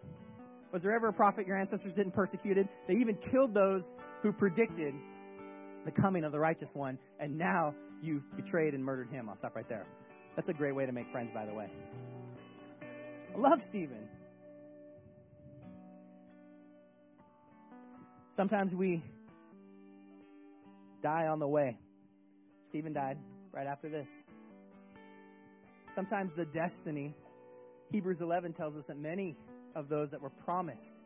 Was 0.71 0.81
there 0.81 0.93
ever 0.95 1.07
a 1.07 1.13
prophet 1.13 1.47
your 1.47 1.57
ancestors 1.57 1.93
didn't 1.93 2.13
persecuted? 2.13 2.67
They 2.87 2.95
even 2.95 3.17
killed 3.31 3.53
those 3.53 3.83
who 4.21 4.31
predicted 4.33 4.93
the 5.85 5.91
coming 5.91 6.25
of 6.25 6.31
the 6.31 6.39
righteous 6.39 6.69
one, 6.73 6.99
and 7.19 7.37
now 7.37 7.73
you've 8.01 8.23
betrayed 8.35 8.73
and 8.73 8.83
murdered 8.83 9.09
him. 9.09 9.29
I'll 9.29 9.37
stop 9.37 9.55
right 9.55 9.67
there. 9.69 9.87
That's 10.35 10.49
a 10.49 10.53
great 10.53 10.75
way 10.75 10.85
to 10.85 10.91
make 10.91 11.09
friends, 11.11 11.31
by 11.33 11.45
the 11.45 11.53
way. 11.53 11.67
I 13.33 13.39
love 13.39 13.59
Stephen. 13.69 14.07
Sometimes 18.37 18.71
we 18.75 19.03
die 21.01 21.25
on 21.25 21.39
the 21.39 21.47
way. 21.47 21.75
Stephen 22.69 22.93
died 22.93 23.17
right 23.51 23.65
after 23.65 23.89
this. 23.89 24.05
Sometimes 25.95 26.31
the 26.37 26.45
destiny, 26.45 27.15
Hebrews 27.91 28.19
11 28.21 28.53
tells 28.53 28.75
us 28.75 28.83
that 28.89 28.97
many 28.99 29.35
of 29.75 29.89
those 29.89 30.11
that 30.11 30.21
were 30.21 30.29
promised 30.45 31.01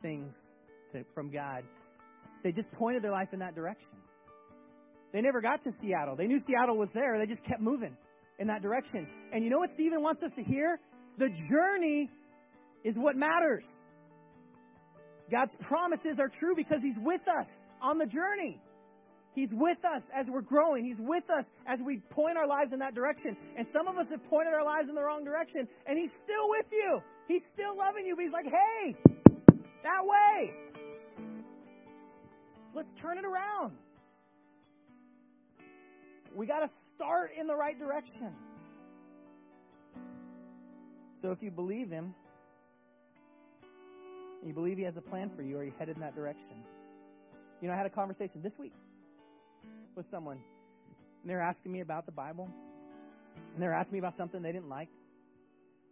things 0.00 0.32
to, 0.92 1.04
from 1.12 1.32
God, 1.32 1.64
they 2.44 2.52
just 2.52 2.70
pointed 2.70 3.02
their 3.02 3.10
life 3.10 3.30
in 3.32 3.40
that 3.40 3.56
direction. 3.56 3.88
They 5.12 5.20
never 5.22 5.40
got 5.40 5.62
to 5.64 5.70
Seattle. 5.82 6.14
They 6.14 6.28
knew 6.28 6.38
Seattle 6.46 6.76
was 6.76 6.90
there. 6.94 7.18
They 7.18 7.26
just 7.26 7.42
kept 7.42 7.60
moving 7.60 7.96
in 8.38 8.46
that 8.46 8.62
direction. 8.62 9.08
And 9.32 9.42
you 9.42 9.50
know 9.50 9.58
what 9.58 9.72
Stephen 9.72 10.02
wants 10.02 10.22
us 10.22 10.30
to 10.36 10.44
hear? 10.44 10.78
The 11.18 11.30
journey 11.50 12.08
is 12.84 12.94
what 12.96 13.16
matters. 13.16 13.64
God's 15.30 15.56
promises 15.60 16.18
are 16.18 16.28
true 16.28 16.54
because 16.54 16.80
He's 16.82 16.98
with 17.02 17.22
us 17.28 17.46
on 17.82 17.98
the 17.98 18.06
journey. 18.06 18.60
He's 19.34 19.50
with 19.52 19.84
us 19.84 20.02
as 20.14 20.26
we're 20.28 20.40
growing. 20.40 20.84
He's 20.84 20.98
with 20.98 21.28
us 21.28 21.44
as 21.66 21.78
we 21.84 21.98
point 22.10 22.38
our 22.38 22.46
lives 22.46 22.72
in 22.72 22.78
that 22.78 22.94
direction. 22.94 23.36
And 23.56 23.66
some 23.70 23.86
of 23.86 23.98
us 23.98 24.06
have 24.10 24.24
pointed 24.30 24.54
our 24.54 24.64
lives 24.64 24.88
in 24.88 24.94
the 24.94 25.02
wrong 25.02 25.24
direction, 25.24 25.68
and 25.86 25.98
He's 25.98 26.10
still 26.24 26.48
with 26.48 26.66
you. 26.72 27.02
He's 27.28 27.42
still 27.52 27.76
loving 27.76 28.06
you, 28.06 28.16
but 28.16 28.24
He's 28.24 28.32
like, 28.32 28.46
hey, 28.46 28.96
that 29.82 30.04
way. 30.04 30.52
Let's 32.74 32.92
turn 33.00 33.18
it 33.18 33.24
around. 33.24 33.76
We 36.34 36.46
got 36.46 36.60
to 36.60 36.70
start 36.94 37.30
in 37.38 37.46
the 37.46 37.54
right 37.54 37.78
direction. 37.78 38.32
So 41.20 41.30
if 41.30 41.42
you 41.42 41.50
believe 41.50 41.90
Him, 41.90 42.14
you 44.46 44.54
believe 44.54 44.78
He 44.78 44.84
has 44.84 44.96
a 44.96 45.00
plan 45.00 45.30
for 45.34 45.42
you, 45.42 45.58
are 45.58 45.64
you 45.64 45.72
headed 45.78 45.96
in 45.96 46.02
that 46.02 46.14
direction? 46.14 46.64
You 47.60 47.68
know, 47.68 47.74
I 47.74 47.76
had 47.76 47.86
a 47.86 47.90
conversation 47.90 48.42
this 48.42 48.52
week 48.58 48.74
with 49.94 50.06
someone, 50.10 50.38
and 51.22 51.30
they're 51.30 51.40
asking 51.40 51.72
me 51.72 51.80
about 51.80 52.06
the 52.06 52.12
Bible, 52.12 52.48
and 53.54 53.62
they're 53.62 53.72
asking 53.72 53.94
me 53.94 53.98
about 53.98 54.16
something 54.16 54.42
they 54.42 54.52
didn't 54.52 54.68
like. 54.68 54.88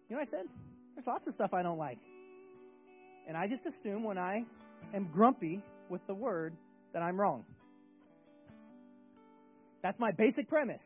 You 0.08 0.16
know 0.16 0.20
what 0.20 0.28
I 0.28 0.30
said? 0.38 0.46
There's 0.94 1.06
lots 1.06 1.26
of 1.26 1.34
stuff 1.34 1.50
I 1.52 1.62
don't 1.62 1.78
like. 1.78 1.98
And 3.26 3.36
I 3.36 3.46
just 3.48 3.62
assume 3.66 4.04
when 4.04 4.18
I 4.18 4.44
am 4.94 5.08
grumpy 5.12 5.62
with 5.88 6.06
the 6.06 6.14
Word 6.14 6.54
that 6.92 7.02
I'm 7.02 7.18
wrong. 7.18 7.44
That's 9.82 9.98
my 9.98 10.12
basic 10.12 10.48
premise, 10.48 10.82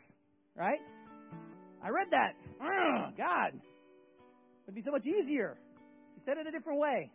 right? 0.57 0.81
I 1.83 1.91
read 1.91 2.09
that. 2.11 2.35
Ugh, 2.61 3.13
God, 3.17 3.61
it'd 4.65 4.75
be 4.75 4.83
so 4.83 4.91
much 4.91 5.07
easier. 5.07 5.57
You 6.17 6.23
said 6.25 6.37
it 6.39 6.47
a 6.47 6.51
different 6.51 6.81
way. 6.81 7.11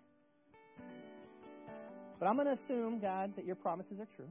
But 2.24 2.30
I'm 2.30 2.36
going 2.38 2.48
to 2.48 2.54
assume, 2.54 3.00
God, 3.02 3.36
that 3.36 3.46
your 3.46 3.58
promises 3.58 4.00
are 4.00 4.08
true, 4.16 4.30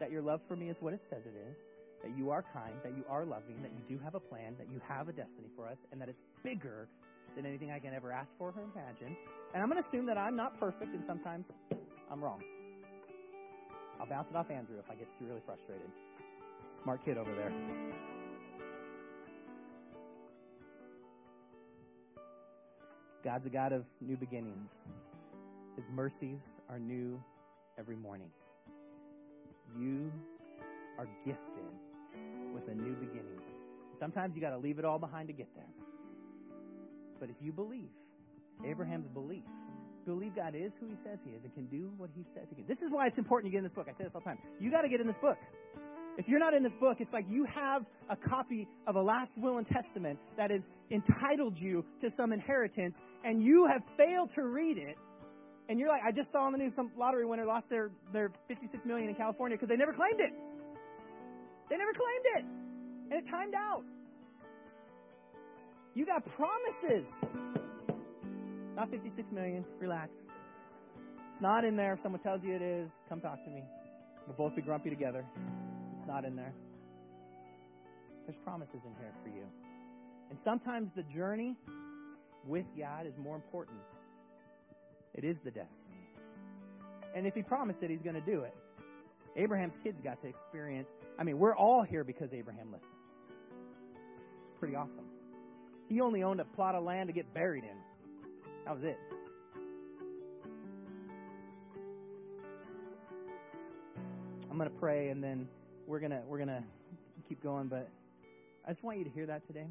that 0.00 0.10
your 0.10 0.22
love 0.22 0.40
for 0.48 0.56
me 0.56 0.70
is 0.70 0.78
what 0.80 0.94
it 0.94 1.02
says 1.02 1.26
it 1.26 1.34
is, 1.50 1.58
that 2.02 2.16
you 2.16 2.30
are 2.30 2.42
kind, 2.42 2.76
that 2.82 2.96
you 2.96 3.04
are 3.10 3.26
loving, 3.26 3.60
that 3.60 3.72
you 3.72 3.82
do 3.86 4.02
have 4.02 4.14
a 4.14 4.20
plan, 4.20 4.54
that 4.56 4.68
you 4.72 4.80
have 4.88 5.06
a 5.06 5.12
destiny 5.12 5.48
for 5.54 5.68
us, 5.68 5.80
and 5.92 6.00
that 6.00 6.08
it's 6.08 6.22
bigger 6.42 6.88
than 7.36 7.44
anything 7.44 7.70
I 7.70 7.78
can 7.78 7.92
ever 7.92 8.10
ask 8.10 8.32
for 8.38 8.54
or 8.56 8.62
imagine. 8.74 9.14
And 9.52 9.62
I'm 9.62 9.68
going 9.68 9.82
to 9.82 9.86
assume 9.86 10.06
that 10.06 10.16
I'm 10.16 10.34
not 10.34 10.58
perfect, 10.58 10.94
and 10.94 11.04
sometimes 11.04 11.50
I'm 12.10 12.24
wrong. 12.24 12.42
I'll 14.00 14.06
bounce 14.06 14.30
it 14.30 14.36
off 14.36 14.50
Andrew 14.50 14.78
if 14.78 14.90
I 14.90 14.94
get 14.94 15.08
too 15.18 15.26
really 15.26 15.42
frustrated. 15.44 15.90
Smart 16.82 17.04
kid 17.04 17.18
over 17.18 17.34
there. 17.34 17.52
God's 23.22 23.46
a 23.46 23.50
God 23.50 23.74
of 23.74 23.84
new 24.00 24.16
beginnings. 24.16 24.74
His 25.78 25.86
mercies 25.94 26.40
are 26.68 26.80
new 26.80 27.22
every 27.78 27.94
morning. 27.94 28.30
You 29.78 30.10
are 30.98 31.06
gifted 31.24 31.70
with 32.52 32.66
a 32.66 32.74
new 32.74 32.94
beginning. 32.94 33.38
Sometimes 34.00 34.34
you 34.34 34.40
got 34.40 34.50
to 34.50 34.58
leave 34.58 34.80
it 34.80 34.84
all 34.84 34.98
behind 34.98 35.28
to 35.28 35.32
get 35.32 35.46
there. 35.54 35.70
But 37.20 37.30
if 37.30 37.36
you 37.40 37.52
believe, 37.52 37.90
Abraham's 38.66 39.06
belief, 39.06 39.44
believe 40.04 40.34
God 40.34 40.56
is 40.56 40.72
who 40.80 40.88
he 40.88 40.96
says 41.04 41.20
he 41.24 41.30
is 41.30 41.44
and 41.44 41.54
can 41.54 41.66
do 41.66 41.92
what 41.96 42.10
he 42.12 42.24
says 42.34 42.48
he 42.50 42.56
can. 42.56 42.66
This 42.66 42.82
is 42.82 42.90
why 42.90 43.06
it's 43.06 43.18
important 43.18 43.52
you 43.52 43.56
get 43.56 43.58
in 43.58 43.70
this 43.70 43.72
book. 43.72 43.86
I 43.88 43.96
say 43.96 44.02
this 44.02 44.12
all 44.16 44.20
the 44.20 44.24
time. 44.24 44.38
You 44.58 44.72
got 44.72 44.82
to 44.82 44.88
get 44.88 45.00
in 45.00 45.06
this 45.06 45.14
book. 45.22 45.38
If 46.16 46.26
you're 46.26 46.40
not 46.40 46.54
in 46.54 46.64
this 46.64 46.72
book, 46.80 46.96
it's 46.98 47.12
like 47.12 47.26
you 47.30 47.44
have 47.44 47.84
a 48.10 48.16
copy 48.16 48.66
of 48.88 48.96
a 48.96 49.00
last 49.00 49.30
will 49.36 49.58
and 49.58 49.66
testament 49.66 50.18
that 50.36 50.50
has 50.50 50.64
entitled 50.90 51.56
you 51.56 51.84
to 52.00 52.10
some 52.16 52.32
inheritance, 52.32 52.96
and 53.22 53.40
you 53.40 53.68
have 53.70 53.82
failed 53.96 54.32
to 54.34 54.42
read 54.42 54.76
it. 54.76 54.96
And 55.68 55.78
you're 55.78 55.88
like, 55.88 56.02
I 56.02 56.12
just 56.12 56.32
saw 56.32 56.44
on 56.44 56.52
the 56.52 56.58
news 56.58 56.72
some 56.74 56.90
lottery 56.96 57.26
winner 57.26 57.44
lost 57.44 57.68
their, 57.68 57.90
their 58.12 58.30
56 58.48 58.84
million 58.86 59.10
in 59.10 59.14
California 59.14 59.56
because 59.56 59.68
they 59.68 59.76
never 59.76 59.92
claimed 59.92 60.20
it. 60.20 60.32
They 61.68 61.76
never 61.76 61.92
claimed 61.92 62.24
it. 62.36 62.44
And 63.10 63.26
it 63.26 63.30
timed 63.30 63.54
out. 63.54 63.84
You 65.94 66.06
got 66.06 66.24
promises. 66.36 67.06
Not 68.76 68.90
56 68.90 69.30
million. 69.30 69.64
Relax. 69.78 70.10
It's 71.32 71.42
not 71.42 71.64
in 71.64 71.76
there. 71.76 71.94
If 71.94 72.00
someone 72.00 72.22
tells 72.22 72.42
you 72.42 72.54
it 72.54 72.62
is, 72.62 72.88
come 73.08 73.20
talk 73.20 73.44
to 73.44 73.50
me. 73.50 73.62
We'll 74.26 74.36
both 74.36 74.56
be 74.56 74.62
grumpy 74.62 74.90
together 74.90 75.24
It's 75.98 76.06
not 76.06 76.24
in 76.24 76.36
there. 76.36 76.54
There's 78.26 78.38
promises 78.44 78.80
in 78.84 78.94
here 78.98 79.12
for 79.22 79.28
you. 79.28 79.44
And 80.30 80.38
sometimes 80.44 80.90
the 80.94 81.02
journey 81.02 81.56
with 82.46 82.66
God 82.78 83.06
is 83.06 83.14
more 83.18 83.36
important. 83.36 83.78
It 85.18 85.24
is 85.24 85.40
the 85.40 85.50
destiny. 85.50 85.80
And 87.12 87.26
if 87.26 87.34
He 87.34 87.42
promised 87.42 87.82
it, 87.82 87.90
He's 87.90 88.02
going 88.02 88.14
to 88.14 88.20
do 88.20 88.42
it. 88.42 88.54
Abraham's 89.34 89.76
kids 89.82 90.00
got 90.00 90.22
to 90.22 90.28
experience. 90.28 90.90
I 91.18 91.24
mean, 91.24 91.40
we're 91.40 91.56
all 91.56 91.82
here 91.82 92.04
because 92.04 92.32
Abraham 92.32 92.70
listened. 92.70 92.92
It's 94.46 94.58
pretty 94.60 94.76
awesome. 94.76 95.06
He 95.88 96.00
only 96.00 96.22
owned 96.22 96.38
a 96.38 96.44
plot 96.44 96.76
of 96.76 96.84
land 96.84 97.08
to 97.08 97.12
get 97.12 97.34
buried 97.34 97.64
in. 97.64 97.76
That 98.64 98.76
was 98.76 98.84
it. 98.84 98.96
I'm 104.48 104.56
going 104.56 104.70
to 104.70 104.76
pray 104.76 105.08
and 105.08 105.22
then 105.22 105.48
we're 105.88 106.00
gonna 106.00 106.22
we're 106.28 106.38
gonna 106.38 106.62
keep 107.28 107.42
going, 107.42 107.66
but 107.66 107.88
I 108.66 108.70
just 108.70 108.84
want 108.84 108.98
you 108.98 109.04
to 109.04 109.10
hear 109.10 109.26
that 109.26 109.44
today. 109.46 109.66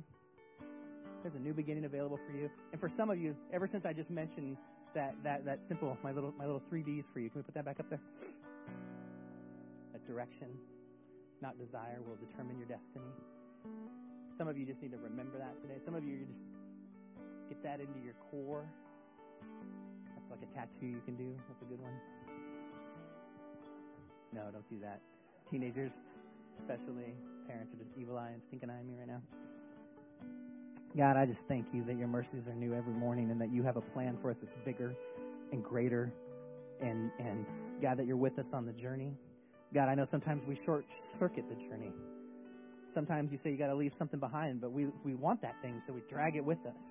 There's 1.21 1.35
a 1.35 1.39
new 1.39 1.53
beginning 1.53 1.85
available 1.85 2.19
for 2.25 2.35
you, 2.35 2.49
and 2.71 2.81
for 2.81 2.89
some 2.89 3.09
of 3.09 3.19
you, 3.19 3.35
ever 3.53 3.67
since 3.67 3.85
I 3.85 3.93
just 3.93 4.09
mentioned 4.09 4.57
that 4.97 5.15
that 5.23 5.45
that 5.45 5.63
simple 5.63 5.97
my 6.03 6.11
little 6.11 6.33
my 6.37 6.45
little 6.45 6.61
three 6.69 6.81
Ds 6.81 7.05
for 7.13 7.19
you. 7.19 7.29
Can 7.29 7.39
we 7.39 7.43
put 7.43 7.53
that 7.53 7.65
back 7.65 7.79
up 7.79 7.89
there? 7.89 8.01
That 9.93 10.05
direction, 10.05 10.47
not 11.41 11.57
desire, 11.57 11.99
will 12.05 12.17
determine 12.17 12.57
your 12.57 12.67
destiny. 12.67 13.13
Some 14.37 14.47
of 14.47 14.57
you 14.57 14.65
just 14.65 14.81
need 14.81 14.91
to 14.91 14.97
remember 14.97 15.37
that 15.37 15.61
today. 15.61 15.79
Some 15.83 15.95
of 15.95 16.03
you 16.03 16.15
you 16.15 16.25
just 16.25 16.43
get 17.47 17.61
that 17.63 17.79
into 17.79 17.99
your 18.03 18.15
core. 18.29 18.65
That's 20.15 20.29
like 20.29 20.41
a 20.41 20.53
tattoo 20.53 20.87
you 20.87 21.01
can 21.05 21.15
do. 21.15 21.35
That's 21.47 21.61
a 21.61 21.65
good 21.65 21.81
one. 21.81 21.93
No, 24.33 24.49
don't 24.51 24.67
do 24.69 24.79
that 24.81 25.01
teenagers, 25.49 25.93
especially 26.57 27.15
parents, 27.47 27.73
are 27.73 27.77
just 27.77 27.91
evil 27.97 28.17
eye 28.17 28.31
and 28.33 28.43
stinking 28.43 28.69
eyeing 28.69 28.87
me 28.87 28.95
right 28.97 29.07
now. 29.07 29.21
God, 30.95 31.17
I 31.17 31.25
just 31.25 31.41
thank 31.47 31.67
you 31.73 31.83
that 31.85 31.97
your 31.97 32.07
mercies 32.07 32.47
are 32.47 32.55
new 32.55 32.73
every 32.73 32.93
morning 32.93 33.29
and 33.29 33.39
that 33.41 33.51
you 33.51 33.63
have 33.63 33.77
a 33.77 33.81
plan 33.81 34.17
for 34.21 34.31
us 34.31 34.37
that's 34.41 34.55
bigger 34.65 34.95
and 35.51 35.63
greater. 35.63 36.13
And, 36.81 37.11
and 37.19 37.45
God, 37.81 37.97
that 37.97 38.05
you're 38.05 38.17
with 38.17 38.37
us 38.39 38.45
on 38.53 38.65
the 38.65 38.73
journey. 38.73 39.13
God, 39.73 39.89
I 39.89 39.95
know 39.95 40.05
sometimes 40.09 40.43
we 40.47 40.57
short 40.65 40.85
circuit 41.19 41.45
the 41.49 41.55
journey. 41.55 41.91
Sometimes 42.93 43.31
you 43.31 43.37
say 43.43 43.51
you 43.51 43.57
got 43.57 43.67
to 43.67 43.75
leave 43.75 43.91
something 43.97 44.19
behind, 44.19 44.61
but 44.61 44.71
we, 44.71 44.87
we 45.03 45.13
want 45.13 45.41
that 45.41 45.55
thing, 45.61 45.81
so 45.85 45.93
we 45.93 46.01
drag 46.09 46.35
it 46.35 46.45
with 46.45 46.59
us. 46.65 46.81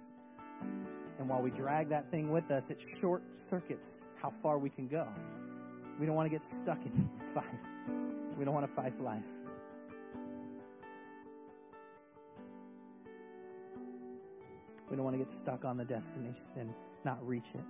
And 1.19 1.29
while 1.29 1.41
we 1.41 1.51
drag 1.51 1.89
that 1.89 2.11
thing 2.11 2.31
with 2.31 2.51
us, 2.51 2.63
it 2.69 2.79
short 3.01 3.23
circuits 3.49 3.87
how 4.21 4.31
far 4.43 4.59
we 4.59 4.69
can 4.69 4.89
go. 4.89 5.07
We 5.99 6.07
don't 6.07 6.15
want 6.15 6.31
to 6.31 6.37
get 6.37 6.47
stuck 6.63 6.79
in 6.85 7.09
Fife. 7.35 7.45
We 8.37 8.45
don't 8.45 8.55
want 8.55 8.69
to 8.69 8.75
fight 8.75 9.01
life. 9.01 9.23
We 14.91 14.97
don't 14.97 15.05
want 15.05 15.19
to 15.19 15.25
get 15.25 15.33
stuck 15.43 15.65
on 15.65 15.77
the 15.77 15.85
destination 15.85 16.45
and 16.57 16.75
not 17.05 17.25
reach 17.27 17.47
it. 17.55 17.65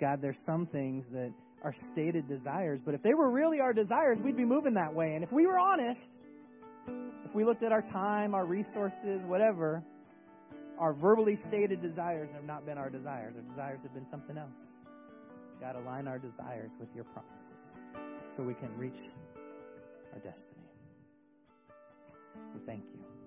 God, 0.00 0.20
there's 0.22 0.38
some 0.46 0.66
things 0.66 1.06
that 1.12 1.32
are 1.62 1.74
stated 1.92 2.26
desires, 2.26 2.80
but 2.84 2.94
if 2.94 3.02
they 3.02 3.14
were 3.14 3.30
really 3.30 3.60
our 3.60 3.72
desires, 3.72 4.18
we'd 4.24 4.36
be 4.36 4.44
moving 4.44 4.74
that 4.74 4.94
way. 4.94 5.12
And 5.14 5.22
if 5.22 5.30
we 5.30 5.46
were 5.46 5.58
honest, 5.58 6.00
if 7.24 7.34
we 7.34 7.44
looked 7.44 7.62
at 7.62 7.70
our 7.70 7.82
time, 7.82 8.34
our 8.34 8.46
resources, 8.46 9.20
whatever, 9.26 9.84
our 10.78 10.94
verbally 10.94 11.36
stated 11.48 11.82
desires 11.82 12.30
have 12.32 12.44
not 12.44 12.64
been 12.64 12.78
our 12.78 12.88
desires. 12.88 13.34
Our 13.36 13.42
desires 13.42 13.80
have 13.82 13.92
been 13.92 14.08
something 14.08 14.38
else. 14.38 14.56
God, 15.60 15.76
align 15.76 16.08
our 16.08 16.18
desires 16.18 16.70
with 16.80 16.88
your 16.94 17.04
promises 17.04 17.70
so 18.36 18.42
we 18.42 18.54
can 18.54 18.74
reach 18.78 18.98
our 20.14 20.18
destiny. 20.20 20.64
We 22.54 22.60
thank 22.64 22.84
you. 22.94 23.19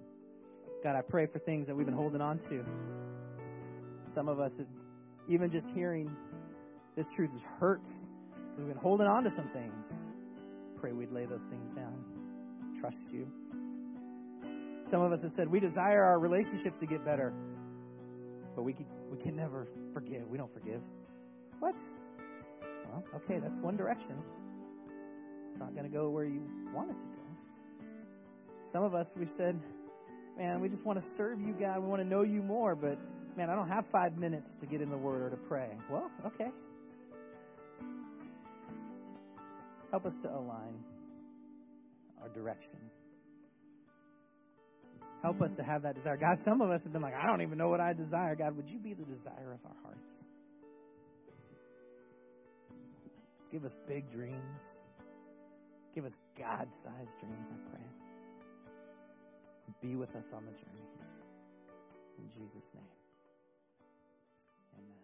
God, 0.84 0.98
I 0.98 1.02
pray 1.02 1.28
for 1.28 1.40
things 1.40 1.66
that 1.68 1.76
we've 1.76 1.86
been 1.86 1.96
holding 1.96 2.20
on 2.20 2.40
to. 2.50 2.66
Some 4.14 4.28
of 4.28 4.42
us, 4.42 4.52
even 5.30 5.50
just 5.50 5.66
hearing 5.74 6.14
this 6.98 7.06
truth 7.16 7.30
hurts. 7.58 7.88
We've 8.58 8.68
been 8.68 8.76
holding 8.76 9.08
on 9.08 9.24
to 9.24 9.32
some 9.32 9.50
things. 9.54 9.86
Pray 10.82 10.92
we'd 10.92 11.12
lay 11.12 11.26
those 11.26 11.46
things 11.50 11.72
down. 11.72 12.04
Trust 12.82 13.00
you. 13.14 13.32
Some 14.92 15.02
of 15.02 15.14
us 15.14 15.22
have 15.22 15.32
said 15.38 15.48
we 15.48 15.62
desire 15.62 16.04
our 16.04 16.20
relationships 16.20 16.78
to 16.80 16.86
get 16.86 17.06
better, 17.06 17.34
but 18.54 18.64
we 18.64 18.74
can, 18.74 18.86
we 19.10 19.18
can 19.18 19.38
never 19.38 19.70
forgive. 19.94 20.28
We 20.28 20.38
don't 20.38 20.54
forgive. 20.54 20.82
What? 21.60 21.76
Well, 22.92 23.06
okay, 23.16 23.40
that's 23.40 23.56
one 23.62 23.78
direction. 23.78 24.22
It's 25.50 25.60
not 25.60 25.72
going 25.74 25.90
to 25.90 25.98
go 25.98 26.10
where 26.10 26.26
you 26.26 26.42
want 26.74 26.90
it 26.90 26.96
to 26.96 27.00
go. 27.00 27.88
Some 28.74 28.84
of 28.84 28.94
us, 28.94 29.08
we 29.16 29.28
said, 29.38 29.58
man, 30.38 30.62
we 30.62 30.70
just 30.70 30.84
want 30.84 31.00
to 31.00 31.06
serve 31.18 31.40
you, 31.40 31.54
God. 31.54 31.82
We 31.82 31.88
want 31.88 32.02
to 32.02 32.08
know 32.08 32.24
you 32.24 32.42
more, 32.42 32.76
but 32.76 32.98
man, 33.38 33.50
I 33.50 33.56
don't 33.56 33.70
have 33.70 33.86
five 33.92 34.18
minutes 34.18 34.56
to 34.60 34.66
get 34.66 34.82
in 34.82 34.90
the 34.90 34.98
Word 34.98 35.22
or 35.22 35.30
to 35.30 35.38
pray. 35.48 35.70
Well, 35.90 36.10
okay. 36.26 36.50
Help 39.92 40.06
us 40.06 40.14
to 40.24 40.30
align 40.30 40.84
our 42.22 42.30
direction. 42.30 42.80
Help 45.22 45.42
us 45.42 45.52
to 45.56 45.64
have 45.64 45.84
that 45.84 45.96
desire. 45.96 46.18
God, 46.18 46.38
some 46.44 46.62
of 46.62 46.70
us 46.70 46.82
have 46.84 46.92
been 46.92 47.02
like, 47.02 47.14
I 47.14 47.28
don't 47.28 47.42
even 47.42 47.58
know 47.58 47.70
what 47.70 47.80
I 47.80 47.94
desire. 47.94 48.36
God, 48.36 48.58
would 48.58 48.68
you 48.68 48.80
be 48.80 48.94
the 48.94 49.06
desire 49.06 49.54
of 49.54 49.60
our 49.66 49.76
hearts? 49.84 50.20
Give 53.52 53.64
us 53.64 53.72
big 53.88 54.12
dreams. 54.12 54.62
Give 55.94 56.06
us 56.06 56.14
God 56.38 56.68
sized 56.84 57.20
dreams, 57.22 57.48
I 57.52 57.70
pray 57.70 58.03
be 59.82 59.96
with 59.96 60.16
us 60.16 60.32
on 60.34 60.46
the 60.46 60.52
journey. 60.52 60.88
In 62.20 62.30
Jesus' 62.30 62.70
name, 62.74 62.84
amen. 64.78 65.03